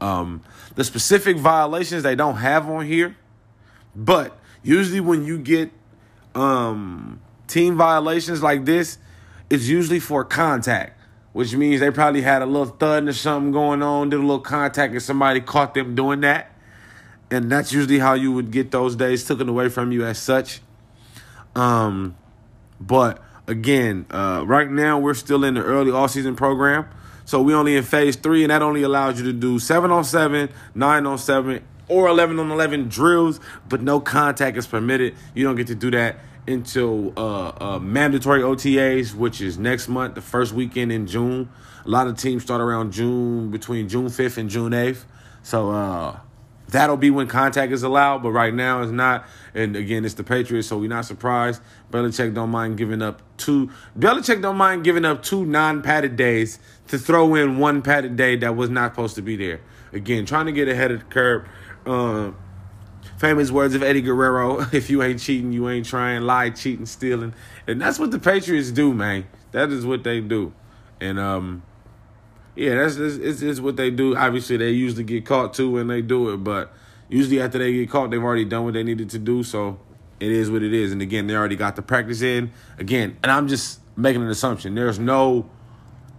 Um, 0.00 0.42
the 0.74 0.84
specific 0.84 1.36
violations 1.36 2.02
they 2.02 2.14
don't 2.14 2.36
have 2.36 2.68
on 2.68 2.86
here, 2.86 3.16
but 3.94 4.38
usually 4.62 5.00
when 5.00 5.24
you 5.24 5.38
get 5.38 5.70
um, 6.34 7.20
team 7.46 7.76
violations 7.76 8.42
like 8.42 8.64
this, 8.64 8.98
it's 9.50 9.68
usually 9.68 10.00
for 10.00 10.24
contact, 10.24 10.95
which 11.36 11.54
means 11.54 11.80
they 11.80 11.90
probably 11.90 12.22
had 12.22 12.40
a 12.40 12.46
little 12.46 12.64
thud 12.64 13.06
or 13.06 13.12
something 13.12 13.52
going 13.52 13.82
on, 13.82 14.08
did 14.08 14.18
a 14.18 14.22
little 14.22 14.40
contact, 14.40 14.94
and 14.94 15.02
somebody 15.02 15.38
caught 15.38 15.74
them 15.74 15.94
doing 15.94 16.22
that. 16.22 16.50
And 17.30 17.52
that's 17.52 17.74
usually 17.74 17.98
how 17.98 18.14
you 18.14 18.32
would 18.32 18.50
get 18.50 18.70
those 18.70 18.96
days 18.96 19.22
taken 19.22 19.46
away 19.46 19.68
from 19.68 19.92
you 19.92 20.06
as 20.06 20.18
such. 20.18 20.62
Um, 21.54 22.16
but 22.80 23.22
again, 23.46 24.06
uh, 24.10 24.44
right 24.46 24.70
now 24.70 24.98
we're 24.98 25.12
still 25.12 25.44
in 25.44 25.52
the 25.52 25.62
early 25.62 25.92
all 25.92 26.08
season 26.08 26.36
program. 26.36 26.88
So 27.26 27.42
we 27.42 27.52
only 27.52 27.76
in 27.76 27.84
phase 27.84 28.16
three, 28.16 28.42
and 28.42 28.50
that 28.50 28.62
only 28.62 28.82
allows 28.82 29.18
you 29.18 29.26
to 29.26 29.34
do 29.34 29.58
seven 29.58 29.90
on 29.90 30.04
seven, 30.04 30.48
nine 30.74 31.04
on 31.04 31.18
seven, 31.18 31.62
or 31.86 32.08
eleven 32.08 32.38
on 32.38 32.50
eleven 32.50 32.88
drills, 32.88 33.40
but 33.68 33.82
no 33.82 34.00
contact 34.00 34.56
is 34.56 34.66
permitted. 34.66 35.14
You 35.34 35.44
don't 35.44 35.56
get 35.56 35.66
to 35.66 35.74
do 35.74 35.90
that 35.90 36.16
until 36.48 37.12
uh, 37.16 37.52
uh, 37.60 37.78
mandatory 37.78 38.42
OTAs, 38.42 39.14
which 39.14 39.40
is 39.40 39.58
next 39.58 39.88
month, 39.88 40.14
the 40.14 40.20
first 40.20 40.52
weekend 40.52 40.92
in 40.92 41.06
June. 41.06 41.50
A 41.84 41.88
lot 41.88 42.06
of 42.06 42.16
teams 42.16 42.42
start 42.42 42.60
around 42.60 42.92
June, 42.92 43.50
between 43.50 43.88
June 43.88 44.08
fifth 44.08 44.38
and 44.38 44.50
June 44.50 44.72
eighth. 44.72 45.06
So 45.42 45.70
uh, 45.70 46.18
That'll 46.68 46.96
be 46.96 47.10
when 47.10 47.28
contact 47.28 47.72
is 47.72 47.84
allowed, 47.84 48.22
but 48.22 48.32
right 48.32 48.52
now 48.52 48.82
it's 48.82 48.90
not. 48.90 49.24
And 49.54 49.76
again, 49.76 50.04
it's 50.04 50.14
the 50.14 50.24
Patriots, 50.24 50.68
so 50.68 50.78
we're 50.78 50.88
not 50.88 51.04
surprised. 51.04 51.62
Belichick 51.92 52.34
don't 52.34 52.50
mind 52.50 52.76
giving 52.76 53.02
up 53.02 53.22
two. 53.36 53.70
Belichick 53.96 54.42
don't 54.42 54.56
mind 54.56 54.82
giving 54.82 55.04
up 55.04 55.22
two 55.22 55.44
non-padded 55.44 56.16
days 56.16 56.58
to 56.88 56.98
throw 56.98 57.36
in 57.36 57.58
one 57.58 57.82
padded 57.82 58.16
day 58.16 58.36
that 58.36 58.56
was 58.56 58.68
not 58.68 58.92
supposed 58.92 59.14
to 59.14 59.22
be 59.22 59.36
there. 59.36 59.60
Again, 59.92 60.26
trying 60.26 60.46
to 60.46 60.52
get 60.52 60.68
ahead 60.68 60.90
of 60.90 61.00
the 61.00 61.04
curve. 61.04 61.48
Uh, 61.86 62.32
famous 63.18 63.50
words 63.50 63.74
of 63.74 63.82
Eddie 63.82 64.02
Guerrero: 64.02 64.60
"If 64.72 64.90
you 64.90 65.02
ain't 65.02 65.20
cheating, 65.20 65.52
you 65.52 65.68
ain't 65.68 65.86
trying. 65.86 66.22
Lie, 66.22 66.50
cheating, 66.50 66.86
stealing." 66.86 67.34
And 67.66 67.80
that's 67.80 67.98
what 67.98 68.10
the 68.10 68.18
Patriots 68.18 68.70
do, 68.70 68.92
man. 68.94 69.26
That 69.52 69.70
is 69.70 69.86
what 69.86 70.04
they 70.04 70.20
do. 70.20 70.52
And 71.00 71.18
um, 71.18 71.62
yeah, 72.54 72.74
that's 72.74 72.96
it's, 72.96 73.42
it's 73.42 73.60
what 73.60 73.76
they 73.76 73.90
do. 73.90 74.16
Obviously, 74.16 74.56
they 74.56 74.70
usually 74.70 75.04
get 75.04 75.26
caught 75.26 75.54
too 75.54 75.72
when 75.72 75.88
they 75.88 76.02
do 76.02 76.30
it, 76.32 76.38
but 76.38 76.72
usually 77.08 77.40
after 77.40 77.58
they 77.58 77.72
get 77.72 77.90
caught, 77.90 78.10
they've 78.10 78.22
already 78.22 78.44
done 78.44 78.64
what 78.64 78.74
they 78.74 78.82
needed 78.82 79.10
to 79.10 79.18
do. 79.18 79.42
So 79.42 79.78
it 80.20 80.32
is 80.32 80.50
what 80.50 80.62
it 80.62 80.72
is. 80.72 80.92
And 80.92 81.02
again, 81.02 81.26
they 81.26 81.34
already 81.34 81.56
got 81.56 81.76
the 81.76 81.82
practice 81.82 82.22
in. 82.22 82.50
Again, 82.78 83.16
and 83.22 83.30
I'm 83.30 83.48
just 83.48 83.80
making 83.96 84.22
an 84.22 84.28
assumption. 84.28 84.74
There's 84.74 84.98
no 84.98 85.48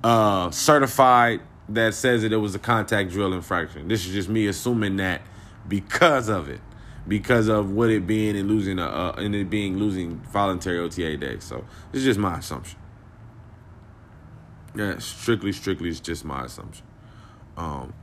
uh, 0.04 0.52
certified 0.52 1.42
that 1.70 1.94
says 1.94 2.22
that 2.22 2.32
it 2.32 2.38
was 2.38 2.56
a 2.56 2.60
contact 2.60 3.12
drill 3.12 3.34
infraction. 3.34 3.88
This 3.88 4.06
is 4.06 4.14
just 4.14 4.30
me 4.30 4.48
assuming 4.48 4.98
that 4.98 5.22
because 5.68 6.30
of 6.30 6.48
it, 6.50 6.62
because 7.08 7.48
of 7.48 7.72
what 7.72 7.90
it 7.90 8.06
being 8.06 8.36
and 8.36 8.48
losing 8.48 8.80
a 8.80 8.86
uh, 8.86 9.16
and 9.18 9.36
it 9.36 9.50
being 9.50 9.78
losing 9.78 10.18
voluntary 10.32 10.80
OTA 10.80 11.18
days. 11.18 11.44
So 11.44 11.66
is 11.94 12.04
just 12.04 12.20
my 12.20 12.38
assumption. 12.40 12.80
Yeah, 14.76 15.00
strictly, 15.00 15.52
strictly, 15.52 15.90
it's 15.90 16.00
just 16.00 16.24
my 16.24 16.46
assumption. 16.46 16.86
Um, 17.56 17.94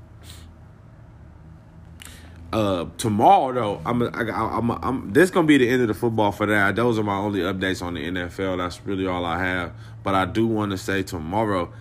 uh, 2.52 2.86
tomorrow 2.98 3.52
though, 3.52 3.82
I'm, 3.84 4.02
I, 4.02 4.30
I'm, 4.30 4.70
I'm, 4.70 4.84
I'm, 4.84 5.12
this 5.12 5.30
gonna 5.30 5.46
be 5.46 5.58
the 5.58 5.68
end 5.68 5.82
of 5.82 5.88
the 5.88 5.94
football 5.94 6.32
for 6.32 6.46
that. 6.46 6.76
Those 6.76 6.98
are 6.98 7.02
my 7.02 7.16
only 7.16 7.40
updates 7.40 7.82
on 7.82 7.94
the 7.94 8.04
NFL. 8.08 8.58
That's 8.58 8.80
really 8.84 9.06
all 9.06 9.24
I 9.24 9.38
have. 9.38 9.72
But 10.02 10.14
I 10.14 10.24
do 10.24 10.46
want 10.46 10.72
to 10.72 10.78
say 10.78 11.02
tomorrow, 11.02 11.72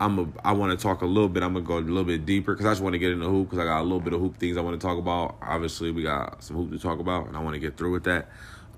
I'm, 0.00 0.18
a, 0.18 0.26
I 0.42 0.52
want 0.52 0.76
to 0.76 0.82
talk 0.82 1.02
a 1.02 1.06
little 1.06 1.28
bit. 1.28 1.42
I'm 1.42 1.52
gonna 1.52 1.64
go 1.64 1.78
a 1.78 1.80
little 1.80 2.04
bit 2.04 2.24
deeper 2.24 2.54
because 2.54 2.66
I 2.66 2.70
just 2.70 2.80
want 2.80 2.94
to 2.94 2.98
get 2.98 3.12
into 3.12 3.28
hoop 3.28 3.50
because 3.50 3.58
I 3.58 3.64
got 3.64 3.80
a 3.80 3.84
little 3.84 4.00
bit 4.00 4.14
of 4.14 4.20
hoop 4.20 4.38
things 4.38 4.56
I 4.56 4.62
want 4.62 4.80
to 4.80 4.84
talk 4.84 4.98
about. 4.98 5.36
Obviously, 5.42 5.90
we 5.90 6.02
got 6.02 6.42
some 6.42 6.56
hoop 6.56 6.70
to 6.72 6.78
talk 6.78 6.98
about, 6.98 7.28
and 7.28 7.36
I 7.36 7.40
want 7.40 7.54
to 7.54 7.60
get 7.60 7.76
through 7.76 7.92
with 7.92 8.04
that. 8.04 8.28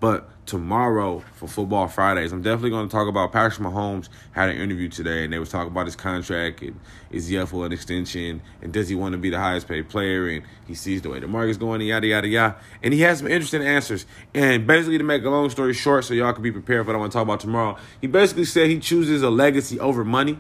But 0.03 0.29
tomorrow 0.47 1.23
for 1.37 1.47
Football 1.47 1.87
Fridays, 1.87 2.33
I'm 2.33 2.43
definitely 2.43 2.71
going 2.71 2.89
to 2.89 2.91
talk 2.93 3.07
about 3.07 3.31
Patrick 3.31 3.65
Mahomes 3.65 4.09
had 4.33 4.49
an 4.49 4.57
interview 4.57 4.89
today, 4.89 5.23
and 5.23 5.33
they 5.33 5.39
was 5.39 5.49
talking 5.49 5.71
about 5.71 5.87
his 5.87 5.95
contract 5.95 6.61
and 6.61 6.81
is 7.13 7.29
he 7.29 7.39
up 7.39 7.51
for 7.51 7.65
an 7.65 7.73
extension, 7.73 8.43
and 8.61 8.73
does 8.73 8.89
he 8.89 8.97
want 8.97 9.13
to 9.13 9.19
be 9.19 9.31
the 9.31 9.39
highest 9.39 9.69
paid 9.69 9.89
player, 9.89 10.27
and 10.27 10.45
he 10.67 10.75
sees 10.75 11.03
the 11.03 11.09
way 11.09 11.21
the 11.21 11.29
market's 11.29 11.57
going, 11.57 11.81
and 11.81 11.89
yada 11.89 12.09
yada 12.09 12.27
yada. 12.27 12.57
And 12.83 12.93
he 12.93 13.03
has 13.03 13.19
some 13.19 13.29
interesting 13.29 13.63
answers. 13.63 14.05
And 14.35 14.67
basically, 14.67 14.99
to 14.99 15.05
make 15.05 15.23
a 15.23 15.31
long 15.31 15.49
story 15.51 15.73
short, 15.73 16.05
so 16.05 16.15
y'all 16.15 16.33
can 16.33 16.43
be 16.43 16.51
prepared 16.51 16.85
for 16.85 16.89
what 16.89 16.97
I 16.97 16.99
want 16.99 17.13
to 17.13 17.17
talk 17.17 17.23
about 17.23 17.39
tomorrow, 17.39 17.77
he 18.01 18.09
basically 18.09 18.45
said 18.45 18.71
he 18.71 18.81
chooses 18.81 19.23
a 19.23 19.31
legacy 19.31 19.79
over 19.79 20.05
money, 20.05 20.37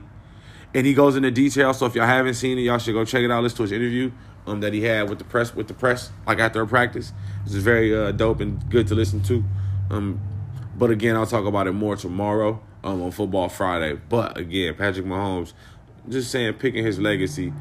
and 0.74 0.87
he 0.87 0.94
goes 0.94 1.16
into 1.16 1.30
detail. 1.30 1.74
So 1.74 1.87
if 1.87 1.94
y'all 1.94 2.06
haven't 2.06 2.35
seen 2.35 2.58
it, 2.58 2.62
y'all 2.62 2.78
should 2.78 2.94
go 2.94 3.04
check 3.04 3.22
it 3.22 3.30
out. 3.30 3.42
Listen 3.42 3.58
to 3.58 3.62
his 3.64 3.72
interview 3.72 4.11
um, 4.46 4.61
that 4.61 4.72
he 4.72 4.82
had 4.82 5.08
with 5.08 5.18
the 5.18 5.24
press 5.24 5.54
with 5.54 5.68
the 5.68 5.74
press 5.74 6.11
like 6.26 6.38
after 6.38 6.62
a 6.62 6.66
practice. 6.66 7.12
This 7.44 7.54
is 7.54 7.62
very 7.62 7.94
uh, 7.94 8.12
dope 8.12 8.40
and 8.40 8.68
good 8.70 8.87
to 8.88 8.94
listen 8.94 9.22
to. 9.24 9.44
Um, 9.90 10.20
but 10.76 10.90
again, 10.90 11.16
I'll 11.16 11.26
talk 11.26 11.44
about 11.44 11.66
it 11.66 11.72
more 11.72 11.96
tomorrow 11.96 12.61
um, 12.82 13.02
on 13.02 13.11
Football 13.11 13.48
Friday. 13.48 13.98
But 14.08 14.38
again, 14.38 14.74
Patrick 14.74 15.06
Mahomes, 15.06 15.52
just 16.08 16.30
saying, 16.30 16.54
picking 16.54 16.85
his 16.85 16.98
legacy 16.98 17.52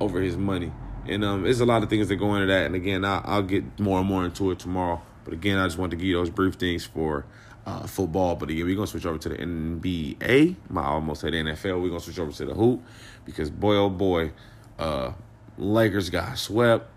over 0.00 0.20
his 0.20 0.36
money. 0.36 0.72
And 1.06 1.24
um, 1.24 1.42
there's 1.42 1.60
a 1.60 1.66
lot 1.66 1.82
of 1.82 1.90
things 1.90 2.08
that 2.08 2.16
go 2.16 2.34
into 2.34 2.46
that. 2.46 2.66
And 2.66 2.74
again, 2.74 3.04
I'll, 3.04 3.22
I'll 3.24 3.42
get 3.42 3.80
more 3.80 3.98
and 3.98 4.08
more 4.08 4.24
into 4.24 4.50
it 4.50 4.58
tomorrow. 4.58 5.02
But 5.24 5.34
again, 5.34 5.58
I 5.58 5.66
just 5.66 5.78
want 5.78 5.90
to 5.90 5.96
give 5.96 6.06
you 6.06 6.14
those 6.16 6.30
brief 6.30 6.54
things 6.54 6.84
for 6.84 7.26
uh, 7.66 7.86
football. 7.86 8.36
But 8.36 8.50
again, 8.50 8.64
we're 8.64 8.76
to 8.76 8.86
switch 8.86 9.06
over 9.06 9.18
to 9.18 9.28
the 9.28 9.36
NBA. 9.36 10.56
I 10.74 10.82
almost 10.82 11.22
said 11.22 11.32
NFL. 11.32 11.82
We're 11.82 11.90
to 11.90 12.00
switch 12.00 12.18
over 12.18 12.32
to 12.32 12.44
the 12.44 12.54
hoop 12.54 12.82
because, 13.24 13.50
boy, 13.50 13.76
oh 13.76 13.90
boy, 13.90 14.32
uh, 14.78 15.12
Lakers 15.58 16.10
got 16.10 16.38
swept. 16.38 16.88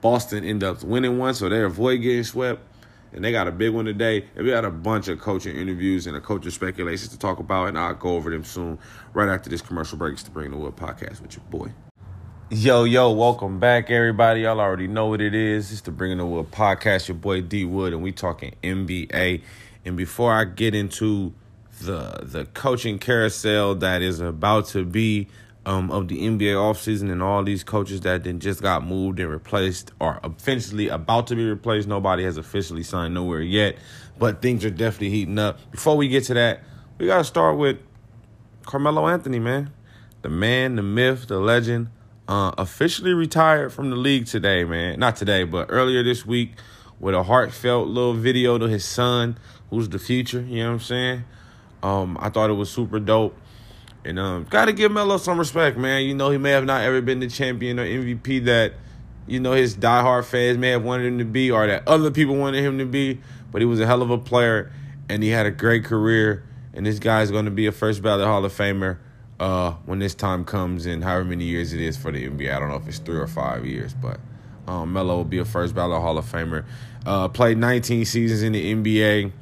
Boston 0.00 0.44
ended 0.44 0.68
up 0.68 0.82
winning 0.82 1.18
one, 1.18 1.34
so 1.34 1.48
they 1.48 1.62
avoid 1.62 1.96
getting 1.96 2.24
swept. 2.24 2.62
And 3.12 3.24
they 3.24 3.32
got 3.32 3.48
a 3.48 3.52
big 3.52 3.72
one 3.72 3.86
today. 3.86 4.26
And 4.36 4.44
we 4.44 4.50
got 4.50 4.66
a 4.66 4.70
bunch 4.70 5.08
of 5.08 5.18
coaching 5.18 5.56
interviews 5.56 6.06
and 6.06 6.14
a 6.16 6.20
coaching 6.20 6.50
speculations 6.50 7.08
to 7.08 7.18
talk 7.18 7.38
about, 7.38 7.68
and 7.68 7.78
I'll 7.78 7.94
go 7.94 8.10
over 8.10 8.30
them 8.30 8.44
soon, 8.44 8.78
right 9.14 9.28
after 9.28 9.48
this 9.48 9.62
commercial 9.62 9.96
break. 9.96 10.12
It's 10.12 10.22
the 10.24 10.30
Bring 10.30 10.50
the 10.50 10.58
Wood 10.58 10.76
podcast 10.76 11.22
with 11.22 11.34
your 11.34 11.44
boy. 11.50 11.72
Yo, 12.50 12.84
yo, 12.84 13.10
welcome 13.10 13.58
back, 13.58 13.90
everybody. 13.90 14.42
Y'all 14.42 14.60
already 14.60 14.86
know 14.86 15.06
what 15.06 15.20
it 15.20 15.34
is. 15.34 15.70
It's 15.72 15.82
the 15.82 15.90
Bringing 15.90 16.18
the 16.18 16.26
Wood 16.26 16.50
podcast, 16.50 17.08
your 17.08 17.16
boy 17.16 17.40
D 17.40 17.64
Wood, 17.64 17.92
and 17.92 18.02
we 18.02 18.12
talking 18.12 18.54
NBA. 18.62 19.42
And 19.84 19.96
before 19.96 20.32
I 20.32 20.44
get 20.44 20.74
into 20.74 21.34
the 21.80 22.20
the 22.22 22.44
coaching 22.46 22.98
carousel 22.98 23.76
that 23.76 24.02
is 24.02 24.20
about 24.20 24.66
to 24.66 24.84
be 24.84 25.28
um, 25.64 25.90
of 25.90 26.08
the 26.08 26.18
NBA 26.22 26.54
offseason 26.54 27.12
and 27.12 27.22
all 27.22 27.44
these 27.44 27.62
coaches 27.62 28.00
that 28.00 28.24
then 28.24 28.40
just 28.40 28.62
got 28.62 28.84
moved 28.86 29.20
and 29.20 29.30
replaced 29.30 29.92
are 30.00 30.18
officially 30.24 30.88
about 30.88 31.26
to 31.26 31.36
be 31.36 31.44
replaced. 31.44 31.86
Nobody 31.86 32.24
has 32.24 32.38
officially 32.38 32.82
signed 32.82 33.12
nowhere 33.12 33.42
yet, 33.42 33.76
but 34.18 34.40
things 34.40 34.64
are 34.64 34.70
definitely 34.70 35.10
heating 35.10 35.38
up. 35.38 35.58
Before 35.70 35.96
we 35.96 36.08
get 36.08 36.24
to 36.24 36.34
that, 36.34 36.62
we 36.96 37.06
got 37.06 37.18
to 37.18 37.24
start 37.24 37.58
with 37.58 37.78
Carmelo 38.64 39.06
Anthony, 39.08 39.38
man. 39.38 39.70
The 40.22 40.30
man, 40.30 40.76
the 40.76 40.82
myth, 40.82 41.28
the 41.28 41.38
legend, 41.38 41.88
uh, 42.28 42.52
officially 42.56 43.12
retired 43.12 43.72
from 43.72 43.90
the 43.90 43.96
league 43.96 44.26
today, 44.26 44.64
man. 44.64 44.98
Not 44.98 45.16
today, 45.16 45.44
but 45.44 45.66
earlier 45.68 46.02
this 46.02 46.24
week 46.24 46.52
with 46.98 47.14
a 47.14 47.22
heartfelt 47.22 47.88
little 47.88 48.14
video 48.14 48.58
to 48.58 48.66
his 48.66 48.84
son, 48.84 49.38
who's 49.70 49.88
the 49.88 49.98
future, 49.98 50.40
you 50.40 50.62
know 50.62 50.68
what 50.68 50.74
I'm 50.74 50.80
saying? 50.80 51.24
Um, 51.82 52.18
I 52.20 52.30
thought 52.30 52.50
it 52.50 52.54
was 52.54 52.70
super 52.70 52.98
dope. 52.98 53.36
And 54.04 54.18
um, 54.18 54.46
gotta 54.48 54.72
give 54.72 54.90
Melo 54.90 55.18
some 55.18 55.38
respect, 55.38 55.76
man. 55.76 56.04
You 56.04 56.14
know, 56.14 56.30
he 56.30 56.38
may 56.38 56.50
have 56.50 56.64
not 56.64 56.82
ever 56.82 57.00
been 57.00 57.20
the 57.20 57.28
champion 57.28 57.78
or 57.78 57.84
MVP 57.84 58.44
that, 58.44 58.74
you 59.26 59.40
know, 59.40 59.52
his 59.52 59.76
diehard 59.76 60.24
fans 60.24 60.56
may 60.58 60.70
have 60.70 60.82
wanted 60.82 61.06
him 61.06 61.18
to 61.18 61.24
be 61.24 61.50
or 61.50 61.66
that 61.66 61.86
other 61.86 62.10
people 62.10 62.36
wanted 62.36 62.64
him 62.64 62.78
to 62.78 62.86
be. 62.86 63.20
But 63.50 63.60
he 63.60 63.66
was 63.66 63.80
a 63.80 63.86
hell 63.86 64.02
of 64.02 64.10
a 64.10 64.18
player 64.18 64.72
and 65.08 65.22
he 65.22 65.30
had 65.30 65.46
a 65.46 65.50
great 65.50 65.84
career. 65.84 66.44
And 66.72 66.86
this 66.86 66.98
guy's 66.98 67.30
gonna 67.30 67.50
be 67.50 67.66
a 67.66 67.72
first 67.72 68.02
ballot 68.02 68.26
Hall 68.26 68.44
of 68.44 68.52
Famer 68.52 68.98
uh, 69.40 69.72
when 69.84 69.98
this 69.98 70.14
time 70.14 70.44
comes 70.44 70.86
in 70.86 71.02
however 71.02 71.24
many 71.24 71.44
years 71.44 71.72
it 71.72 71.80
is 71.80 71.96
for 71.96 72.12
the 72.12 72.28
NBA. 72.28 72.54
I 72.54 72.58
don't 72.58 72.68
know 72.68 72.76
if 72.76 72.88
it's 72.88 72.98
three 72.98 73.18
or 73.18 73.26
five 73.26 73.66
years, 73.66 73.94
but 73.94 74.20
um, 74.66 74.92
Melo 74.92 75.16
will 75.16 75.24
be 75.24 75.38
a 75.38 75.44
first 75.44 75.74
ballot 75.74 76.00
Hall 76.00 76.18
of 76.18 76.24
Famer. 76.24 76.64
Uh, 77.04 77.28
played 77.28 77.58
19 77.58 78.04
seasons 78.04 78.42
in 78.42 78.52
the 78.52 78.74
NBA 78.74 79.32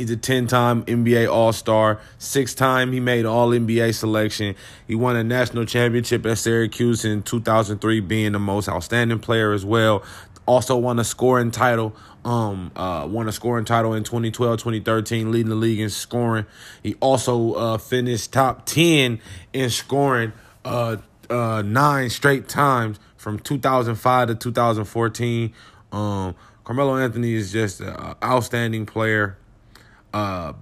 He's 0.00 0.10
a 0.10 0.16
10 0.16 0.46
time 0.46 0.82
NBA 0.84 1.30
All 1.30 1.52
Star. 1.52 2.00
Six 2.16 2.54
time 2.54 2.90
he 2.90 3.00
made 3.00 3.26
All 3.26 3.50
NBA 3.50 3.94
selection. 3.94 4.54
He 4.88 4.94
won 4.94 5.14
a 5.14 5.22
national 5.22 5.66
championship 5.66 6.24
at 6.24 6.38
Syracuse 6.38 7.04
in 7.04 7.22
2003, 7.22 8.00
being 8.00 8.32
the 8.32 8.38
most 8.38 8.66
outstanding 8.66 9.18
player 9.18 9.52
as 9.52 9.62
well. 9.62 10.02
Also 10.46 10.74
won 10.74 10.98
a 10.98 11.04
scoring 11.04 11.50
title. 11.50 11.94
Um, 12.24 12.72
uh, 12.74 13.06
won 13.10 13.28
a 13.28 13.32
scoring 13.32 13.66
title 13.66 13.92
in 13.92 14.02
2012, 14.02 14.56
2013, 14.56 15.30
leading 15.30 15.50
the 15.50 15.54
league 15.54 15.80
in 15.80 15.90
scoring. 15.90 16.46
He 16.82 16.94
also 17.00 17.52
uh, 17.52 17.76
finished 17.76 18.32
top 18.32 18.64
10 18.64 19.20
in 19.52 19.68
scoring 19.68 20.32
uh, 20.64 20.96
uh, 21.28 21.60
nine 21.60 22.08
straight 22.08 22.48
times 22.48 22.98
from 23.18 23.38
2005 23.38 24.28
to 24.28 24.34
2014. 24.34 25.52
Um, 25.92 26.34
Carmelo 26.64 26.96
Anthony 26.96 27.34
is 27.34 27.52
just 27.52 27.82
an 27.82 28.14
outstanding 28.24 28.86
player 28.86 29.36
uh, 30.12 30.52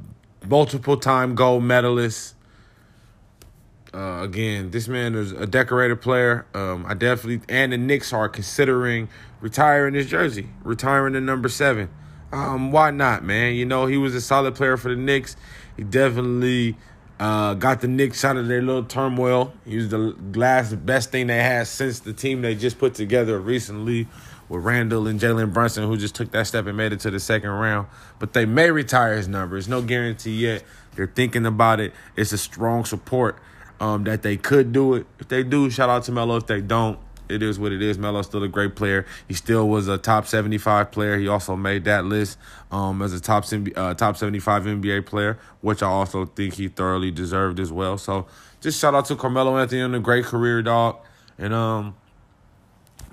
multiple 0.46 0.96
time 0.96 1.34
gold 1.34 1.64
medalist. 1.64 2.34
Uh, 3.92 4.20
again, 4.22 4.70
this 4.70 4.87
man 4.87 5.14
is 5.14 5.32
a 5.32 5.46
decorated 5.46 6.00
player. 6.00 6.46
Um, 6.54 6.84
I 6.87 6.94
definitely, 6.94 7.40
and 7.48 7.72
the 7.72 7.78
Knicks 7.78 8.12
are 8.12 8.28
considering 8.28 9.08
retiring 9.40 9.94
his 9.94 10.06
jersey, 10.08 10.48
retiring 10.62 11.14
the 11.14 11.20
number 11.20 11.48
seven. 11.48 11.88
Um, 12.30 12.70
why 12.70 12.90
not, 12.90 13.24
man? 13.24 13.54
You 13.54 13.64
know, 13.64 13.87
he 13.87 13.96
was 13.96 14.14
a 14.14 14.20
solid 14.20 14.54
player 14.54 14.76
for 14.76 14.90
the 14.90 14.96
Knicks. 14.96 15.37
He 15.76 15.84
definitely 15.84 16.76
uh, 17.18 17.54
got 17.54 17.80
the 17.80 17.88
Knicks 17.88 18.24
out 18.24 18.37
of 18.37 18.48
their 18.48 18.61
little 18.61 18.84
turmoil. 18.84 19.54
He 19.64 19.76
was 19.76 19.88
the 19.88 20.14
last 20.34 20.84
best 20.84 21.11
thing 21.11 21.28
they 21.28 21.42
had 21.42 21.66
since 21.66 22.00
the 22.00 22.12
team 22.12 22.42
they 22.42 22.54
just 22.54 22.78
put 22.78 22.94
together 22.94 23.38
recently 23.38 24.06
with 24.48 24.64
Randle 24.64 25.06
and 25.06 25.20
Jalen 25.20 25.52
Brunson, 25.52 25.84
who 25.84 25.96
just 25.96 26.14
took 26.14 26.30
that 26.32 26.46
step 26.46 26.66
and 26.66 26.76
made 26.76 26.92
it 26.92 27.00
to 27.00 27.11
the 27.11 27.20
second 27.20 27.50
round. 27.50 27.88
But 28.18 28.32
they 28.32 28.46
may 28.46 28.70
retire 28.70 29.16
his 29.16 29.28
number. 29.28 29.56
It's 29.56 29.68
no 29.68 29.82
guarantee 29.82 30.37
yet. 30.37 30.64
They're 30.94 31.06
thinking 31.06 31.46
about 31.46 31.80
it. 31.80 31.92
It's 32.16 32.32
a 32.32 32.38
strong 32.38 32.84
support 32.84 33.38
um, 33.80 34.04
that 34.04 34.22
they 34.22 34.37
could 34.37 34.72
do 34.72 34.94
it. 34.94 35.06
If 35.18 35.28
they 35.28 35.42
do, 35.42 35.70
shout 35.70 35.88
out 35.88 36.04
to 36.04 36.12
Melo. 36.12 36.37
If 36.37 36.46
they 36.46 36.61
don't, 36.61 36.98
it 37.28 37.42
is 37.42 37.58
what 37.58 37.72
it 37.72 37.82
is. 37.82 37.98
Melo's 37.98 38.26
still 38.26 38.42
a 38.42 38.48
great 38.48 38.74
player. 38.74 39.06
He 39.26 39.34
still 39.34 39.68
was 39.68 39.88
a 39.88 39.98
top 39.98 40.26
75 40.26 40.90
player. 40.90 41.18
He 41.18 41.28
also 41.28 41.56
made 41.56 41.84
that 41.84 42.04
list 42.04 42.38
um, 42.70 43.02
as 43.02 43.12
a 43.12 43.20
top 43.20 43.44
uh, 43.76 43.94
top 43.94 44.16
75 44.16 44.64
NBA 44.64 45.06
player, 45.06 45.38
which 45.61 45.82
I 45.82 45.88
also 45.88 46.24
think 46.26 46.54
he 46.54 46.68
thoroughly 46.68 47.11
deserved 47.11 47.61
as 47.61 47.70
well. 47.70 47.98
So 47.98 48.26
just 48.61 48.80
shout 48.80 48.94
out 48.94 49.04
to 49.06 49.16
Carmelo 49.16 49.58
Anthony 49.58 49.82
on 49.82 49.94
a 49.94 50.00
great 50.00 50.24
career, 50.24 50.62
dog. 50.62 50.98
And 51.38 51.54
um, 51.54 51.94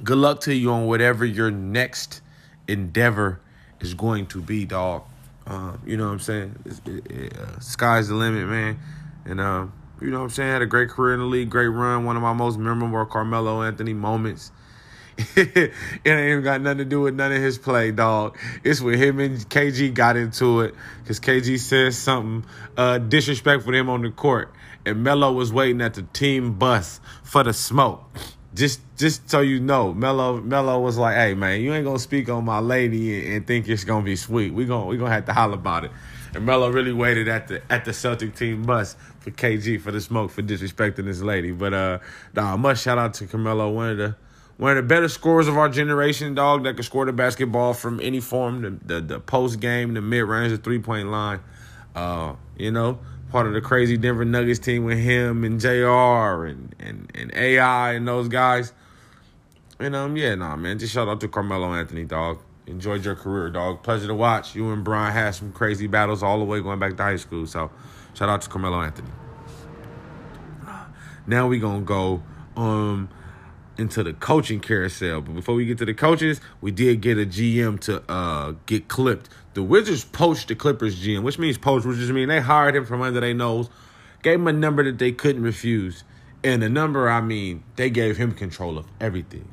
good 0.03 0.17
luck 0.17 0.41
to 0.41 0.53
you 0.53 0.71
on 0.71 0.87
whatever 0.87 1.25
your 1.25 1.51
next 1.51 2.21
endeavor 2.67 3.39
is 3.79 3.93
going 3.93 4.27
to 4.27 4.41
be, 4.41 4.65
dog. 4.65 5.03
Um, 5.47 5.79
you 5.85 5.97
know 5.97 6.05
what 6.05 6.13
I'm 6.13 6.19
saying? 6.19 6.55
It, 6.65 7.11
it, 7.11 7.37
uh, 7.37 7.59
sky's 7.59 8.07
the 8.07 8.15
limit, 8.15 8.47
man. 8.47 8.79
And 9.25 9.39
um, 9.39 9.73
you 10.01 10.09
know 10.09 10.19
what 10.19 10.25
I'm 10.25 10.29
saying? 10.31 10.51
Had 10.51 10.61
a 10.61 10.67
great 10.67 10.89
career 10.89 11.13
in 11.13 11.19
the 11.19 11.25
league, 11.25 11.49
great 11.49 11.67
run. 11.67 12.05
One 12.05 12.15
of 12.15 12.21
my 12.21 12.33
most 12.33 12.57
memorable 12.57 13.05
Carmelo 13.05 13.61
Anthony 13.61 13.93
moments. 13.93 14.51
it 15.35 15.71
ain't 16.05 16.43
got 16.43 16.59
nothing 16.59 16.79
to 16.79 16.85
do 16.85 17.01
with 17.01 17.15
none 17.15 17.31
of 17.31 17.41
his 17.41 17.57
play, 17.57 17.91
dog. 17.91 18.37
It's 18.63 18.81
with 18.81 18.99
him 18.99 19.19
and 19.19 19.37
KG 19.49 19.93
got 19.93 20.17
into 20.17 20.61
it 20.61 20.75
because 21.01 21.21
KG 21.21 21.57
said 21.57 21.93
something 21.93 22.49
uh, 22.75 22.97
disrespectful 22.97 23.71
to 23.71 23.77
him 23.77 23.89
on 23.89 24.01
the 24.01 24.09
court, 24.11 24.51
and 24.85 25.03
Melo 25.03 25.31
was 25.31 25.53
waiting 25.53 25.81
at 25.81 25.93
the 25.93 26.01
team 26.01 26.55
bus 26.55 26.99
for 27.23 27.43
the 27.43 27.53
smoke 27.53 28.03
just 28.55 28.79
just 28.97 29.29
so 29.29 29.41
you 29.41 29.59
know, 29.59 29.93
Melo 29.93 30.41
Melo 30.41 30.79
was 30.79 30.97
like, 30.97 31.15
"Hey 31.15 31.33
man, 31.33 31.61
you 31.61 31.73
ain't 31.73 31.85
gonna 31.85 31.99
speak 31.99 32.29
on 32.29 32.45
my 32.45 32.59
lady 32.59 33.19
and, 33.19 33.33
and 33.33 33.47
think 33.47 33.67
it's 33.67 33.83
gonna 33.83 34.05
be 34.05 34.15
sweet. 34.15 34.53
We 34.53 34.65
gonna 34.65 34.85
we 34.85 34.97
gonna 34.97 35.11
have 35.11 35.25
to 35.25 35.33
holler 35.33 35.55
about 35.55 35.83
it." 35.83 35.91
And 36.33 36.45
Melo 36.45 36.69
really 36.69 36.93
waited 36.93 37.27
at 37.27 37.49
the 37.49 37.61
at 37.69 37.85
the 37.85 37.93
Celtic 37.93 38.35
team 38.35 38.63
bus 38.63 38.95
for 39.19 39.31
KG 39.31 39.79
for 39.81 39.91
the 39.91 39.99
smoke 39.99 40.31
for 40.31 40.41
disrespecting 40.41 41.05
this 41.05 41.21
lady. 41.21 41.51
But 41.51 41.73
uh, 41.73 41.99
nah, 42.33 42.55
much 42.55 42.81
shout 42.81 42.97
out 42.97 43.13
to 43.15 43.27
Carmelo, 43.27 43.69
one 43.69 43.89
of 43.89 43.97
the 43.97 44.15
one 44.57 44.71
of 44.71 44.77
the 44.77 44.87
better 44.87 45.09
scorers 45.09 45.49
of 45.49 45.57
our 45.57 45.67
generation, 45.67 46.33
dog, 46.33 46.63
that 46.63 46.77
could 46.77 46.85
score 46.85 47.05
the 47.05 47.11
basketball 47.11 47.73
from 47.73 47.99
any 47.99 48.21
form, 48.21 48.61
the 48.61 48.95
the, 48.95 49.01
the 49.01 49.19
post 49.19 49.59
game, 49.59 49.93
the 49.93 50.01
mid 50.01 50.23
range, 50.23 50.51
the 50.51 50.57
three 50.57 50.79
point 50.79 51.09
line. 51.09 51.41
Uh, 51.93 52.35
you 52.57 52.71
know, 52.71 52.99
part 53.31 53.47
of 53.47 53.53
the 53.53 53.61
crazy 53.61 53.97
Denver 53.97 54.25
Nuggets 54.25 54.59
team 54.59 54.83
with 54.85 54.99
him 54.99 55.43
and 55.43 55.59
JR 55.59 56.45
and, 56.45 56.75
and, 56.79 57.11
and 57.13 57.31
AI 57.35 57.93
and 57.93 58.07
those 58.07 58.27
guys. 58.27 58.73
And 59.79 59.95
um, 59.95 60.15
yeah, 60.15 60.35
nah, 60.35 60.55
man. 60.55 60.79
Just 60.79 60.93
shout 60.93 61.07
out 61.07 61.19
to 61.21 61.27
Carmelo 61.27 61.73
Anthony, 61.73 62.05
dog. 62.05 62.39
Enjoyed 62.67 63.03
your 63.05 63.15
career, 63.15 63.49
dog. 63.49 63.83
Pleasure 63.83 64.07
to 64.07 64.15
watch. 64.15 64.55
You 64.55 64.71
and 64.71 64.83
Brian 64.83 65.13
had 65.13 65.31
some 65.31 65.51
crazy 65.51 65.87
battles 65.87 66.23
all 66.23 66.39
the 66.39 66.45
way 66.45 66.61
going 66.61 66.79
back 66.79 66.97
to 66.97 67.03
high 67.03 67.17
school. 67.17 67.45
So 67.45 67.69
shout 68.13 68.29
out 68.29 68.41
to 68.43 68.49
Carmelo 68.49 68.81
Anthony. 68.81 69.09
Now 71.27 71.47
we 71.47 71.59
gonna 71.59 71.81
go 71.81 72.23
um 72.55 73.09
into 73.77 74.03
the 74.03 74.13
coaching 74.13 74.59
carousel. 74.59 75.21
But 75.21 75.35
before 75.35 75.55
we 75.55 75.65
get 75.65 75.77
to 75.79 75.85
the 75.85 75.93
coaches, 75.93 76.41
we 76.61 76.71
did 76.71 77.01
get 77.01 77.17
a 77.17 77.25
GM 77.25 77.79
to 77.81 78.03
uh, 78.09 78.53
get 78.65 78.87
clipped. 78.87 79.29
The 79.55 79.63
Wizards 79.63 80.03
poached 80.03 80.49
the 80.49 80.55
Clippers 80.55 81.01
GM, 81.01 81.23
which 81.23 81.39
means 81.39 81.57
poached, 81.57 81.85
which 81.85 81.97
just 81.97 82.11
means 82.11 82.27
they 82.27 82.41
hired 82.41 82.75
him 82.75 82.85
from 82.85 83.01
under 83.01 83.21
their 83.21 83.33
nose, 83.33 83.69
gave 84.21 84.35
him 84.35 84.47
a 84.47 84.53
number 84.53 84.83
that 84.83 84.99
they 84.99 85.13
couldn't 85.13 85.43
refuse. 85.43 86.03
And 86.43 86.61
the 86.61 86.67
number, 86.67 87.09
I 87.09 87.21
mean, 87.21 87.63
they 87.77 87.89
gave 87.89 88.17
him 88.17 88.33
control 88.33 88.77
of 88.77 88.85
everything. 88.99 89.49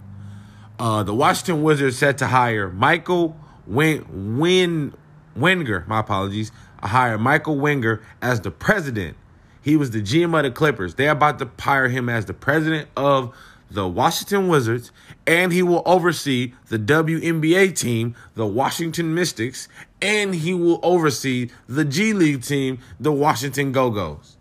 Uh, 0.76 1.04
the 1.04 1.14
Washington 1.14 1.62
Wizards 1.62 1.96
set 1.98 2.18
to 2.18 2.26
hire 2.26 2.68
Michael 2.68 3.36
Win, 3.64 4.38
Win 4.38 4.92
Winger, 5.36 5.84
my 5.86 6.00
apologies, 6.00 6.50
I 6.80 6.88
hired 6.88 7.20
Michael 7.20 7.58
Winger 7.58 8.02
as 8.20 8.40
the 8.40 8.50
president. 8.50 9.16
He 9.62 9.76
was 9.76 9.92
the 9.92 10.02
GM 10.02 10.36
of 10.36 10.42
the 10.42 10.50
Clippers. 10.50 10.96
They're 10.96 11.12
about 11.12 11.38
to 11.38 11.48
hire 11.60 11.88
him 11.88 12.08
as 12.08 12.24
the 12.24 12.34
president 12.34 12.88
of 12.96 13.32
the 13.72 13.88
Washington 13.88 14.48
Wizards, 14.48 14.92
and 15.26 15.52
he 15.52 15.62
will 15.62 15.82
oversee 15.87 16.52
the 16.68 16.78
WNBA 16.78 17.76
team, 17.76 18.14
the 18.35 18.46
Washington 18.46 19.14
Mystics, 19.14 19.68
and 20.00 20.35
he 20.35 20.52
will 20.52 20.80
oversee 20.82 21.50
the 21.68 21.85
G 21.85 22.12
League 22.12 22.42
team, 22.42 22.78
the 23.00 23.12
Washington 23.12 23.72
Go 23.72 23.90
Go's. 23.90 24.37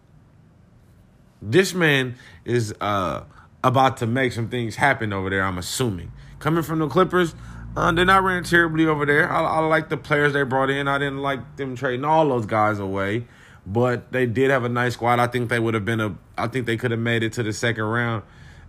This 1.41 1.73
man 1.73 2.15
is 2.45 2.73
uh, 2.81 3.23
about 3.63 3.97
to 3.97 4.07
make 4.07 4.33
some 4.33 4.49
things 4.49 4.75
happen 4.75 5.13
over 5.13 5.29
there, 5.29 5.43
I'm 5.43 5.57
assuming. 5.57 6.11
Coming 6.39 6.63
from 6.63 6.79
the 6.79 6.87
Clippers, 6.87 7.33
uh, 7.75 7.91
they're 7.91 8.05
not 8.05 8.23
running 8.23 8.43
terribly 8.43 8.85
over 8.85 9.05
there. 9.05 9.31
I, 9.31 9.41
I 9.43 9.59
like 9.59 9.89
the 9.89 9.97
players 9.97 10.33
they 10.33 10.43
brought 10.43 10.69
in. 10.69 10.87
I 10.87 10.97
didn't 10.97 11.19
like 11.19 11.55
them 11.55 11.75
trading 11.75 12.03
all 12.03 12.27
those 12.27 12.45
guys 12.45 12.79
away, 12.79 13.27
but 13.65 14.11
they 14.11 14.25
did 14.25 14.51
have 14.51 14.65
a 14.65 14.69
nice 14.69 14.93
squad. 14.93 15.19
I 15.19 15.27
think 15.27 15.49
they 15.49 15.59
would 15.59 15.73
have 15.73 15.85
been 15.85 16.01
a. 16.01 16.15
I 16.37 16.47
think 16.47 16.65
they 16.65 16.77
could 16.77 16.91
have 16.91 16.99
made 16.99 17.23
it 17.23 17.33
to 17.33 17.43
the 17.43 17.53
second 17.53 17.83
round 17.83 18.23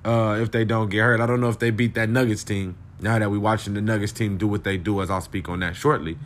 uh, 0.05 0.39
if 0.41 0.51
they 0.51 0.65
don't 0.65 0.89
get 0.89 1.01
hurt. 1.01 1.21
I 1.21 1.27
don't 1.27 1.41
know 1.41 1.49
if 1.49 1.59
they 1.59 1.71
beat 1.71 1.95
that 1.95 2.09
Nuggets 2.09 2.45
team. 2.45 2.77
Now 3.01 3.19
that 3.19 3.31
we're 3.31 3.41
watching 3.41 3.75
the 3.75 3.81
Nuggets 3.81 4.13
team 4.13 4.39
do 4.39 4.47
what 4.47 4.65
they 4.65 4.77
do, 4.77 5.01
as 5.03 5.11
I'll 5.11 5.21
speak 5.21 5.49
on 5.49 5.61
that 5.61 5.77
shortly. 5.77 6.19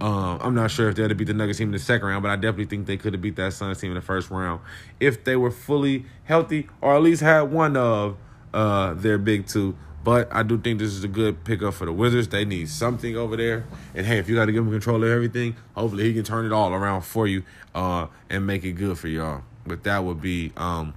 Uh, 0.00 0.38
I'm 0.40 0.54
not 0.54 0.70
sure 0.70 0.88
if 0.88 0.96
they'd 0.96 1.14
beat 1.14 1.26
the 1.26 1.34
Nuggets 1.34 1.58
team 1.58 1.68
in 1.68 1.72
the 1.72 1.78
second 1.78 2.06
round, 2.08 2.22
but 2.22 2.30
I 2.30 2.36
definitely 2.36 2.64
think 2.66 2.86
they 2.86 2.96
could 2.96 3.12
have 3.12 3.20
beat 3.20 3.36
that 3.36 3.52
Suns 3.52 3.78
team 3.78 3.90
in 3.90 3.96
the 3.96 4.00
first 4.00 4.30
round 4.30 4.60
if 4.98 5.24
they 5.24 5.36
were 5.36 5.50
fully 5.50 6.06
healthy 6.24 6.68
or 6.80 6.94
at 6.94 7.02
least 7.02 7.20
had 7.20 7.42
one 7.42 7.76
of 7.76 8.16
uh, 8.54 8.94
their 8.94 9.18
big 9.18 9.46
two. 9.46 9.76
But 10.02 10.28
I 10.32 10.42
do 10.42 10.58
think 10.58 10.78
this 10.78 10.92
is 10.92 11.04
a 11.04 11.08
good 11.08 11.44
pickup 11.44 11.74
for 11.74 11.84
the 11.84 11.92
Wizards. 11.92 12.28
They 12.28 12.46
need 12.46 12.70
something 12.70 13.14
over 13.14 13.36
there. 13.36 13.66
And 13.94 14.06
hey, 14.06 14.18
if 14.18 14.30
you 14.30 14.36
got 14.36 14.46
to 14.46 14.52
give 14.52 14.64
him 14.64 14.70
control 14.70 15.04
of 15.04 15.10
everything, 15.10 15.56
hopefully 15.74 16.04
he 16.04 16.14
can 16.14 16.24
turn 16.24 16.46
it 16.46 16.52
all 16.52 16.72
around 16.72 17.02
for 17.02 17.26
you 17.26 17.42
uh, 17.74 18.06
and 18.30 18.46
make 18.46 18.64
it 18.64 18.72
good 18.72 18.98
for 18.98 19.08
y'all. 19.08 19.42
But 19.66 19.84
that 19.84 20.02
would 20.02 20.22
be 20.22 20.52
um, 20.56 20.94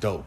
dope. 0.00 0.26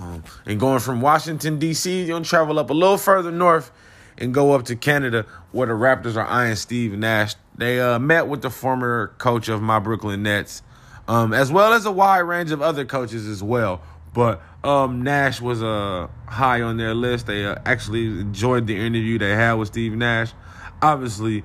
Um, 0.00 0.24
and 0.46 0.58
going 0.58 0.80
from 0.80 1.02
Washington, 1.02 1.58
D.C., 1.58 2.06
to 2.06 2.20
travel 2.22 2.58
up 2.58 2.70
a 2.70 2.72
little 2.72 2.96
further 2.96 3.30
north 3.30 3.70
and 4.16 4.32
go 4.32 4.52
up 4.52 4.64
to 4.66 4.76
Canada 4.76 5.26
where 5.52 5.66
the 5.66 5.74
Raptors 5.74 6.16
are 6.16 6.26
eyeing 6.26 6.56
Steve 6.56 6.92
Nash. 6.92 7.34
They 7.56 7.80
uh, 7.80 7.98
met 7.98 8.26
with 8.26 8.40
the 8.40 8.50
former 8.50 9.08
coach 9.18 9.48
of 9.48 9.60
my 9.60 9.78
Brooklyn 9.78 10.22
Nets, 10.22 10.62
um, 11.06 11.34
as 11.34 11.52
well 11.52 11.74
as 11.74 11.84
a 11.84 11.90
wide 11.90 12.20
range 12.20 12.50
of 12.50 12.62
other 12.62 12.86
coaches 12.86 13.26
as 13.26 13.42
well. 13.42 13.82
But 14.14 14.40
um, 14.64 15.02
Nash 15.02 15.40
was 15.40 15.62
uh, 15.62 16.08
high 16.26 16.62
on 16.62 16.78
their 16.78 16.94
list. 16.94 17.26
They 17.26 17.44
uh, 17.44 17.56
actually 17.66 18.06
enjoyed 18.06 18.66
the 18.66 18.76
interview 18.76 19.18
they 19.18 19.30
had 19.30 19.54
with 19.54 19.68
Steve 19.68 19.92
Nash. 19.92 20.32
Obviously, 20.80 21.44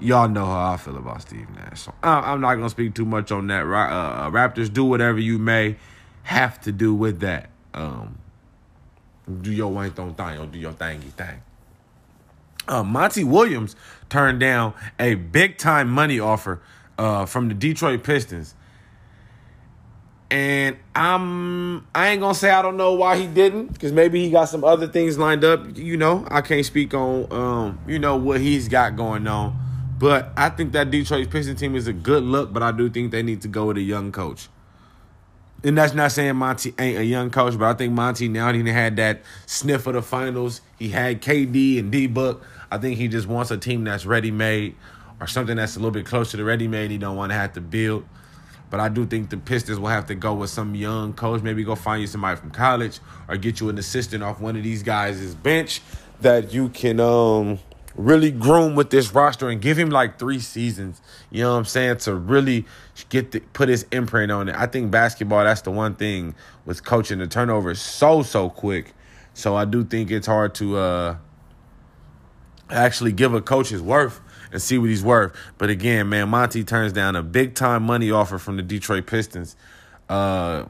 y'all 0.00 0.28
know 0.28 0.44
how 0.44 0.72
I 0.72 0.76
feel 0.76 0.96
about 0.96 1.22
Steve 1.22 1.48
Nash. 1.50 1.82
So 1.82 1.94
I- 2.02 2.32
am 2.32 2.40
not 2.40 2.54
going 2.54 2.66
to 2.66 2.70
speak 2.70 2.94
too 2.94 3.06
much 3.06 3.30
on 3.30 3.46
that. 3.46 3.62
Uh, 3.62 4.30
Raptors, 4.30 4.72
do 4.72 4.84
whatever 4.84 5.20
you 5.20 5.38
may 5.38 5.76
have 6.24 6.60
to 6.62 6.72
do 6.72 6.92
with 6.92 7.20
that. 7.20 7.51
Um, 7.74 8.18
do 9.40 9.52
your 9.52 9.72
one 9.72 9.90
thing 9.90 10.38
or 10.38 10.46
do 10.46 10.58
your 10.58 10.72
thingy 10.72 11.10
thing. 11.12 11.42
Uh, 12.68 12.82
Monty 12.82 13.24
Williams 13.24 13.74
turned 14.08 14.40
down 14.40 14.74
a 14.98 15.14
big 15.14 15.58
time 15.58 15.88
money 15.90 16.20
offer 16.20 16.60
uh, 16.98 17.26
from 17.26 17.48
the 17.48 17.54
Detroit 17.54 18.04
Pistons. 18.04 18.54
And 20.30 20.78
I'm 20.94 21.86
I 21.94 22.08
ain't 22.08 22.20
gonna 22.20 22.34
say 22.34 22.50
I 22.50 22.62
don't 22.62 22.78
know 22.78 22.94
why 22.94 23.18
he 23.18 23.26
didn't, 23.26 23.72
because 23.72 23.92
maybe 23.92 24.24
he 24.24 24.30
got 24.30 24.46
some 24.46 24.64
other 24.64 24.86
things 24.86 25.18
lined 25.18 25.44
up. 25.44 25.76
You 25.76 25.98
know, 25.98 26.26
I 26.30 26.40
can't 26.40 26.64
speak 26.64 26.94
on 26.94 27.30
um, 27.30 27.78
you 27.86 27.98
know, 27.98 28.16
what 28.16 28.40
he's 28.40 28.68
got 28.68 28.96
going 28.96 29.26
on. 29.26 29.58
But 29.98 30.32
I 30.36 30.48
think 30.48 30.72
that 30.72 30.90
Detroit 30.90 31.30
Pistons 31.30 31.60
team 31.60 31.76
is 31.76 31.86
a 31.86 31.92
good 31.92 32.22
look, 32.22 32.52
but 32.52 32.62
I 32.62 32.72
do 32.72 32.88
think 32.88 33.12
they 33.12 33.22
need 33.22 33.42
to 33.42 33.48
go 33.48 33.66
with 33.66 33.76
a 33.76 33.82
young 33.82 34.10
coach. 34.10 34.48
And 35.64 35.78
that's 35.78 35.94
not 35.94 36.10
saying 36.10 36.34
Monty 36.36 36.74
ain't 36.78 36.98
a 36.98 37.04
young 37.04 37.30
coach, 37.30 37.56
but 37.56 37.66
I 37.66 37.74
think 37.74 37.92
Monty 37.92 38.28
now 38.28 38.52
he 38.52 38.68
had 38.68 38.96
that 38.96 39.22
sniff 39.46 39.86
of 39.86 39.94
the 39.94 40.02
finals. 40.02 40.60
He 40.78 40.88
had 40.88 41.22
KD 41.22 41.78
and 41.78 41.92
D 41.92 42.08
Book. 42.08 42.44
I 42.70 42.78
think 42.78 42.98
he 42.98 43.06
just 43.06 43.28
wants 43.28 43.50
a 43.50 43.56
team 43.56 43.84
that's 43.84 44.04
ready 44.04 44.32
made 44.32 44.74
or 45.20 45.28
something 45.28 45.56
that's 45.56 45.76
a 45.76 45.78
little 45.78 45.92
bit 45.92 46.04
closer 46.04 46.36
to 46.36 46.44
ready 46.44 46.66
made. 46.66 46.90
He 46.90 46.98
don't 46.98 47.16
want 47.16 47.30
to 47.30 47.36
have 47.36 47.52
to 47.52 47.60
build. 47.60 48.04
But 48.70 48.80
I 48.80 48.88
do 48.88 49.06
think 49.06 49.30
the 49.30 49.36
Pistons 49.36 49.78
will 49.78 49.88
have 49.88 50.06
to 50.06 50.14
go 50.14 50.34
with 50.34 50.50
some 50.50 50.74
young 50.74 51.12
coach. 51.12 51.42
Maybe 51.42 51.62
go 51.62 51.74
find 51.76 52.00
you 52.00 52.06
somebody 52.06 52.40
from 52.40 52.50
college 52.50 52.98
or 53.28 53.36
get 53.36 53.60
you 53.60 53.68
an 53.68 53.78
assistant 53.78 54.24
off 54.24 54.40
one 54.40 54.56
of 54.56 54.62
these 54.64 54.82
guys' 54.82 55.34
bench 55.34 55.82
that 56.22 56.52
you 56.52 56.70
can 56.70 56.98
um 56.98 57.58
really 57.94 58.30
groom 58.30 58.74
with 58.74 58.90
this 58.90 59.12
roster 59.12 59.48
and 59.48 59.60
give 59.60 59.78
him 59.78 59.90
like 59.90 60.18
three 60.18 60.38
seasons. 60.38 61.00
You 61.30 61.42
know 61.42 61.52
what 61.52 61.58
I'm 61.58 61.64
saying? 61.64 61.98
To 61.98 62.14
really 62.14 62.66
get 63.08 63.32
the, 63.32 63.40
put 63.40 63.68
his 63.68 63.86
imprint 63.92 64.32
on 64.32 64.48
it. 64.48 64.56
I 64.56 64.66
think 64.66 64.90
basketball. 64.90 65.44
That's 65.44 65.62
the 65.62 65.70
one 65.70 65.94
thing 65.94 66.34
with 66.64 66.84
coaching. 66.84 67.18
The 67.18 67.26
turnover 67.26 67.70
is 67.70 67.80
so 67.80 68.22
so 68.22 68.48
quick. 68.50 68.94
So 69.34 69.56
I 69.56 69.64
do 69.64 69.84
think 69.84 70.10
it's 70.10 70.26
hard 70.26 70.54
to 70.56 70.76
uh 70.76 71.16
actually 72.70 73.12
give 73.12 73.34
a 73.34 73.40
coach 73.40 73.68
his 73.68 73.82
worth 73.82 74.20
and 74.50 74.60
see 74.60 74.78
what 74.78 74.88
he's 74.90 75.02
worth. 75.02 75.34
But 75.58 75.70
again, 75.70 76.08
man, 76.08 76.28
Monty 76.28 76.64
turns 76.64 76.92
down 76.92 77.16
a 77.16 77.22
big 77.22 77.54
time 77.54 77.82
money 77.82 78.10
offer 78.10 78.38
from 78.38 78.56
the 78.56 78.62
Detroit 78.62 79.06
Pistons. 79.06 79.56
Uh, 80.08 80.66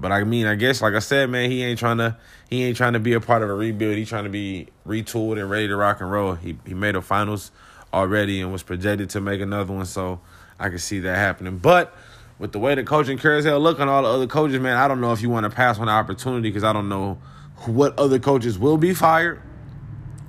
but 0.00 0.12
I 0.12 0.24
mean, 0.24 0.46
I 0.46 0.54
guess 0.54 0.80
like 0.80 0.94
I 0.94 0.98
said, 0.98 1.28
man, 1.30 1.50
he 1.50 1.62
ain't 1.62 1.78
trying 1.78 1.98
to 1.98 2.16
he 2.48 2.64
ain't 2.64 2.76
trying 2.76 2.94
to 2.94 3.00
be 3.00 3.12
a 3.12 3.20
part 3.20 3.42
of 3.42 3.50
a 3.50 3.54
rebuild. 3.54 3.96
He's 3.96 4.08
trying 4.08 4.24
to 4.24 4.30
be 4.30 4.68
retooled 4.86 5.38
and 5.38 5.50
ready 5.50 5.68
to 5.68 5.76
rock 5.76 6.00
and 6.00 6.10
roll. 6.10 6.34
He 6.34 6.56
he 6.66 6.74
made 6.74 6.96
a 6.96 7.02
finals 7.02 7.50
already 7.92 8.40
and 8.40 8.52
was 8.52 8.62
projected 8.62 9.10
to 9.10 9.20
make 9.20 9.40
another 9.40 9.72
one, 9.72 9.84
so 9.84 10.20
I 10.58 10.68
can 10.68 10.78
see 10.78 11.00
that 11.00 11.16
happening. 11.16 11.58
But 11.58 11.94
with 12.38 12.52
the 12.52 12.58
way 12.58 12.74
the 12.74 12.82
coaching 12.82 13.18
carousel 13.18 13.60
look 13.60 13.78
and 13.78 13.90
all 13.90 14.02
the 14.02 14.08
other 14.08 14.26
coaches, 14.26 14.58
man, 14.58 14.76
I 14.76 14.88
don't 14.88 15.00
know 15.00 15.12
if 15.12 15.20
you 15.20 15.28
want 15.28 15.44
to 15.44 15.50
pass 15.50 15.78
on 15.78 15.86
the 15.86 15.92
opportunity 15.92 16.48
because 16.48 16.64
I 16.64 16.72
don't 16.72 16.88
know 16.88 17.18
what 17.66 17.98
other 17.98 18.18
coaches 18.18 18.58
will 18.58 18.78
be 18.78 18.94
fired. 18.94 19.42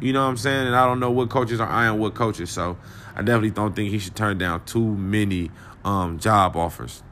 You 0.02 0.12
know 0.12 0.24
what 0.24 0.32
I'm 0.32 0.38
saying? 0.38 0.68
And 0.68 0.76
I 0.76 0.86
don't 0.86 1.00
know 1.00 1.12
what 1.12 1.30
coaches 1.30 1.62
are 1.62 1.70
eyeing 1.70 2.00
what 2.00 2.16
coaches, 2.16 2.50
so 2.50 2.78
I 3.16 3.22
definitely 3.22 3.52
don't 3.52 3.76
think 3.76 3.92
he 3.92 4.00
should 4.00 4.16
turn 4.16 4.38
down 4.38 4.66
too 4.66 4.84
many 4.84 5.52
um, 5.86 6.20
job 6.20 6.58
offers. 6.58 7.04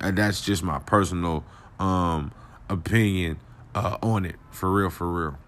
And 0.00 0.16
that's 0.16 0.40
just 0.40 0.62
my 0.62 0.78
personal 0.78 1.44
um, 1.78 2.32
opinion 2.68 3.38
uh, 3.74 3.98
on 4.02 4.24
it, 4.24 4.36
for 4.50 4.72
real, 4.72 4.90
for 4.90 5.06
real. 5.10 5.38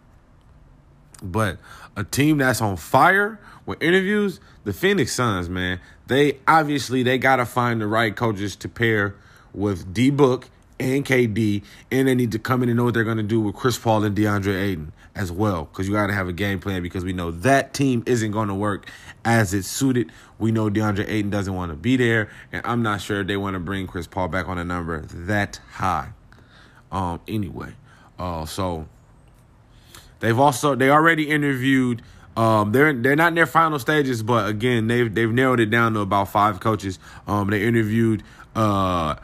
But 1.23 1.59
a 1.97 2.05
team 2.05 2.39
that's 2.39 2.61
on 2.61 2.77
fire 2.77 3.39
with 3.67 3.83
interviews, 3.83 4.41
the 4.65 4.73
Phoenix 4.73 5.13
Suns, 5.13 5.49
man, 5.49 5.81
they 6.07 6.39
obviously 6.49 7.03
they 7.03 7.19
gotta 7.19 7.47
find 7.47 7.81
the 7.81 7.87
right 7.87 8.15
coaches 8.15 8.57
to 8.57 8.69
pair 8.69 9.15
with 9.53 9.93
D 9.93 10.11
Book 10.11 10.49
and 10.79 11.05
KD, 11.05 11.63
and 11.91 12.09
they 12.09 12.15
need 12.15 12.33
to 12.33 12.39
come 12.39 12.63
in 12.63 12.71
and 12.71 12.79
know 12.79 12.85
what 12.85 12.95
they're 12.95 13.05
gonna 13.05 13.23
do 13.23 13.41
with 13.41 13.55
Chris 13.55 13.79
Paul 13.79 14.05
and 14.05 14.17
DeAndre 14.17 14.61
Ayton 14.61 14.93
as 15.15 15.31
well, 15.31 15.65
because 15.65 15.87
you 15.87 15.95
gotta 15.95 16.15
have 16.15 16.29
a 16.29 16.33
game 16.33 16.59
plan 16.59 16.83
because 16.83 17.05
we 17.05 17.13
know 17.13 17.31
that 17.31 17.75
team 17.75 18.03
isn't 18.07 18.31
gonna 18.31 18.55
work 18.55 18.89
as 19.25 19.53
it's 19.53 19.69
suited. 19.69 20.11
We 20.39 20.53
know 20.53 20.71
DeAndre 20.71 21.07
Ayton 21.07 21.31
doesn't 21.31 21.55
want 21.55 21.71
to 21.71 21.77
be 21.77 21.97
there, 21.97 22.31
and 22.51 22.63
I'm 22.65 22.83
not 22.83 23.03
sure 23.03 23.23
they 23.23 23.37
want 23.37 23.55
to 23.55 23.61
bring 23.61 23.87
Chris 23.87 24.07
Paul 24.07 24.29
back 24.29 24.49
on 24.49 24.57
a 24.57 24.65
number 24.65 25.01
that 25.01 25.61
high. 25.73 26.13
Um, 26.93 27.21
anyway, 27.29 27.73
uh, 28.19 28.47
so 28.47 28.87
they've 30.21 30.39
also 30.39 30.75
they 30.75 30.91
already 30.91 31.29
interviewed. 31.29 32.03
Um, 32.37 32.73
they're 32.73 32.93
they're 32.93 33.17
not 33.17 33.29
in 33.29 33.35
their 33.35 33.47
final 33.47 33.79
stages, 33.79 34.23
but 34.23 34.49
again, 34.49 34.87
they've 34.87 35.13
they've 35.13 35.31
narrowed 35.33 35.61
it 35.61 35.71
down 35.71 35.95
to 35.95 36.01
about 36.01 36.29
five 36.29 36.61
coaches. 36.61 36.99
Um, 37.27 37.51
they 37.51 37.65
interviewed 37.65 38.23
uh, 38.55 39.17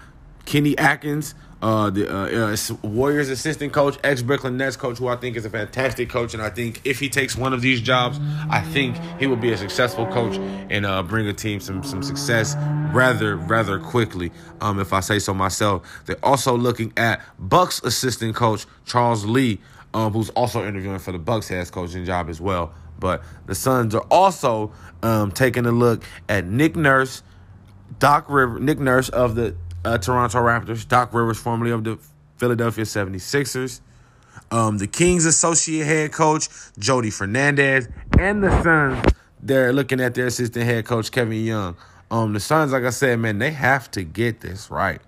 Kenny 0.45 0.77
Atkins, 0.79 1.35
uh, 1.63 1.91
the 1.91 2.09
uh, 2.09 2.57
Warriors 2.87 3.31
assistant 3.31 3.73
coach, 3.73 3.99
ex 4.05 4.23
Brooklyn 4.23 4.57
Nets 4.57 4.77
coach, 4.77 4.99
who 4.99 5.09
I 5.09 5.17
think 5.17 5.37
is 5.37 5.45
a 5.45 5.51
fantastic 5.51 6.11
coach, 6.11 6.35
and 6.35 6.43
I 6.43 6.51
think 6.51 6.83
if 6.85 7.01
he 7.01 7.09
takes 7.09 7.37
one 7.37 7.53
of 7.53 7.63
these 7.63 7.81
jobs, 7.81 8.19
I 8.51 8.61
think 8.61 8.97
he 9.19 9.27
will 9.27 9.37
be 9.37 9.53
a 9.53 9.57
successful 9.57 10.07
coach 10.07 10.37
and 10.71 10.85
uh, 10.85 11.03
bring 11.03 11.27
a 11.27 11.33
team 11.33 11.61
some 11.61 11.83
some 11.83 12.03
success 12.03 12.55
rather 12.93 13.37
rather 13.37 13.79
quickly. 13.79 14.33
Um, 14.61 14.81
if 14.81 14.93
I 14.93 15.01
say 15.01 15.19
so 15.19 15.33
myself, 15.33 16.03
they're 16.05 16.25
also 16.25 16.57
looking 16.57 16.93
at 16.97 17.23
Bucks 17.39 17.81
assistant 17.83 18.35
coach 18.35 18.67
Charles 18.85 19.25
Lee, 19.25 19.59
um, 19.95 20.13
who's 20.13 20.31
also 20.31 20.67
interviewing 20.67 20.99
for 20.99 21.13
the 21.13 21.19
Bucks 21.19 21.49
head 21.49 21.71
coaching 21.71 22.05
job 22.05 22.29
as 22.29 22.41
well. 22.41 22.75
But 22.99 23.23
the 23.47 23.55
Suns 23.55 23.95
are 23.95 24.07
also 24.11 24.73
um, 25.03 25.31
taking 25.31 25.67
a 25.67 25.73
look 25.73 26.03
at 26.29 26.47
Nick 26.47 26.77
Nurse, 26.77 27.23
Doc 27.99 28.29
River, 28.29 28.59
Nick 28.59 28.79
Nurse 28.79 29.09
of 29.09 29.35
the 29.35 29.57
uh, 29.87 29.99
Toronto 29.99 30.39
Raptors, 30.39 30.87
Doc 30.87 31.15
Rivers, 31.15 31.39
formerly 31.39 31.71
of 31.71 31.85
the 31.85 31.99
Philadelphia 32.39 32.85
76ers, 32.85 33.81
um, 34.51 34.79
the 34.79 34.87
Kings 34.87 35.25
associate 35.25 35.85
head 35.85 36.13
coach, 36.13 36.49
Jordi 36.79 37.13
Fernandez, 37.13 37.89
and 38.19 38.43
the 38.43 38.63
Suns, 38.63 39.15
they're 39.41 39.73
looking 39.73 40.01
at 40.01 40.15
their 40.15 40.27
assistant 40.27 40.65
head 40.65 40.85
coach, 40.85 41.13
Kevin 41.13 41.45
Young. 41.45 41.77
Um, 42.11 42.33
the 42.33 42.41
Suns, 42.41 42.73
like 42.73 42.83
I 42.83 42.91
said, 42.91 43.19
man, 43.21 43.39
they 43.39 43.53
have 43.53 43.91
to 43.93 44.03
get 44.03 44.41
this 44.41 44.71
right. 44.71 45.01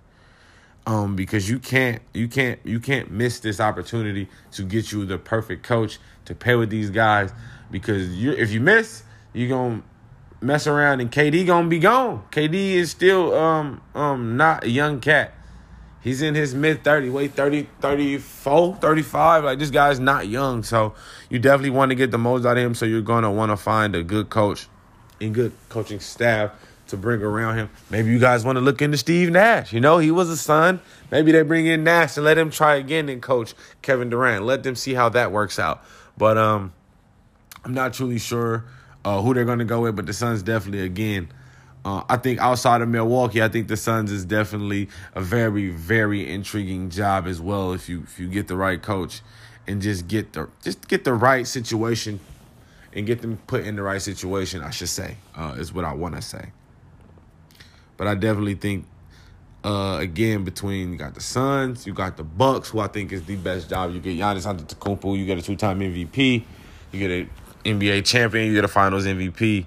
Um, 0.87 1.15
because 1.15 1.47
you 1.47 1.59
can't 1.59 2.01
you 2.15 2.27
can't 2.27 2.59
you 2.63 2.79
can't 2.79 3.11
miss 3.11 3.41
this 3.41 3.59
opportunity 3.59 4.27
to 4.53 4.63
get 4.63 4.91
you 4.91 5.05
the 5.05 5.19
perfect 5.19 5.61
coach 5.61 5.99
to 6.25 6.33
pair 6.33 6.57
with 6.57 6.71
these 6.71 6.89
guys 6.89 7.31
because 7.69 8.09
you 8.15 8.31
if 8.31 8.49
you 8.49 8.59
miss, 8.59 9.03
you're 9.33 9.49
gonna 9.49 9.83
mess 10.41 10.67
around 10.67 11.01
and 11.01 11.11
KD 11.11 11.45
gonna 11.45 11.67
be 11.67 11.79
gone. 11.79 12.23
KD 12.31 12.73
is 12.73 12.91
still 12.91 13.33
um 13.33 13.81
um 13.95 14.37
not 14.37 14.63
a 14.63 14.69
young 14.69 14.99
cat. 14.99 15.33
He's 16.01 16.21
in 16.21 16.33
his 16.33 16.55
mid 16.55 16.83
30, 16.83 17.09
wait 17.09 17.33
30, 17.33 17.67
34, 17.81 18.75
35. 18.77 19.43
Like 19.43 19.59
this 19.59 19.69
guy's 19.69 19.99
not 19.99 20.27
young. 20.27 20.63
So 20.63 20.95
you 21.29 21.39
definitely 21.39 21.71
want 21.71 21.89
to 21.89 21.95
get 21.95 22.11
the 22.11 22.17
most 22.17 22.45
out 22.45 22.57
of 22.57 22.63
him. 22.63 22.73
So 22.73 22.85
you're 22.85 23.01
gonna 23.01 23.31
want 23.31 23.51
to 23.51 23.57
find 23.57 23.95
a 23.95 24.03
good 24.03 24.29
coach 24.29 24.67
and 25.19 25.33
good 25.33 25.51
coaching 25.67 25.99
staff 25.99 26.51
to 26.87 26.97
bring 26.97 27.21
around 27.21 27.57
him. 27.57 27.69
Maybe 27.89 28.09
you 28.09 28.19
guys 28.19 28.43
want 28.45 28.55
to 28.55 28.61
look 28.61 28.81
into 28.81 28.97
Steve 28.97 29.29
Nash. 29.29 29.73
You 29.73 29.81
know, 29.81 29.99
he 29.99 30.09
was 30.09 30.29
a 30.29 30.37
son. 30.37 30.79
Maybe 31.11 31.31
they 31.31 31.43
bring 31.43 31.67
in 31.67 31.83
Nash 31.83 32.17
and 32.17 32.25
let 32.25 32.37
him 32.37 32.49
try 32.49 32.75
again 32.75 33.09
and 33.09 33.21
coach 33.21 33.53
Kevin 33.81 34.09
Durant. 34.09 34.45
Let 34.45 34.63
them 34.63 34.75
see 34.75 34.93
how 34.93 35.09
that 35.09 35.31
works 35.31 35.59
out. 35.59 35.83
But 36.17 36.37
um 36.37 36.73
I'm 37.65 37.73
not 37.73 37.93
truly 37.93 38.19
sure 38.19 38.63
uh, 39.05 39.21
who 39.21 39.33
they're 39.33 39.45
going 39.45 39.59
to 39.59 39.65
go 39.65 39.81
with, 39.81 39.95
but 39.95 40.05
the 40.05 40.13
Suns 40.13 40.43
definitely, 40.43 40.85
again, 40.85 41.29
uh, 41.85 42.03
I 42.09 42.17
think 42.17 42.39
outside 42.39 42.81
of 42.81 42.89
Milwaukee, 42.89 43.41
I 43.41 43.47
think 43.47 43.67
the 43.67 43.77
Suns 43.77 44.11
is 44.11 44.25
definitely 44.25 44.89
a 45.15 45.21
very, 45.21 45.69
very 45.69 46.29
intriguing 46.31 46.89
job 46.89 47.25
as 47.25 47.39
well. 47.39 47.73
If 47.73 47.87
you 47.87 48.03
if 48.03 48.19
you 48.19 48.27
get 48.27 48.47
the 48.47 48.57
right 48.57 48.81
coach 48.81 49.21
and 49.65 49.81
just 49.81 50.07
get 50.07 50.33
the 50.33 50.49
just 50.61 50.87
get 50.89 51.05
the 51.05 51.13
right 51.13 51.47
situation 51.47 52.19
and 52.93 53.05
get 53.05 53.21
them 53.21 53.37
put 53.47 53.65
in 53.65 53.75
the 53.77 53.81
right 53.81 54.01
situation, 54.01 54.61
I 54.61 54.71
should 54.71 54.89
say, 54.89 55.17
uh, 55.35 55.55
is 55.57 55.73
what 55.73 55.85
I 55.85 55.93
want 55.93 56.15
to 56.15 56.21
say. 56.21 56.49
But 57.95 58.07
I 58.07 58.15
definitely 58.15 58.55
think, 58.55 58.85
uh, 59.63 59.99
again, 60.01 60.43
between 60.43 60.93
you 60.93 60.97
got 60.97 61.13
the 61.13 61.21
Suns, 61.21 61.87
you 61.87 61.93
got 61.93 62.17
the 62.17 62.23
Bucks, 62.23 62.69
who 62.69 62.79
I 62.79 62.87
think 62.87 63.13
is 63.13 63.23
the 63.23 63.35
best 63.37 63.69
job. 63.69 63.93
You 63.93 63.99
get 64.01 64.17
Giannis 64.17 64.45
Antetokounmpo, 64.45 65.17
you 65.17 65.25
get 65.25 65.37
a 65.37 65.41
two-time 65.41 65.79
MVP, 65.79 66.43
you 66.91 66.99
get 66.99 67.11
a 67.11 67.29
NBA 67.65 68.05
champion, 68.05 68.47
you 68.47 68.53
get 68.53 68.63
a 68.63 68.69
Finals 68.69 69.05
MVP. 69.05 69.65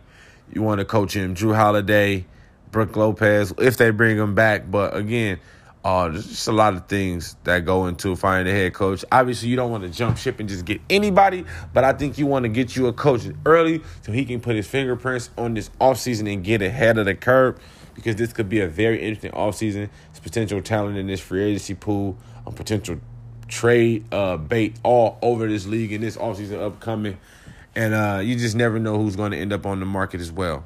You 0.53 0.63
want 0.63 0.81
to 0.81 0.85
coach 0.85 1.15
him, 1.15 1.35
Jrue 1.35 1.55
Holiday, 1.55 2.27
Brook 2.71 2.97
Lopez, 2.97 3.55
if 3.59 3.77
they 3.77 3.91
bring 3.91 4.19
him 4.19 4.35
back. 4.35 4.71
But 4.71 4.97
again, 4.97 5.39
uh, 5.85 6.09
there's 6.09 6.29
just 6.29 6.49
a 6.49 6.53
lot 6.53 6.75
of 6.75 6.87
things 6.87 7.37
that 7.45 7.65
go 7.65 7.87
into 7.87 8.15
finding 8.15 8.55
a 8.55 8.57
head 8.57 8.75
coach. 8.75 9.05
Obviously, 9.11 9.49
you 9.49 9.57
don't 9.57 9.71
want 9.71 9.83
to 9.83 9.91
jump 9.91 10.17
ship 10.17 10.39
and 10.41 10.49
just 10.49 10.65
get 10.65 10.81
anybody, 10.89 11.45
but 11.73 11.85
I 11.85 11.93
think 11.93 12.19
you 12.19 12.27
want 12.27 12.45
to 12.45 12.49
get 12.49 12.77
you 12.77 12.87
a 12.87 12.93
coach 12.93 13.23
early 13.45 13.83
so 14.03 14.13
he 14.13 14.25
can 14.25 14.41
put 14.41 14.55
his 14.55 14.67
fingerprints 14.67 15.31
on 15.37 15.55
this 15.55 15.71
offseason 15.81 16.33
and 16.33 16.45
get 16.45 16.63
ahead 16.63 16.99
of 16.99 17.07
the 17.07 17.15
curve 17.15 17.59
because 17.95 18.17
this 18.17 18.33
could 18.33 18.49
be 18.49 18.61
a 18.61 18.69
very 18.69 19.03
interesting 19.03 19.33
offseason. 19.33 19.89
It's 20.11 20.21
potential 20.21 20.63
talent 20.63 20.99
in 20.99 21.09
this 21.09 21.21
free 21.21 21.43
agency 21.43 21.75
pool, 21.75 22.17
a 22.47 22.53
potential 22.53 23.01
trade 23.49 24.05
uh, 24.13 24.37
bait 24.37 24.77
all 24.83 25.19
over 25.21 25.49
this 25.49 25.67
league 25.67 25.93
in 25.93 26.01
this 26.01 26.17
offseason 26.17 26.61
upcoming 26.63 27.19
and 27.75 27.95
uh, 27.95 28.21
you 28.23 28.37
just 28.37 28.57
never 28.57 28.79
know 28.79 28.99
who's 28.99 29.17
going 29.17 29.33
to 29.33 29.39
end 29.39 29.53
up 29.53 29.67
on 29.67 29.81
the 29.81 29.87
market 29.87 30.21
as 30.21 30.31
well. 30.31 30.65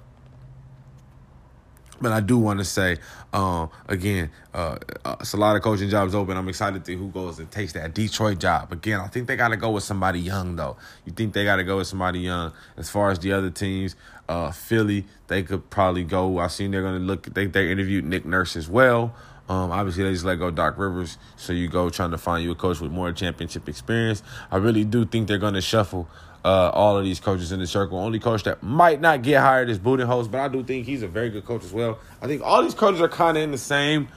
But 2.00 2.12
I 2.12 2.20
do 2.20 2.36
want 2.36 2.58
to 2.58 2.64
say, 2.64 2.98
uh, 3.32 3.68
again, 3.88 4.30
uh, 4.52 4.76
uh, 5.04 5.16
it's 5.20 5.32
a 5.32 5.38
lot 5.38 5.56
of 5.56 5.62
coaching 5.62 5.88
jobs 5.88 6.14
open. 6.14 6.36
I'm 6.36 6.48
excited 6.48 6.84
to 6.84 6.92
see 6.92 6.96
who 6.96 7.08
goes 7.08 7.38
and 7.38 7.50
takes 7.50 7.72
that 7.72 7.94
Detroit 7.94 8.38
job. 8.38 8.70
Again, 8.70 9.00
I 9.00 9.06
think 9.06 9.28
they 9.28 9.36
got 9.36 9.48
to 9.48 9.56
go 9.56 9.70
with 9.70 9.84
somebody 9.84 10.20
young, 10.20 10.56
though. 10.56 10.76
You 11.06 11.12
think 11.12 11.32
they 11.32 11.44
got 11.44 11.56
to 11.56 11.64
go 11.64 11.78
with 11.78 11.86
somebody 11.86 12.20
young. 12.20 12.52
As 12.76 12.90
far 12.90 13.10
as 13.10 13.18
the 13.18 13.32
other 13.32 13.50
teams, 13.50 13.96
uh, 14.28 14.50
Philly, 14.50 15.06
they 15.28 15.42
could 15.42 15.70
probably 15.70 16.04
go. 16.04 16.38
I've 16.38 16.52
seen 16.52 16.70
they're 16.70 16.82
going 16.82 17.00
to 17.00 17.06
look. 17.06 17.32
They 17.32 17.46
they 17.46 17.70
interviewed 17.70 18.04
Nick 18.04 18.26
Nurse 18.26 18.56
as 18.56 18.68
well. 18.68 19.14
Um, 19.48 19.70
obviously, 19.70 20.02
they 20.02 20.12
just 20.12 20.24
let 20.24 20.40
go 20.40 20.50
Doc 20.50 20.76
Rivers, 20.76 21.18
so 21.36 21.52
you 21.52 21.68
go 21.68 21.88
trying 21.88 22.10
to 22.10 22.18
find 22.18 22.42
you 22.42 22.50
a 22.50 22.56
coach 22.56 22.80
with 22.80 22.90
more 22.90 23.12
championship 23.12 23.68
experience. 23.68 24.22
I 24.50 24.56
really 24.56 24.84
do 24.84 25.04
think 25.04 25.28
they're 25.28 25.38
going 25.38 25.54
to 25.54 25.60
shuffle 25.60 26.08
uh, 26.46 26.70
all 26.72 26.96
of 26.96 27.04
these 27.04 27.18
coaches 27.18 27.50
in 27.50 27.58
the 27.58 27.66
circle. 27.66 27.98
Only 27.98 28.20
coach 28.20 28.44
that 28.44 28.62
might 28.62 29.00
not 29.00 29.22
get 29.22 29.40
hired 29.40 29.68
is 29.68 29.80
Budenholzer, 29.80 30.30
but 30.30 30.40
I 30.40 30.46
do 30.48 30.62
think 30.62 30.86
he's 30.86 31.02
a 31.02 31.08
very 31.08 31.28
good 31.28 31.44
coach 31.44 31.64
as 31.64 31.72
well. 31.72 31.98
I 32.22 32.28
think 32.28 32.40
all 32.44 32.62
these 32.62 32.74
coaches 32.74 33.00
are 33.00 33.08
kind 33.08 33.36
of 33.36 33.42
in 33.42 33.50
the 33.50 33.58
same 33.58 34.08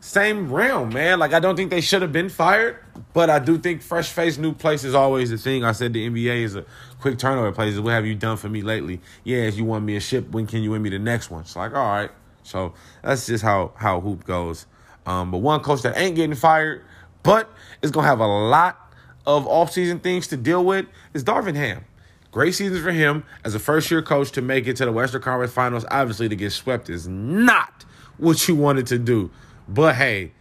same 0.00 0.50
realm, 0.50 0.94
man. 0.94 1.18
Like 1.18 1.34
I 1.34 1.40
don't 1.40 1.56
think 1.56 1.70
they 1.70 1.82
should 1.82 2.00
have 2.00 2.12
been 2.12 2.30
fired, 2.30 2.78
but 3.12 3.28
I 3.28 3.38
do 3.38 3.58
think 3.58 3.82
fresh 3.82 4.08
face, 4.08 4.38
new 4.38 4.54
place 4.54 4.84
is 4.84 4.94
always 4.94 5.28
the 5.28 5.36
thing. 5.36 5.62
I 5.62 5.72
said 5.72 5.92
the 5.92 6.08
NBA 6.08 6.44
is 6.44 6.56
a 6.56 6.64
quick 6.98 7.18
turnover 7.18 7.52
place. 7.52 7.78
What 7.78 7.92
have 7.92 8.06
you 8.06 8.14
done 8.14 8.38
for 8.38 8.48
me 8.48 8.62
lately? 8.62 9.02
Yes, 9.22 9.56
you 9.56 9.66
won 9.66 9.84
me 9.84 9.96
a 9.96 10.00
ship. 10.00 10.30
When 10.30 10.46
can 10.46 10.62
you 10.62 10.70
win 10.70 10.80
me 10.80 10.88
the 10.88 10.98
next 10.98 11.30
one? 11.30 11.42
It's 11.42 11.56
like 11.56 11.74
all 11.74 11.86
right. 11.86 12.10
So 12.42 12.72
that's 13.02 13.26
just 13.26 13.44
how 13.44 13.72
how 13.76 14.00
hoop 14.00 14.24
goes. 14.24 14.64
Um, 15.04 15.30
but 15.30 15.38
one 15.38 15.60
coach 15.60 15.82
that 15.82 15.98
ain't 15.98 16.16
getting 16.16 16.36
fired, 16.36 16.86
but 17.22 17.52
is 17.82 17.90
gonna 17.90 18.06
have 18.06 18.20
a 18.20 18.26
lot 18.26 18.89
of 19.36 19.46
offseason 19.46 20.02
things 20.02 20.26
to 20.28 20.36
deal 20.36 20.64
with 20.64 20.86
is 21.14 21.24
Darvin 21.24 21.54
Ham. 21.54 21.84
Great 22.32 22.54
season 22.54 22.82
for 22.82 22.92
him 22.92 23.24
as 23.44 23.54
a 23.54 23.58
first 23.58 23.90
year 23.90 24.02
coach 24.02 24.30
to 24.32 24.42
make 24.42 24.66
it 24.68 24.76
to 24.76 24.84
the 24.84 24.92
Western 24.92 25.20
Conference 25.20 25.52
Finals. 25.52 25.84
Obviously, 25.90 26.28
to 26.28 26.36
get 26.36 26.50
swept 26.50 26.88
is 26.88 27.08
not 27.08 27.84
what 28.18 28.46
you 28.46 28.54
wanted 28.54 28.86
to 28.86 28.98
do. 28.98 29.30
But 29.68 29.96
hey, 29.96 30.32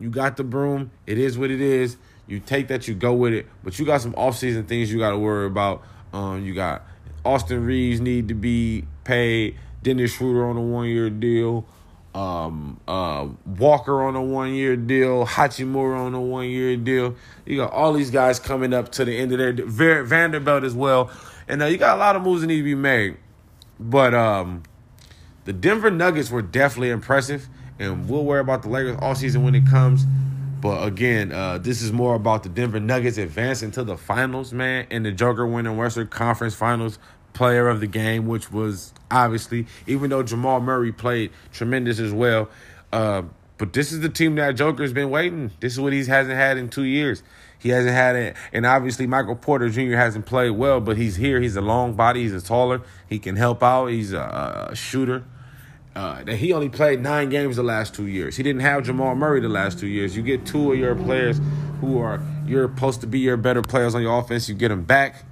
you 0.00 0.10
got 0.10 0.36
the 0.36 0.44
broom. 0.44 0.90
It 1.06 1.18
is 1.18 1.38
what 1.38 1.50
it 1.50 1.60
is. 1.60 1.96
You 2.26 2.40
take 2.40 2.68
that, 2.68 2.88
you 2.88 2.94
go 2.94 3.14
with 3.14 3.32
it. 3.32 3.46
But 3.62 3.78
you 3.78 3.86
got 3.86 4.00
some 4.00 4.12
offseason 4.14 4.66
things 4.66 4.92
you 4.92 4.98
got 4.98 5.10
to 5.10 5.18
worry 5.18 5.46
about. 5.46 5.82
Um, 6.12 6.44
you 6.44 6.54
got 6.54 6.84
Austin 7.24 7.64
Reaves 7.64 8.00
need 8.00 8.28
to 8.28 8.34
be 8.34 8.84
paid. 9.04 9.56
Dennis 9.82 10.12
Schroeder 10.12 10.46
on 10.46 10.56
a 10.56 10.60
one 10.60 10.86
year 10.88 11.08
deal 11.10 11.64
um, 12.14 12.80
uh, 12.88 13.28
Walker 13.46 14.02
on 14.02 14.16
a 14.16 14.22
one 14.22 14.54
year 14.54 14.76
deal, 14.76 15.26
Hachimura 15.26 15.98
on 15.98 16.14
a 16.14 16.20
one 16.20 16.48
year 16.48 16.76
deal. 16.76 17.14
You 17.46 17.58
got 17.58 17.72
all 17.72 17.92
these 17.92 18.10
guys 18.10 18.38
coming 18.38 18.72
up 18.72 18.90
to 18.92 19.04
the 19.04 19.16
end 19.16 19.32
of 19.32 19.76
their 19.76 20.02
Vanderbilt 20.04 20.64
as 20.64 20.74
well, 20.74 21.10
and 21.46 21.62
uh, 21.62 21.66
you 21.66 21.76
got 21.76 21.96
a 21.96 22.00
lot 22.00 22.16
of 22.16 22.22
moves 22.22 22.40
that 22.40 22.46
need 22.48 22.58
to 22.58 22.64
be 22.64 22.74
made. 22.74 23.16
But 23.78 24.14
um, 24.14 24.64
the 25.44 25.52
Denver 25.52 25.90
Nuggets 25.90 26.30
were 26.30 26.42
definitely 26.42 26.90
impressive, 26.90 27.48
and 27.78 28.08
we'll 28.08 28.24
worry 28.24 28.40
about 28.40 28.62
the 28.62 28.68
Lakers 28.68 28.96
all 29.00 29.14
season 29.14 29.44
when 29.44 29.54
it 29.54 29.66
comes. 29.66 30.04
But 30.60 30.86
again, 30.86 31.30
uh, 31.30 31.58
this 31.58 31.82
is 31.82 31.92
more 31.92 32.16
about 32.16 32.42
the 32.42 32.48
Denver 32.48 32.80
Nuggets 32.80 33.16
advancing 33.16 33.70
to 33.72 33.84
the 33.84 33.96
finals, 33.96 34.52
man, 34.52 34.86
and 34.90 35.06
the 35.06 35.12
Joker 35.12 35.46
winning 35.46 35.76
Western 35.76 36.08
Conference 36.08 36.54
Finals 36.54 36.98
player 37.32 37.68
of 37.68 37.78
the 37.78 37.86
game, 37.86 38.26
which 38.26 38.50
was 38.50 38.92
obviously, 39.10 39.66
even 39.86 40.10
though 40.10 40.22
Jamal 40.22 40.60
Murray 40.60 40.92
played 40.92 41.30
tremendous 41.52 41.98
as 41.98 42.12
well. 42.12 42.48
Uh, 42.92 43.22
but 43.58 43.72
this 43.72 43.92
is 43.92 44.00
the 44.00 44.08
team 44.08 44.36
that 44.36 44.52
Joker's 44.52 44.92
been 44.92 45.10
waiting. 45.10 45.50
This 45.60 45.72
is 45.72 45.80
what 45.80 45.92
he 45.92 46.04
hasn't 46.04 46.36
had 46.36 46.56
in 46.56 46.68
two 46.68 46.84
years. 46.84 47.22
He 47.58 47.70
hasn't 47.70 47.92
had 47.92 48.14
it, 48.14 48.36
and 48.52 48.64
obviously 48.64 49.08
Michael 49.08 49.34
Porter 49.34 49.68
Jr. 49.68 49.96
hasn't 49.96 50.26
played 50.26 50.50
well, 50.50 50.80
but 50.80 50.96
he's 50.96 51.16
here. 51.16 51.40
He's 51.40 51.56
a 51.56 51.60
long 51.60 51.94
body. 51.94 52.22
He's 52.22 52.32
a 52.32 52.40
taller. 52.40 52.82
He 53.08 53.18
can 53.18 53.34
help 53.34 53.64
out. 53.64 53.86
He's 53.86 54.12
a, 54.12 54.68
a 54.70 54.76
shooter. 54.76 55.24
Uh, 55.96 56.22
that 56.22 56.36
he 56.36 56.52
only 56.52 56.68
played 56.68 57.00
nine 57.00 57.28
games 57.28 57.56
the 57.56 57.62
last 57.64 57.92
two 57.92 58.06
years. 58.06 58.36
He 58.36 58.44
didn't 58.44 58.60
have 58.60 58.84
Jamal 58.84 59.16
Murray 59.16 59.40
the 59.40 59.48
last 59.48 59.80
two 59.80 59.88
years. 59.88 60.16
You 60.16 60.22
get 60.22 60.46
two 60.46 60.72
of 60.72 60.78
your 60.78 60.94
players 60.94 61.40
who 61.80 61.98
are 61.98 62.22
you're 62.46 62.68
supposed 62.68 63.00
to 63.00 63.08
be 63.08 63.18
your 63.18 63.36
better 63.36 63.62
players 63.62 63.96
on 63.96 64.02
your 64.02 64.16
offense. 64.16 64.48
You 64.48 64.54
get 64.54 64.68
them 64.68 64.84
back, 64.84 65.24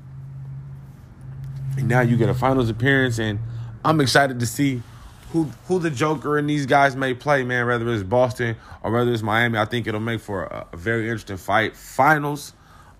and 1.78 1.86
now 1.86 2.00
you 2.00 2.16
get 2.16 2.28
a 2.28 2.34
finals 2.34 2.68
appearance, 2.68 3.20
and 3.20 3.38
I'm 3.86 4.00
excited 4.00 4.40
to 4.40 4.46
see 4.46 4.82
who 5.30 5.44
who 5.68 5.78
the 5.78 5.92
Joker 5.92 6.38
and 6.38 6.50
these 6.50 6.66
guys 6.66 6.96
may 6.96 7.14
play, 7.14 7.44
man. 7.44 7.68
Whether 7.68 7.88
it's 7.94 8.02
Boston 8.02 8.56
or 8.82 8.90
whether 8.90 9.12
it's 9.12 9.22
Miami, 9.22 9.60
I 9.60 9.64
think 9.64 9.86
it'll 9.86 10.00
make 10.00 10.20
for 10.20 10.42
a, 10.42 10.66
a 10.72 10.76
very 10.76 11.04
interesting 11.04 11.36
fight. 11.36 11.76
Finals, 11.76 12.52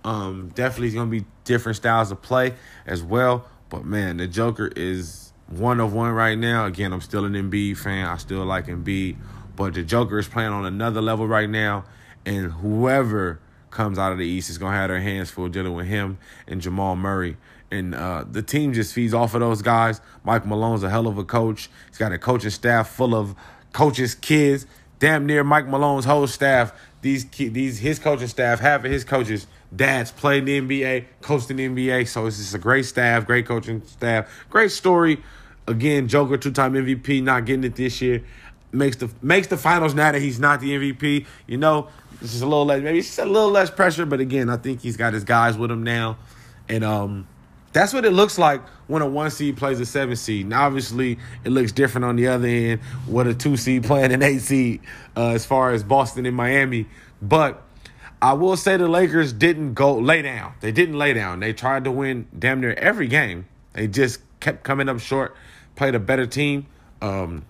um, 0.04 0.52
definitely 0.54 0.92
going 0.92 1.10
to 1.10 1.10
be 1.10 1.26
different 1.42 1.74
styles 1.74 2.12
of 2.12 2.22
play 2.22 2.54
as 2.86 3.02
well. 3.02 3.48
But 3.68 3.84
man, 3.84 4.18
the 4.18 4.28
Joker 4.28 4.70
is 4.76 5.32
one 5.48 5.80
of 5.80 5.92
one 5.92 6.12
right 6.12 6.38
now. 6.38 6.66
Again, 6.66 6.92
I'm 6.92 7.00
still 7.00 7.24
an 7.24 7.32
Embiid 7.32 7.78
fan. 7.78 8.06
I 8.06 8.16
still 8.18 8.44
like 8.44 8.66
Embiid, 8.66 9.16
but 9.56 9.74
the 9.74 9.82
Joker 9.82 10.20
is 10.20 10.28
playing 10.28 10.52
on 10.52 10.66
another 10.66 11.02
level 11.02 11.26
right 11.26 11.50
now, 11.50 11.84
and 12.24 12.52
whoever 12.52 13.40
comes 13.70 13.98
out 13.98 14.12
of 14.12 14.18
the 14.18 14.24
East 14.24 14.50
is 14.50 14.56
gonna 14.56 14.76
have 14.76 14.90
their 14.90 15.00
hands 15.00 15.30
full 15.30 15.48
dealing 15.48 15.74
with 15.74 15.86
him 15.86 16.18
and 16.46 16.60
Jamal 16.60 16.94
Murray 16.94 17.36
and 17.70 17.94
uh, 17.94 18.24
the 18.30 18.42
team 18.42 18.72
just 18.72 18.94
feeds 18.94 19.14
off 19.14 19.34
of 19.34 19.40
those 19.40 19.62
guys. 19.62 20.00
Mike 20.24 20.46
Malone's 20.46 20.82
a 20.82 20.90
hell 20.90 21.06
of 21.06 21.18
a 21.18 21.24
coach. 21.24 21.68
He's 21.88 21.98
got 21.98 22.12
a 22.12 22.18
coaching 22.18 22.50
staff 22.50 22.90
full 22.90 23.14
of 23.14 23.34
coaches' 23.72 24.14
kids. 24.14 24.66
Damn 24.98 25.26
near 25.26 25.44
Mike 25.44 25.66
Malone's 25.66 26.04
whole 26.04 26.26
staff. 26.26 26.72
These 27.02 27.26
these 27.26 27.78
his 27.78 27.98
coaching 27.98 28.28
staff, 28.28 28.60
half 28.60 28.84
of 28.84 28.90
his 28.90 29.04
coaches, 29.04 29.46
dads 29.74 30.10
played 30.10 30.48
in 30.48 30.66
the 30.68 30.82
NBA, 30.82 31.04
coached 31.20 31.50
in 31.50 31.56
the 31.56 31.68
NBA. 31.68 32.08
So 32.08 32.26
it's 32.26 32.38
just 32.38 32.54
a 32.54 32.58
great 32.58 32.86
staff, 32.86 33.26
great 33.26 33.46
coaching 33.46 33.82
staff, 33.86 34.28
great 34.48 34.70
story. 34.70 35.22
Again, 35.68 36.08
Joker 36.08 36.38
two 36.38 36.52
time 36.52 36.72
MVP, 36.72 37.22
not 37.22 37.44
getting 37.44 37.64
it 37.64 37.76
this 37.76 38.00
year. 38.00 38.24
Makes 38.72 38.96
the 38.96 39.10
makes 39.20 39.48
the 39.48 39.56
finals 39.56 39.94
now 39.94 40.12
that 40.12 40.20
he's 40.20 40.40
not 40.40 40.60
the 40.60 40.70
MVP. 40.70 41.26
You 41.46 41.58
know, 41.58 41.88
this 42.20 42.34
is 42.34 42.42
a 42.42 42.46
little 42.46 42.64
less 42.64 42.82
maybe 42.82 42.98
it's 42.98 43.18
a 43.18 43.24
little 43.24 43.50
less 43.50 43.70
pressure, 43.70 44.06
but 44.06 44.20
again, 44.20 44.48
I 44.48 44.56
think 44.56 44.80
he's 44.80 44.96
got 44.96 45.12
his 45.12 45.24
guys 45.24 45.58
with 45.58 45.70
him 45.70 45.82
now. 45.82 46.18
And 46.68 46.82
um 46.82 47.26
that's 47.76 47.92
what 47.92 48.06
it 48.06 48.12
looks 48.12 48.38
like 48.38 48.66
when 48.86 49.02
a 49.02 49.06
one 49.06 49.30
seed 49.30 49.58
plays 49.58 49.78
a 49.80 49.86
seven 49.86 50.16
seed. 50.16 50.46
Now, 50.46 50.66
obviously, 50.66 51.18
it 51.44 51.50
looks 51.50 51.72
different 51.72 52.06
on 52.06 52.16
the 52.16 52.28
other 52.28 52.48
end 52.48 52.80
with 53.06 53.26
a 53.26 53.34
two 53.34 53.58
seed 53.58 53.84
playing 53.84 54.12
an 54.12 54.22
eight 54.22 54.40
seed 54.40 54.80
uh, 55.14 55.28
as 55.28 55.44
far 55.44 55.72
as 55.72 55.82
Boston 55.82 56.24
and 56.24 56.34
Miami. 56.34 56.86
But 57.20 57.62
I 58.22 58.32
will 58.32 58.56
say 58.56 58.78
the 58.78 58.88
Lakers 58.88 59.34
didn't 59.34 59.74
go 59.74 59.98
lay 59.98 60.22
down. 60.22 60.54
They 60.60 60.72
didn't 60.72 60.96
lay 60.96 61.12
down. 61.12 61.40
They 61.40 61.52
tried 61.52 61.84
to 61.84 61.90
win 61.90 62.26
damn 62.36 62.62
near 62.62 62.72
every 62.72 63.08
game. 63.08 63.46
They 63.74 63.88
just 63.88 64.20
kept 64.40 64.64
coming 64.64 64.88
up 64.88 64.98
short, 64.98 65.36
played 65.74 65.94
a 65.94 66.00
better 66.00 66.26
team. 66.26 66.66
Um, 67.02 67.44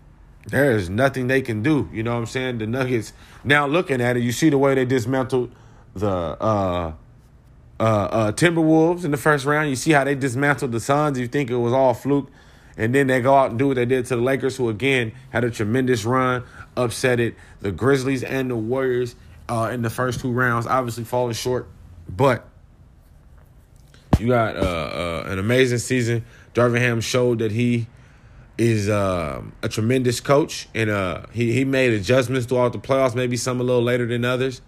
there 0.46 0.72
is 0.72 0.90
nothing 0.90 1.28
they 1.28 1.40
can 1.40 1.62
do. 1.62 1.88
You 1.92 2.02
know 2.02 2.14
what 2.14 2.20
I'm 2.20 2.26
saying? 2.26 2.58
The 2.58 2.66
Nuggets, 2.66 3.12
now 3.44 3.66
looking 3.66 4.00
at 4.00 4.16
it, 4.16 4.24
you 4.24 4.32
see 4.32 4.50
the 4.50 4.58
way 4.58 4.74
they 4.74 4.84
dismantled 4.84 5.54
the. 5.94 6.08
Uh, 6.08 6.92
uh, 7.78 7.82
uh, 7.82 8.32
Timberwolves 8.32 9.04
in 9.04 9.10
the 9.10 9.16
first 9.16 9.44
round. 9.44 9.68
You 9.68 9.76
see 9.76 9.92
how 9.92 10.04
they 10.04 10.14
dismantled 10.14 10.72
the 10.72 10.80
Suns. 10.80 11.18
You 11.18 11.28
think 11.28 11.50
it 11.50 11.56
was 11.56 11.72
all 11.72 11.94
fluke. 11.94 12.30
And 12.78 12.94
then 12.94 13.06
they 13.06 13.20
go 13.20 13.34
out 13.34 13.50
and 13.50 13.58
do 13.58 13.68
what 13.68 13.76
they 13.76 13.86
did 13.86 14.04
to 14.06 14.16
the 14.16 14.22
Lakers, 14.22 14.56
who 14.56 14.68
again 14.68 15.12
had 15.30 15.44
a 15.44 15.50
tremendous 15.50 16.04
run, 16.04 16.44
upset 16.76 17.20
it. 17.20 17.34
The 17.60 17.72
Grizzlies 17.72 18.22
and 18.22 18.50
the 18.50 18.56
Warriors 18.56 19.16
uh, 19.48 19.70
in 19.72 19.82
the 19.82 19.90
first 19.90 20.20
two 20.20 20.30
rounds, 20.30 20.66
obviously 20.66 21.04
falling 21.04 21.32
short. 21.32 21.68
But 22.08 22.46
you 24.18 24.28
got 24.28 24.56
uh, 24.56 24.60
uh, 24.60 25.24
an 25.28 25.38
amazing 25.38 25.78
season. 25.78 26.24
Darvin 26.54 26.78
Ham 26.78 27.00
showed 27.00 27.38
that 27.38 27.52
he 27.52 27.86
is 28.58 28.88
uh, 28.88 29.42
a 29.62 29.68
tremendous 29.68 30.20
coach, 30.20 30.68
and 30.74 30.90
uh, 30.90 31.22
he 31.32 31.52
he 31.52 31.64
made 31.64 31.92
adjustments 31.92 32.46
throughout 32.46 32.72
the 32.72 32.78
playoffs. 32.78 33.14
Maybe 33.14 33.36
some 33.36 33.60
a 33.60 33.62
little 33.62 33.82
later 33.82 34.06
than 34.06 34.24
others, 34.24 34.62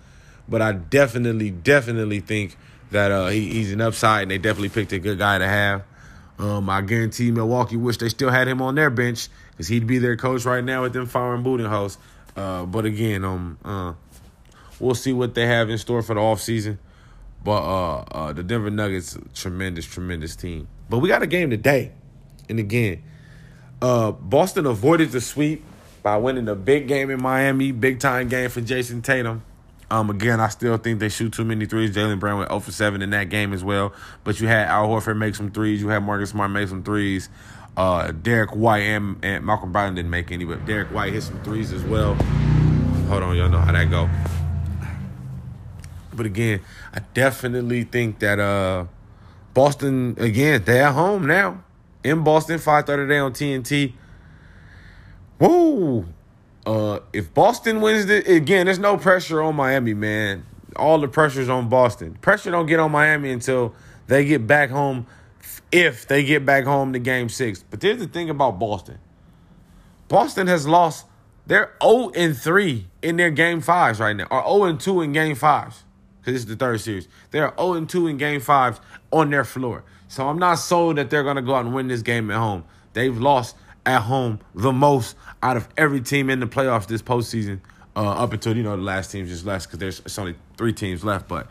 but 0.49 0.61
I 0.61 0.73
definitely, 0.73 1.51
definitely 1.51 2.21
think 2.21 2.57
that 2.91 3.11
uh, 3.11 3.29
he, 3.29 3.49
he's 3.49 3.73
an 3.73 3.81
upside, 3.81 4.23
and 4.23 4.31
they 4.31 4.39
definitely 4.39 4.71
picked 4.71 4.93
a 4.93 4.99
good 4.99 5.19
guy 5.19 5.39
to 5.39 5.47
have. 5.47 5.83
Um, 6.39 6.71
I 6.71 6.83
guarantee 6.83 7.31
Milwaukee 7.31 7.77
wish 7.77 7.97
they 7.97 8.09
still 8.09 8.31
had 8.31 8.47
him 8.47 8.63
on 8.63 8.77
their 8.77 8.91
bench 8.91 9.29
because 9.51 9.69
he'd 9.69 9.87
be 9.87 9.99
their 9.99 10.17
coach 10.17 10.45
right 10.45 10.63
now 10.63 10.83
with 10.83 10.93
them 10.93 11.07
firing 11.07 11.43
Budenholzer. 11.43 11.99
Uh, 12.37 12.65
but 12.65 12.85
again, 12.85 13.25
um, 13.25 13.59
uh, 13.65 13.95
we'll 14.79 14.95
see 14.95 15.13
what 15.13 15.35
they 15.35 15.47
have 15.47 15.69
in 15.69 15.79
store 15.79 16.03
for 16.03 16.15
the 16.15 16.21
offseason. 16.21 16.79
But 17.43 17.63
uh, 17.63 17.99
uh, 18.13 18.33
the 18.33 18.43
Denver 18.43 18.71
Nuggets, 18.71 19.19
tremendous, 19.35 19.85
tremendous 19.87 20.37
team. 20.37 20.69
But 20.89 20.99
we 20.99 21.09
got 21.09 21.23
a 21.23 21.27
game 21.27 21.51
today. 21.51 21.93
And 22.49 22.59
again, 22.59 23.03
uh, 23.83 24.13
Boston 24.13 24.67
avoided 24.67 25.11
the 25.11 25.21
sweep 25.21 25.65
by 26.03 26.17
winning 26.17 26.49
a 26.49 26.55
big 26.55 26.89
game 26.89 27.11
in 27.11 27.21
Miami, 27.21 27.73
big 27.73 28.01
time 28.01 28.29
game 28.29 28.51
for 28.51 28.61
Jayson 28.61 29.03
Tatum. 29.03 29.43
Um, 29.91 30.11
again, 30.11 30.39
I 30.41 30.49
still 30.49 30.77
think 30.77 31.01
they 31.01 31.09
shoot 31.09 31.33
too 31.33 31.45
many 31.45 31.65
threes. 31.65 31.95
Jaylen 31.95 32.21
Brown 32.21 32.39
went 32.39 32.51
0 32.51 32.61
for 32.61 32.73
7 32.73 33.01
in 33.01 33.11
that 33.11 33.31
game 33.31 33.53
as 33.53 33.65
well. 33.65 33.95
But 34.23 34.39
you 34.41 34.47
had 34.47 34.69
Al 34.69 34.89
Horford 34.89 35.17
make 35.17 35.35
some 35.35 35.51
threes. 35.51 35.81
You 35.81 35.89
had 35.89 36.03
Marcus 36.03 36.31
Smart 36.31 36.51
make 36.51 36.69
some 36.69 36.83
threes. 36.83 37.29
Uh, 37.77 38.11
Derrick 38.11 38.51
White 38.51 38.81
and, 38.81 39.25
and 39.25 39.47
Malcolm 39.47 39.73
Brogdon 39.73 39.95
didn't 39.95 40.11
make 40.11 40.31
any, 40.33 40.45
but 40.45 40.67
Derrick 40.67 40.89
White 40.89 41.13
hit 41.13 41.23
some 41.23 41.43
threes 41.43 41.73
as 41.73 41.85
well. 41.85 42.15
Hold 43.09 43.23
on, 43.23 43.37
y'all 43.37 43.49
know 43.49 43.61
how 43.61 43.73
that 43.73 43.89
go. 43.89 44.11
But 46.13 46.27
again, 46.27 46.61
I 46.93 47.01
definitely 47.15 47.85
think 47.85 48.19
that 48.19 48.41
uh, 48.41 48.87
Boston, 49.55 50.17
again, 50.19 50.65
they're 50.65 50.89
at 50.89 50.95
home 50.95 51.27
now. 51.27 51.63
In 52.03 52.25
Boston, 52.25 52.59
5.30 52.59 52.87
today 52.87 53.19
on 53.19 53.33
TNT. 53.33 53.93
Woo! 55.39 56.07
Uh, 56.69 57.01
if 57.15 57.33
Boston 57.33 57.81
wins 57.81 58.11
it 58.11 58.29
again, 58.29 58.67
there's 58.67 58.79
no 58.79 58.99
pressure 58.99 59.41
on 59.41 59.57
Miami, 59.57 59.95
man. 59.95 60.45
All 60.77 60.99
the 60.99 61.09
pressure's 61.09 61.49
on 61.49 61.71
Boston. 61.71 62.19
Pressure 62.21 62.51
don't 62.51 62.67
get 62.67 62.79
on 62.79 62.93
Miami 62.93 63.33
until 63.33 63.75
they 64.07 64.27
get 64.27 64.47
back 64.47 64.69
home. 64.69 65.07
If 65.73 66.07
they 66.07 66.25
get 66.25 66.45
back 66.45 66.65
home 66.65 66.93
to 66.93 66.99
Game 66.99 67.31
Six, 67.31 67.63
but 67.63 67.81
here's 67.81 68.01
the 68.01 68.07
thing 68.07 68.29
about 68.29 68.59
Boston. 68.59 68.99
Boston 70.09 70.47
has 70.47 70.69
lost. 70.69 71.07
They're 71.47 71.73
0 71.83 72.11
and 72.15 72.37
3 72.37 72.87
in 73.01 73.17
their 73.17 73.31
game 73.31 73.63
fives 73.63 73.99
right 73.99 74.15
now, 74.15 74.27
or 74.31 74.43
0 74.43 74.65
and 74.65 74.79
2 74.79 75.01
in 75.01 75.13
game 75.13 75.37
fives. 75.37 75.85
because 76.21 76.35
it's 76.35 76.51
the 76.51 76.57
third 76.57 76.83
series. 76.83 77.09
They're 77.31 77.55
0 77.59 77.73
and 77.75 77.89
2 77.89 78.09
in 78.09 78.19
game 78.19 78.43
fives 78.43 78.79
on 79.11 79.31
their 79.31 79.45
floor. 79.45 79.85
So 80.09 80.29
I'm 80.29 80.39
not 80.39 80.57
sold 80.57 80.99
that 80.99 81.09
they're 81.09 81.23
going 81.23 81.37
to 81.37 81.43
go 81.43 81.55
out 81.55 81.65
and 81.65 81.75
win 81.75 81.89
this 81.89 82.03
game 82.03 82.31
at 82.31 82.37
home. 82.37 82.65
They've 82.93 83.17
lost 83.17 83.57
at 83.89 84.03
home 84.03 84.39
the 84.55 84.71
most 84.71 85.17
out 85.43 85.57
of 85.57 85.69
every 85.77 86.01
team 86.01 86.31
in 86.31 86.41
the 86.41 86.47
playoffs 86.47 86.87
this 86.87 87.03
postseason. 87.03 87.61
Uh, 87.97 88.11
up 88.11 88.33
until 88.33 88.57
you 88.57 88.63
know 88.63 88.77
the 88.77 88.83
last 88.83 89.11
team 89.11 89.27
just 89.27 89.45
left 89.45 89.67
because 89.67 89.79
there's 89.81 90.19
only 90.19 90.37
three 90.57 90.73
teams 90.73 91.03
left, 91.03 91.27
but 91.27 91.49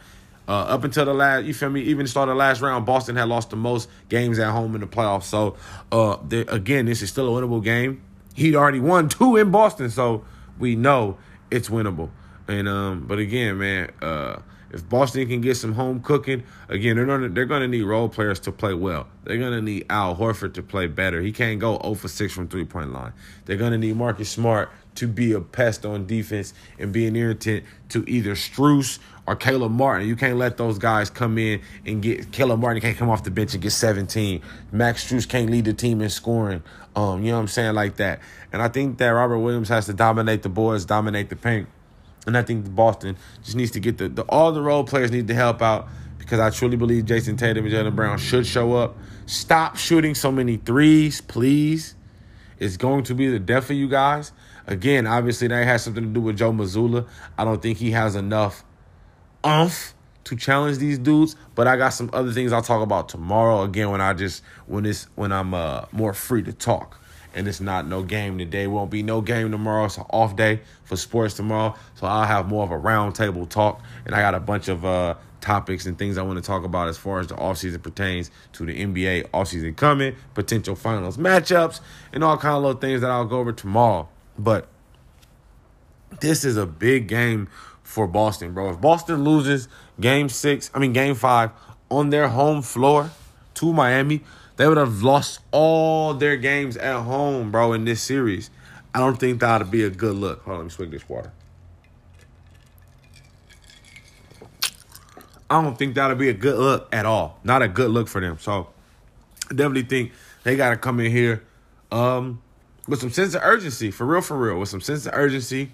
uh, 0.48 0.62
up 0.62 0.86
until 0.86 1.04
the 1.04 1.14
last, 1.14 1.46
you 1.46 1.54
feel 1.54 1.70
me? 1.70 1.82
Even 1.82 2.08
start 2.08 2.30
the 2.30 2.36
last 2.36 2.62
round, 2.62 2.86
Boston 2.86 3.18
had 3.18 3.28
lost 3.28 3.50
the 3.50 3.58
most 3.58 3.90
games 4.08 4.40
at 4.40 4.52
home 4.52 4.76
in 4.76 4.82
the 4.82 4.88
playoffs. 4.88 5.24
So, 5.24 5.58
uh, 5.92 6.18
again, 6.48 6.86
this 6.86 7.02
is 7.02 7.10
still 7.10 7.36
a 7.36 7.42
winnable 7.42 7.62
game. 7.62 8.02
He'd 8.34 8.56
already 8.56 8.80
won 8.80 9.10
two 9.10 9.36
in 9.36 9.52
Boston, 9.52 9.90
so 9.90 10.24
we 10.58 10.78
know 10.78 11.18
it's 11.52 11.68
winnable. 11.68 12.12
And 12.48 12.70
um, 12.70 13.08
but 13.08 13.20
again, 13.20 13.58
man, 13.58 13.92
uh, 14.02 14.40
if 14.72 14.88
Boston 14.88 15.28
can 15.28 15.42
get 15.42 15.56
some 15.56 15.74
home 15.74 16.02
cooking, 16.02 16.44
again, 16.70 16.96
they're 16.96 17.06
gonna 17.06 17.30
they're 17.30 17.46
gonna 17.46 17.68
need 17.68 17.84
role 17.84 18.10
players 18.10 18.40
to 18.42 18.52
play 18.52 18.74
well. 18.74 19.08
They're 19.24 19.38
gonna 19.38 19.62
need 19.62 19.86
Al 19.90 20.16
Horford 20.16 20.54
to 20.56 20.64
play 20.64 20.88
better. 20.88 21.22
He 21.22 21.32
can't 21.32 21.60
go 21.60 21.80
0 21.82 21.96
for 21.96 22.08
6 22.08 22.34
from 22.34 22.48
three 22.48 22.66
point 22.66 22.92
line. 22.92 23.14
They're 23.46 23.58
gonna 23.58 23.78
need 23.78 23.96
Marcus 23.96 24.30
Smart 24.30 24.70
to 24.96 25.08
be 25.08 25.32
a 25.34 25.40
pest 25.40 25.86
on 25.86 26.08
defense 26.08 26.54
and 26.80 26.92
be 26.92 27.06
an 27.06 27.16
irritant 27.16 27.64
to 27.90 28.04
either 28.10 28.34
Strus 28.34 29.00
or 29.28 29.36
Caleb 29.36 29.72
Martin. 29.72 30.08
You 30.08 30.16
can't 30.16 30.38
let 30.38 30.58
those 30.58 30.80
guys 30.80 31.10
come 31.10 31.38
in 31.38 31.62
and 31.86 32.02
get 32.02 32.32
Caleb 32.32 32.60
Martin 32.60 32.82
can't 32.82 32.98
come 32.98 33.10
off 33.10 33.24
the 33.24 33.32
bench 33.32 33.54
and 33.54 33.62
get 33.62 33.72
17. 33.72 34.42
Max 34.72 35.06
Strus 35.06 35.28
can't 35.28 35.50
lead 35.50 35.66
the 35.66 35.74
team 35.74 36.02
in 36.02 36.10
scoring. 36.10 36.64
Um, 36.96 37.24
you 37.24 37.30
know 37.30 37.38
what 37.38 37.42
I'm 37.42 37.48
saying? 37.48 37.76
Like 37.76 37.98
that. 37.98 38.20
And 38.52 38.62
I 38.62 38.70
think 38.70 38.98
that 38.98 39.10
Robert 39.10 39.38
Williams 39.38 39.70
has 39.70 39.86
to 39.86 39.94
dominate 39.94 40.42
the 40.42 40.50
boards, 40.50 40.86
dominate 40.86 41.30
the 41.30 41.36
paint. 41.36 41.68
And 42.28 42.38
I 42.38 42.44
think 42.44 42.76
Boston 42.76 43.18
just 43.44 43.56
needs 43.56 43.72
to 43.72 43.80
get 43.80 43.98
the, 43.98 44.10
the 44.10 44.24
all 44.24 44.52
the 44.52 44.62
role 44.62 44.84
players 44.84 45.12
need 45.12 45.28
to 45.30 45.34
help 45.34 45.62
out 45.62 45.88
because 46.20 46.40
I 46.40 46.50
truly 46.50 46.76
believe 46.76 47.06
Jayson 47.06 47.38
Tatum 47.38 47.66
and 47.66 47.74
Jaylen 47.74 47.96
Brown 47.96 48.18
should 48.18 48.46
show 48.46 48.76
up. 48.76 48.98
Stop 49.26 49.78
shooting 49.78 50.14
so 50.14 50.32
many 50.32 50.58
threes, 50.58 51.22
please. 51.22 51.96
It's 52.60 52.76
going 52.76 53.06
to 53.06 53.16
be 53.16 53.28
the 53.28 53.40
death 53.40 53.70
of 53.70 53.78
you 53.78 53.88
guys. 53.88 54.34
Again, 54.66 55.08
obviously 55.08 55.48
that 55.48 55.66
has 55.66 55.84
something 55.84 56.04
to 56.04 56.10
do 56.10 56.20
with 56.20 56.38
Joe 56.38 56.52
Mazzulla. 56.52 57.08
I 57.38 57.46
don't 57.46 57.62
think 57.62 57.78
he 57.78 57.92
has 57.92 58.16
enough 58.16 58.66
umph 59.44 59.94
to 60.26 60.36
challenge 60.36 60.80
these 60.80 61.00
dudes, 61.00 61.38
but 61.56 61.68
I 61.68 61.78
got 61.78 61.90
some 61.90 62.10
other 62.12 62.34
things 62.34 62.52
I'll 62.52 62.62
talk 62.62 62.82
about 62.82 63.08
tomorrow. 63.08 63.62
Again, 63.62 63.90
when 63.92 64.02
I 64.02 64.14
just 64.14 64.44
when 64.66 64.86
it's 64.86 65.06
when 65.16 65.32
I'm 65.32 65.54
uh, 65.54 65.86
more 65.94 66.14
free 66.14 66.44
to 66.44 66.52
talk, 66.52 67.00
and 67.34 67.48
it's 67.48 67.62
not 67.62 67.88
no 67.88 68.04
game 68.04 68.38
today. 68.38 68.68
Won't 68.68 68.92
be 68.92 69.04
no 69.04 69.22
game 69.22 69.52
tomorrow. 69.52 69.86
It's 69.86 69.98
an 69.98 70.06
off 70.10 70.36
day 70.36 70.62
for 70.84 70.96
sports 70.96 71.34
tomorrow, 71.34 71.76
so 71.96 72.08
I'll 72.08 72.26
have 72.26 72.48
more 72.48 72.64
of 72.64 72.72
a 72.72 72.78
roundtable 72.78 73.48
talk, 73.48 73.82
and 74.06 74.16
I 74.16 74.22
got 74.22 74.36
a 74.36 74.40
bunch 74.40 74.68
of 74.68 74.86
uh, 74.86 75.16
topics 75.42 75.86
and 75.86 75.98
things 75.98 76.18
I 76.18 76.24
want 76.24 76.38
to 76.38 76.46
talk 76.46 76.64
about 76.64 76.88
as 76.88 76.98
far 76.98 77.20
as 77.20 77.28
the 77.28 77.36
offseason 77.36 77.82
pertains 77.82 78.32
to 78.54 78.66
the 78.66 78.74
NBA 78.74 79.30
offseason 79.30 79.76
coming, 79.76 80.16
potential 80.34 80.76
finals 80.76 81.18
matchups, 81.18 81.80
and 82.12 82.24
all 82.24 82.38
kind 82.38 82.56
of 82.56 82.64
little 82.64 82.80
things 82.80 83.02
that 83.02 83.10
I'll 83.10 83.26
go 83.26 83.40
over 83.40 83.54
tomorrow. 83.54 84.10
But 84.38 84.68
this 86.20 86.44
is 86.44 86.58
a 86.58 86.66
big 86.66 87.08
game 87.08 87.48
for 87.84 88.08
Boston, 88.08 88.54
bro. 88.54 88.72
If 88.72 88.82
Boston 88.82 89.24
loses 89.24 89.68
game 90.00 90.30
six, 90.30 90.70
I 90.74 90.80
mean 90.80 90.94
game 90.94 91.16
five 91.16 91.52
on 91.90 92.10
their 92.10 92.28
home 92.28 92.62
floor 92.62 93.12
to 93.56 93.74
Miami, 93.74 94.24
they 94.58 94.68
would 94.68 94.78
have 94.78 95.04
lost 95.04 95.40
all 95.52 96.14
their 96.16 96.36
games 96.36 96.78
at 96.78 97.02
home, 97.04 97.52
bro, 97.52 97.74
in 97.74 97.86
this 97.86 98.02
series. 98.02 98.50
I 98.94 99.00
don't 99.00 99.20
think 99.20 99.40
that 99.40 99.62
would 99.62 99.72
be 99.72 99.84
a 99.84 99.90
good 99.90 100.16
look. 100.16 100.42
Hold 100.44 100.56
on, 100.56 100.60
let 100.60 100.64
me 100.66 100.70
swig 100.72 100.92
this 100.92 101.08
water. 101.08 101.32
I 105.50 105.62
don't 105.62 105.78
think 105.78 105.96
that'll 105.96 106.18
be 106.18 106.30
a 106.30 106.34
good 106.34 106.58
look 106.58 106.94
at 106.94 107.06
all. 107.06 107.40
Not 107.44 107.62
a 107.62 107.68
good 107.68 107.92
look 107.92 108.08
for 108.08 108.20
them. 108.20 108.38
So 108.40 108.68
I 109.50 109.54
definitely 109.54 109.84
think 109.84 110.12
they 110.44 110.56
gotta 110.56 110.76
come 110.76 111.00
in 111.00 111.12
here 111.12 111.44
um, 111.92 112.42
with 112.88 113.00
some 113.00 113.12
sense 113.12 113.36
of 113.36 113.44
urgency, 113.44 113.92
for 113.92 114.06
real, 114.06 114.22
for 114.22 114.36
real, 114.36 114.60
with 114.60 114.70
some 114.70 114.82
sense 114.82 115.06
of 115.06 115.14
urgency. 115.14 115.72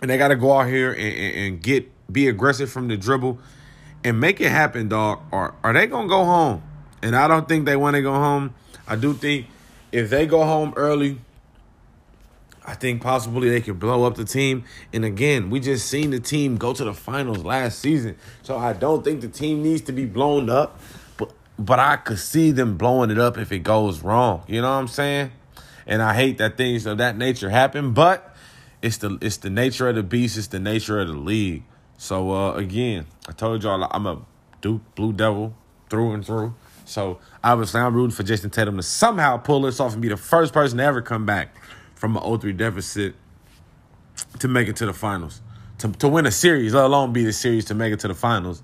And 0.00 0.10
they 0.10 0.18
got 0.18 0.28
to 0.28 0.36
go 0.36 0.58
out 0.58 0.66
here 0.66 0.92
and, 0.92 1.00
and, 1.00 1.36
and, 1.36 1.62
get 1.62 1.88
be 2.12 2.26
aggressive 2.26 2.72
from 2.72 2.88
the 2.88 2.96
dribble 2.96 3.38
and 4.02 4.18
make 4.18 4.40
it 4.40 4.50
happen, 4.50 4.88
dog. 4.88 5.20
Or 5.30 5.54
are 5.62 5.72
they 5.72 5.86
gonna 5.86 6.08
go 6.08 6.24
home? 6.24 6.62
And 7.02 7.16
I 7.16 7.28
don't 7.28 7.48
think 7.48 7.66
they 7.66 7.76
want 7.76 7.96
to 7.96 8.02
go 8.02 8.14
home. 8.14 8.54
I 8.86 8.96
do 8.96 9.12
think 9.12 9.46
if 9.90 10.08
they 10.10 10.26
go 10.26 10.44
home 10.44 10.72
early, 10.76 11.18
I 12.64 12.74
think 12.74 13.02
possibly 13.02 13.50
they 13.50 13.60
could 13.60 13.80
blow 13.80 14.04
up 14.04 14.14
the 14.14 14.24
team. 14.24 14.64
And 14.92 15.04
again, 15.04 15.50
we 15.50 15.60
just 15.60 15.88
seen 15.88 16.10
the 16.10 16.20
team 16.20 16.56
go 16.56 16.72
to 16.72 16.84
the 16.84 16.94
finals 16.94 17.44
last 17.44 17.80
season, 17.80 18.16
so 18.42 18.56
I 18.56 18.72
don't 18.72 19.04
think 19.04 19.20
the 19.20 19.28
team 19.28 19.62
needs 19.62 19.82
to 19.82 19.92
be 19.92 20.06
blown 20.06 20.48
up 20.48 20.78
but 21.16 21.32
but 21.58 21.78
I 21.78 21.96
could 21.96 22.18
see 22.18 22.50
them 22.50 22.76
blowing 22.76 23.10
it 23.10 23.18
up 23.18 23.38
if 23.38 23.52
it 23.52 23.60
goes 23.60 24.02
wrong. 24.02 24.42
You 24.46 24.60
know 24.60 24.70
what 24.70 24.78
I'm 24.78 24.88
saying? 24.88 25.32
And 25.86 26.02
I 26.02 26.14
hate 26.14 26.38
that 26.38 26.56
things 26.56 26.86
of 26.86 26.98
that 26.98 27.16
nature 27.16 27.50
happen, 27.50 27.92
but 27.92 28.34
it's 28.80 28.98
the 28.98 29.18
it's 29.20 29.38
the 29.38 29.50
nature 29.50 29.88
of 29.88 29.96
the 29.96 30.02
beast, 30.02 30.36
it's 30.36 30.48
the 30.48 30.60
nature 30.60 31.00
of 31.00 31.08
the 31.08 31.14
league. 31.14 31.64
So 31.98 32.32
uh, 32.32 32.54
again, 32.54 33.06
I 33.28 33.32
told 33.32 33.62
y'all 33.62 33.86
I'm 33.90 34.06
a 34.06 34.22
Duke 34.60 34.82
Blue 34.94 35.12
Devil 35.12 35.54
through 35.88 36.12
and 36.12 36.24
through. 36.24 36.54
So 36.92 37.18
obviously 37.42 37.80
I'm 37.80 37.94
rooting 37.94 38.14
for 38.14 38.22
Jayson 38.22 38.50
Tatum 38.50 38.76
to 38.76 38.82
somehow 38.82 39.38
pull 39.38 39.62
this 39.62 39.80
off 39.80 39.94
and 39.94 40.02
be 40.02 40.08
the 40.08 40.16
first 40.16 40.52
person 40.52 40.78
to 40.78 40.84
ever 40.84 41.00
come 41.00 41.24
back 41.24 41.56
from 41.94 42.16
an 42.16 42.22
0-3 42.22 42.56
deficit 42.56 43.14
to 44.38 44.48
make 44.48 44.68
it 44.68 44.76
to 44.76 44.86
the 44.86 44.92
finals. 44.92 45.40
To, 45.78 45.90
to 45.92 46.08
win 46.08 46.26
a 46.26 46.30
series, 46.30 46.74
let 46.74 46.84
alone 46.84 47.12
be 47.12 47.24
the 47.24 47.32
series 47.32 47.64
to 47.66 47.74
make 47.74 47.92
it 47.92 48.00
to 48.00 48.08
the 48.08 48.14
finals. 48.14 48.62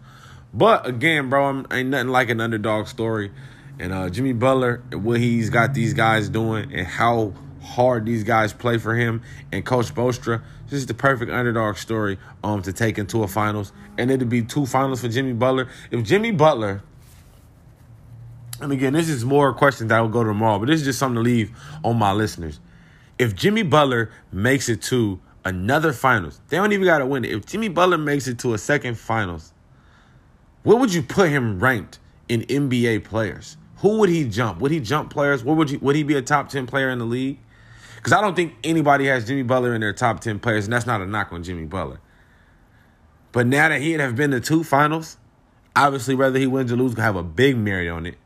But 0.52 0.86
again, 0.86 1.30
bro, 1.30 1.46
I'm, 1.46 1.66
ain't 1.72 1.88
nothing 1.88 2.08
like 2.08 2.28
an 2.28 2.40
underdog 2.40 2.86
story. 2.86 3.32
And 3.78 3.92
uh, 3.92 4.10
Jimmy 4.10 4.34
Butler, 4.34 4.82
what 4.92 5.20
he's 5.20 5.50
got 5.50 5.72
these 5.72 5.94
guys 5.94 6.28
doing, 6.28 6.74
and 6.74 6.86
how 6.86 7.32
hard 7.62 8.06
these 8.06 8.24
guys 8.24 8.52
play 8.52 8.76
for 8.76 8.94
him, 8.94 9.22
and 9.52 9.64
Coach 9.64 9.86
Spoelstra, 9.94 10.42
this 10.64 10.80
is 10.80 10.86
the 10.86 10.94
perfect 10.94 11.30
underdog 11.30 11.76
story 11.76 12.18
um 12.44 12.60
to 12.62 12.72
take 12.72 12.98
into 12.98 13.22
a 13.22 13.28
finals. 13.28 13.72
And 13.96 14.10
it'd 14.10 14.28
be 14.28 14.42
two 14.42 14.66
finals 14.66 15.00
for 15.00 15.08
Jimmy 15.08 15.32
Butler. 15.32 15.68
If 15.90 16.04
Jimmy 16.04 16.30
Butler, 16.30 16.82
and 18.60 18.72
again, 18.72 18.92
this 18.92 19.08
is 19.08 19.24
more 19.24 19.52
questions 19.52 19.88
that 19.90 20.00
will 20.00 20.08
go 20.08 20.24
tomorrow, 20.24 20.58
but 20.58 20.66
this 20.66 20.80
is 20.80 20.86
just 20.86 20.98
something 20.98 21.16
to 21.16 21.20
leave 21.22 21.56
on 21.84 21.96
my 21.96 22.12
listeners. 22.12 22.60
If 23.18 23.34
Jimmy 23.34 23.62
Butler 23.62 24.10
makes 24.32 24.68
it 24.68 24.82
to 24.82 25.20
another 25.44 25.92
finals, 25.92 26.40
they 26.48 26.56
don't 26.56 26.72
even 26.72 26.84
got 26.84 26.98
to 26.98 27.06
win 27.06 27.24
it. 27.24 27.32
If 27.32 27.46
Jimmy 27.46 27.68
Butler 27.68 27.98
makes 27.98 28.26
it 28.26 28.38
to 28.40 28.54
a 28.54 28.58
second 28.58 28.98
finals, 28.98 29.52
where 30.62 30.76
would 30.76 30.92
you 30.92 31.02
put 31.02 31.30
him 31.30 31.58
ranked 31.60 31.98
in 32.28 32.42
NBA 32.42 33.04
players? 33.04 33.56
Who 33.78 33.98
would 33.98 34.08
he 34.08 34.28
jump? 34.28 34.60
Would 34.60 34.72
he 34.72 34.80
jump 34.80 35.10
players? 35.10 35.44
Would 35.44 35.70
he 35.70 35.76
would 35.76 35.96
he 35.96 36.02
be 36.02 36.16
a 36.16 36.22
top 36.22 36.48
ten 36.48 36.66
player 36.66 36.90
in 36.90 36.98
the 36.98 37.04
league? 37.04 37.38
Because 37.96 38.12
I 38.12 38.20
don't 38.20 38.34
think 38.34 38.54
anybody 38.64 39.06
has 39.06 39.26
Jimmy 39.26 39.42
Butler 39.42 39.74
in 39.74 39.80
their 39.80 39.92
top 39.92 40.20
ten 40.20 40.38
players, 40.38 40.64
and 40.64 40.72
that's 40.72 40.86
not 40.86 41.00
a 41.00 41.06
knock 41.06 41.32
on 41.32 41.42
Jimmy 41.42 41.64
Butler. 41.64 42.00
But 43.32 43.46
now 43.46 43.68
that 43.68 43.80
he'd 43.80 44.00
have 44.00 44.16
been 44.16 44.30
to 44.32 44.40
two 44.40 44.64
finals, 44.64 45.16
obviously 45.76 46.14
whether 46.14 46.38
he 46.38 46.46
wins 46.46 46.72
or 46.72 46.76
loses, 46.76 46.96
gonna 46.96 47.06
have 47.06 47.16
a 47.16 47.22
big 47.22 47.56
merit 47.56 47.88
on 47.88 48.06
it. 48.06 48.16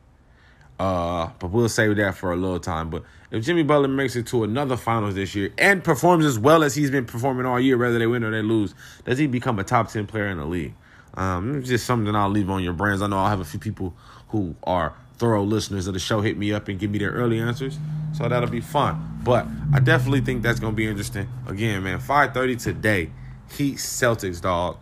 Uh, 0.83 1.31
but 1.39 1.53
we'll 1.53 1.69
save 1.69 1.95
that 1.95 2.17
for 2.17 2.33
a 2.33 2.37
little 2.37 2.59
time. 2.59 2.91
But 2.91 3.05
if 3.31 3.45
Jimmy 3.45 3.63
Butler 3.63 3.87
makes 3.87 4.17
it 4.17 4.27
to 4.27 4.43
another 4.43 4.77
finals 4.77 5.15
this 5.15 5.33
year 5.33 5.53
and 5.57 5.85
performs 5.85 6.25
as 6.25 6.41
well 6.41 6.65
as 6.65 6.75
he's 6.75 6.91
been 6.91 7.05
performing 7.05 7.47
all 7.47 7.61
year, 7.61 7.79
whether 7.79 8.01
they 8.01 8.07
win 8.09 8.25
or 8.25 8.33
they 8.33 8.43
lose, 8.43 8.75
does 9.05 9.17
he 9.17 9.29
become 9.29 9.61
a 9.61 9.65
top 9.65 9.93
ten 9.93 10.09
player 10.09 10.27
in 10.27 10.39
the 10.39 10.45
league? 10.45 10.75
Um, 11.15 11.61
it's 11.61 11.69
just 11.69 11.87
something 11.87 12.13
I'll 12.17 12.29
leave 12.29 12.51
on 12.51 12.65
your 12.65 12.73
brands. 12.73 13.01
I 13.01 13.07
know 13.07 13.19
I'll 13.19 13.29
have 13.29 13.39
a 13.39 13.45
few 13.45 13.61
people 13.61 13.95
who 14.31 14.57
are 14.65 14.93
thorough 15.19 15.45
listeners 15.45 15.87
of 15.87 15.95
the 15.95 16.01
show 16.01 16.21
hit 16.21 16.37
me 16.37 16.53
up 16.53 16.67
and 16.67 16.81
give 16.81 16.91
me 16.91 16.99
their 16.99 17.13
early 17.13 17.39
answers. 17.39 17.79
So 18.13 18.29
that'll 18.29 18.51
be 18.51 18.61
fun. 18.61 19.21
But 19.23 19.47
I 19.73 19.79
definitely 19.79 20.23
think 20.23 20.43
that's 20.43 20.59
gonna 20.59 20.75
be 20.75 20.89
interesting. 20.89 21.29
Again, 21.47 21.85
man, 21.85 22.01
5:30 22.01 22.57
today. 22.57 23.13
Heat 23.57 23.77
Celtics, 23.77 24.41
dog. 24.41 24.79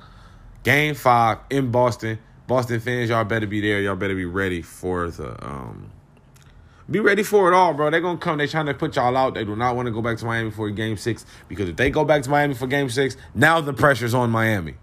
Game 0.62 0.94
five 0.94 1.40
in 1.50 1.70
Boston. 1.70 2.20
Boston 2.50 2.80
fans, 2.80 3.10
y'all 3.10 3.22
better 3.22 3.46
be 3.46 3.60
there. 3.60 3.80
Y'all 3.80 3.94
better 3.94 4.16
be 4.16 4.24
ready 4.24 4.60
for 4.60 5.08
the 5.08 5.46
um 5.46 5.92
be 6.90 6.98
ready 6.98 7.22
for 7.22 7.48
it 7.48 7.54
all, 7.54 7.74
bro. 7.74 7.90
They're 7.90 8.00
gonna 8.00 8.18
come. 8.18 8.38
They're 8.38 8.48
trying 8.48 8.66
to 8.66 8.74
put 8.74 8.96
y'all 8.96 9.16
out. 9.16 9.34
They 9.34 9.44
do 9.44 9.54
not 9.54 9.76
want 9.76 9.86
to 9.86 9.92
go 9.92 10.02
back 10.02 10.18
to 10.18 10.24
Miami 10.24 10.50
for 10.50 10.68
game 10.70 10.96
six 10.96 11.24
because 11.46 11.68
if 11.68 11.76
they 11.76 11.90
go 11.90 12.04
back 12.04 12.24
to 12.24 12.28
Miami 12.28 12.54
for 12.54 12.66
game 12.66 12.90
six, 12.90 13.16
now 13.36 13.60
the 13.60 13.72
pressure's 13.72 14.14
on 14.14 14.30
Miami. 14.30 14.74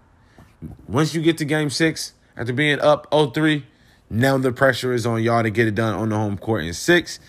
Once 0.86 1.14
you 1.14 1.20
get 1.20 1.36
to 1.36 1.44
game 1.44 1.68
six, 1.68 2.14
after 2.38 2.54
being 2.54 2.80
up 2.80 3.10
0-3, 3.10 3.64
now 4.08 4.38
the 4.38 4.50
pressure 4.50 4.94
is 4.94 5.04
on 5.04 5.22
y'all 5.22 5.42
to 5.42 5.50
get 5.50 5.68
it 5.68 5.74
done 5.74 5.92
on 5.92 6.08
the 6.08 6.16
home 6.16 6.38
court 6.38 6.64
in 6.64 6.72
six. 6.72 7.20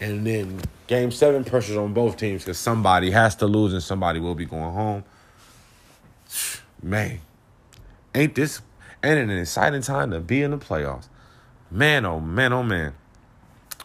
And 0.00 0.24
then 0.24 0.60
game 0.86 1.10
seven, 1.10 1.42
pressure's 1.42 1.76
on 1.76 1.92
both 1.92 2.16
teams 2.16 2.44
because 2.44 2.58
somebody 2.58 3.10
has 3.10 3.34
to 3.36 3.46
lose 3.48 3.72
and 3.72 3.82
somebody 3.82 4.20
will 4.20 4.36
be 4.36 4.46
going 4.46 4.72
home. 4.72 5.04
Man, 6.80 7.18
ain't 8.14 8.36
this 8.36 8.62
it 9.02 9.18
an 9.18 9.30
exciting 9.30 9.82
time 9.82 10.10
to 10.10 10.20
be 10.20 10.42
in 10.42 10.52
the 10.52 10.58
playoffs? 10.58 11.08
Man, 11.70 12.04
oh 12.04 12.20
man, 12.20 12.52
oh 12.52 12.62
man. 12.62 12.94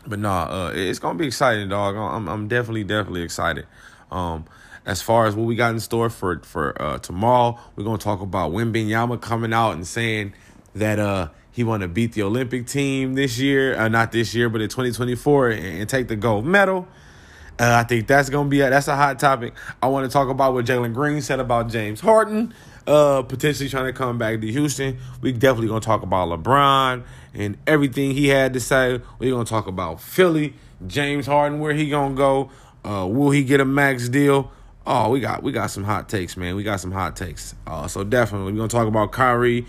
But 0.06 0.20
nah, 0.20 0.44
uh, 0.44 0.72
it's 0.74 1.00
gonna 1.00 1.18
be 1.18 1.28
exciting, 1.28 1.70
dog. 1.70 1.96
I'm 1.96 2.28
I'm 2.28 2.48
definitely, 2.48 2.84
definitely 2.84 3.24
excited. 3.24 3.66
Um, 4.12 4.46
as 4.86 5.02
far 5.02 5.26
as 5.26 5.36
what 5.36 5.46
we 5.46 5.56
got 5.56 5.72
in 5.72 5.80
store 5.80 6.10
for 6.10 6.40
for 6.40 6.82
uh, 6.82 6.98
tomorrow, 7.00 7.60
we're 7.76 7.84
gonna 7.84 7.98
talk 7.98 8.22
about 8.22 8.52
Wembanyama 8.52 9.22
coming 9.22 9.54
out 9.54 9.72
and 9.72 9.86
saying 9.86 10.34
that 10.76 11.00
uh, 11.00 11.30
he 11.52 11.64
want 11.64 11.82
to 11.82 11.88
beat 11.88 12.14
the 12.14 12.24
Olympic 12.24 12.68
team 12.68 13.16
this 13.16 13.38
year, 13.38 13.78
uh, 13.78 13.88
not 13.88 14.12
this 14.12 14.34
year, 14.34 14.48
but 14.48 14.62
in 14.62 14.70
2024, 14.70 15.50
and, 15.50 15.66
and 15.82 15.90
take 15.90 16.08
the 16.08 16.16
gold 16.16 16.46
medal. 16.46 16.88
Uh, 17.60 17.74
I 17.74 17.84
think 17.84 18.08
that's 18.08 18.30
gonna 18.30 18.48
be 18.48 18.62
a, 18.62 18.70
that's 18.70 18.88
a 18.88 18.96
hot 18.96 19.20
topic. 19.20 19.56
I 19.82 19.88
want 19.88 20.06
to 20.06 20.14
talk 20.14 20.30
about 20.30 20.54
what 20.54 20.66
Jalen 20.66 20.94
Green 20.94 21.22
said 21.22 21.40
about 21.40 21.70
James 21.70 22.00
Harden, 22.00 22.54
uh, 22.88 23.22
potentially 23.22 23.70
trying 23.70 23.86
to 23.86 23.94
come 23.94 24.18
back 24.18 24.42
to 24.42 24.52
Houston. 24.52 24.98
We 25.22 25.32
definitely 25.34 25.68
gonna 25.68 25.82
talk 25.82 26.02
about 26.02 26.30
LeBron 26.30 27.04
and 27.34 27.58
everything 27.68 28.12
he 28.12 28.30
had 28.30 28.54
to 28.54 28.60
say. 28.60 29.02
We're 29.20 29.32
gonna 29.32 29.46
talk 29.46 29.68
about 29.68 30.02
Philly, 30.02 30.54
James 30.88 31.28
Harden, 31.28 31.60
where 31.60 31.74
he 31.74 31.90
gonna 31.90 32.16
go. 32.16 32.50
Uh, 32.84 33.06
will 33.06 33.32
he 33.32 33.44
get 33.44 33.60
a 33.60 33.66
max 33.66 34.10
deal? 34.10 34.52
Oh, 34.86 35.10
we 35.10 35.20
got 35.20 35.44
we 35.44 35.52
got 35.52 35.68
some 35.68 35.84
hot 35.84 36.08
takes, 36.08 36.38
man. 36.38 36.56
We 36.56 36.64
got 36.64 36.80
some 36.80 36.92
hot 36.92 37.16
takes. 37.16 37.54
Uh, 37.68 37.88
so 37.88 38.04
definitely 38.04 38.54
we're 38.54 38.58
gonna 38.58 38.70
talk 38.70 38.88
about 38.88 39.12
Kyrie 39.12 39.66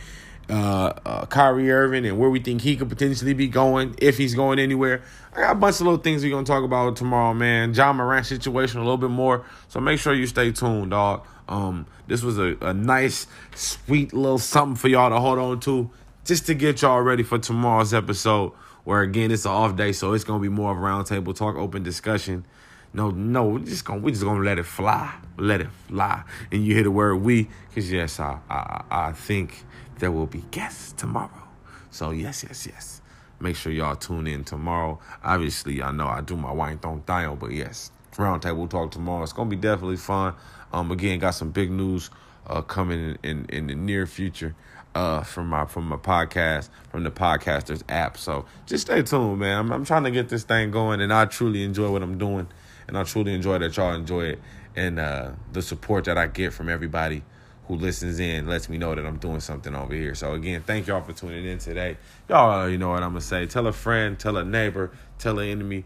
uh, 0.51 0.93
uh, 1.05 1.27
Kyrie 1.27 1.71
Irving 1.71 2.07
and 2.07 2.19
where 2.19 2.31
we 2.31 2.41
think 2.41 2.63
he 2.63 2.77
could 2.77 2.89
potentially 2.89 3.35
be 3.35 3.49
going 3.49 3.95
if 3.99 4.17
he's 4.17 4.35
going 4.35 4.59
anywhere. 4.59 5.03
I 5.35 5.41
got 5.41 5.53
a 5.53 5.55
bunch 5.59 5.77
of 5.77 5.83
little 5.83 5.99
things 5.99 6.23
we're 6.23 6.31
gonna 6.31 6.47
talk 6.47 6.65
about 6.65 6.97
tomorrow, 6.97 7.35
man. 7.35 7.75
Ja 7.75 7.93
Morant 7.93 8.27
situation 8.27 8.79
a 8.81 8.83
little 8.83 8.97
bit 8.97 9.11
more. 9.11 9.45
So 9.69 9.81
make 9.81 10.01
sure 10.01 10.15
you 10.15 10.27
stay 10.27 10.53
tuned, 10.53 10.91
dog. 10.91 11.27
Um, 11.49 11.87
this 12.07 12.23
was 12.23 12.39
a, 12.39 12.57
a 12.61 12.75
nice, 12.75 13.27
sweet 13.55 14.13
little 14.13 14.39
something 14.39 14.77
for 14.77 14.89
y'all 14.89 15.11
to 15.11 15.19
hold 15.19 15.39
on 15.39 15.61
to, 15.61 15.91
just 16.25 16.47
to 16.47 16.55
get 16.55 16.83
y'all 16.83 17.01
ready 17.01 17.23
for 17.23 17.39
tomorrow's 17.39 17.95
episode. 17.95 18.53
Where 18.85 19.03
again, 19.03 19.31
it's 19.31 19.45
an 19.45 19.51
off 19.51 19.77
day, 19.77 19.93
so 19.93 20.13
it's 20.15 20.25
gonna 20.25 20.41
be 20.41 20.49
more 20.49 20.73
of 20.73 20.79
a 20.79 20.81
roundtable 20.81 21.35
talk, 21.37 21.57
open 21.57 21.83
discussion. 21.83 22.47
No, 22.95 23.11
no, 23.11 23.47
we're 23.47 23.59
just 23.59 23.85
gonna 23.85 24.01
we're 24.01 24.11
just 24.11 24.25
gonna 24.25 24.43
let 24.43 24.59
it 24.59 24.65
fly, 24.65 25.15
let 25.37 25.61
it 25.61 25.69
fly. 25.89 26.23
And 26.51 26.65
you 26.65 26.75
hear 26.75 26.85
the 26.85 26.91
word 26.91 27.17
we, 27.17 27.49
cause 27.75 27.91
yes, 27.91 28.19
I 28.19 28.39
I, 28.49 28.85
I 28.91 29.13
think 29.13 29.65
there 29.99 30.11
will 30.11 30.27
be 30.27 30.43
guests 30.51 30.93
tomorrow. 30.93 31.49
So 31.91 32.11
yes, 32.13 32.45
yes, 32.45 32.67
yes. 32.67 33.03
Make 33.41 33.57
sure 33.57 33.73
y'all 33.73 33.95
tune 33.95 34.27
in 34.27 34.43
tomorrow. 34.43 34.99
Obviously, 35.23 35.83
I 35.83 35.93
know 35.93 36.07
I 36.09 36.23
do 36.23 36.37
my 36.37 36.51
wine 36.51 36.79
don't 36.81 37.05
die 37.07 37.33
but 37.35 37.53
yes, 37.53 37.93
roundtable 38.15 38.69
talk 38.69 38.91
tomorrow. 38.91 39.23
It's 39.23 39.33
gonna 39.33 39.51
be 39.51 39.57
definitely 39.57 39.97
fun. 39.97 40.35
Um, 40.73 40.91
again, 40.91 41.19
got 41.19 41.31
some 41.31 41.51
big 41.51 41.71
news 41.71 42.11
uh 42.47 42.63
coming 42.63 43.19
in 43.23 43.31
in, 43.31 43.47
in 43.51 43.67
the 43.67 43.75
near 43.75 44.07
future 44.07 44.55
uh 44.95 45.23
from 45.23 45.49
my 45.49 45.65
from 45.67 45.87
my 45.87 45.97
podcast 45.97 46.71
from 46.91 47.05
the 47.05 47.11
podcasters 47.11 47.83
app 47.89 48.17
so 48.17 48.47
just 48.65 48.87
stay 48.87 49.03
tuned 49.03 49.39
man 49.39 49.59
I'm, 49.59 49.73
I'm 49.73 49.85
trying 49.85 50.05
to 50.05 50.11
get 50.11 50.31
this 50.31 50.45
thing 50.45 50.71
going 50.71 51.01
and 51.01 51.13
i 51.13 51.27
truly 51.27 51.63
enjoy 51.63 51.91
what 51.91 52.03
i'm 52.03 52.17
doing 52.17 52.49
and 52.87 52.97
i 52.97 53.05
truly 53.05 53.35
enjoy 53.35 53.59
that 53.59 53.77
y'all 53.77 53.95
enjoy 53.95 54.23
it 54.29 54.41
and 54.75 54.99
uh 54.99 55.33
the 55.53 55.61
support 55.61 56.07
that 56.07 56.17
i 56.17 56.27
get 56.27 56.55
from 56.55 56.71
everybody 56.71 57.23
who 57.69 57.77
listens 57.77 58.19
in 58.19 58.47
lets 58.49 58.71
me 58.71 58.79
know 58.79 58.95
that 58.95 59.05
I'm 59.05 59.19
doing 59.19 59.41
something 59.41 59.75
over 59.75 59.93
here. 59.93 60.15
So 60.15 60.33
again, 60.33 60.63
thank 60.67 60.87
y'all 60.87 61.03
for 61.03 61.13
tuning 61.13 61.45
in 61.45 61.59
today. 61.59 61.99
Y'all 62.27 62.67
you 62.67 62.79
know 62.79 62.89
what 62.89 63.03
I'm 63.03 63.11
gonna 63.11 63.21
say. 63.21 63.45
Tell 63.45 63.67
a 63.67 63.73
friend, 63.73 64.19
tell 64.19 64.39
a 64.39 64.45
neighbor, 64.45 64.91
tell 65.19 65.39
an 65.39 65.49
enemy 65.49 65.85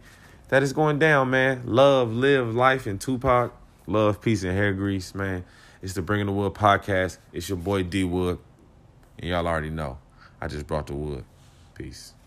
that 0.48 0.62
it's 0.62 0.72
going 0.72 1.00
down, 1.00 1.30
man. 1.30 1.62
Love, 1.66 2.12
live 2.12 2.54
life 2.54 2.86
in 2.86 3.00
Tupac. 3.00 3.52
Love, 3.86 4.20
peace, 4.20 4.44
and 4.44 4.52
hair 4.52 4.72
grease, 4.72 5.14
man. 5.14 5.44
It's 5.82 5.94
the 5.94 6.02
Bringing 6.02 6.26
the 6.26 6.32
Wood 6.32 6.54
podcast. 6.54 7.18
It's 7.32 7.48
your 7.48 7.58
boy 7.58 7.82
D 7.82 8.04
Wood. 8.04 8.38
And 9.18 9.28
y'all 9.28 9.46
already 9.46 9.70
know. 9.70 9.98
I 10.40 10.46
just 10.46 10.66
brought 10.66 10.86
the 10.86 10.94
wood. 10.94 11.24
Peace. 11.74 12.14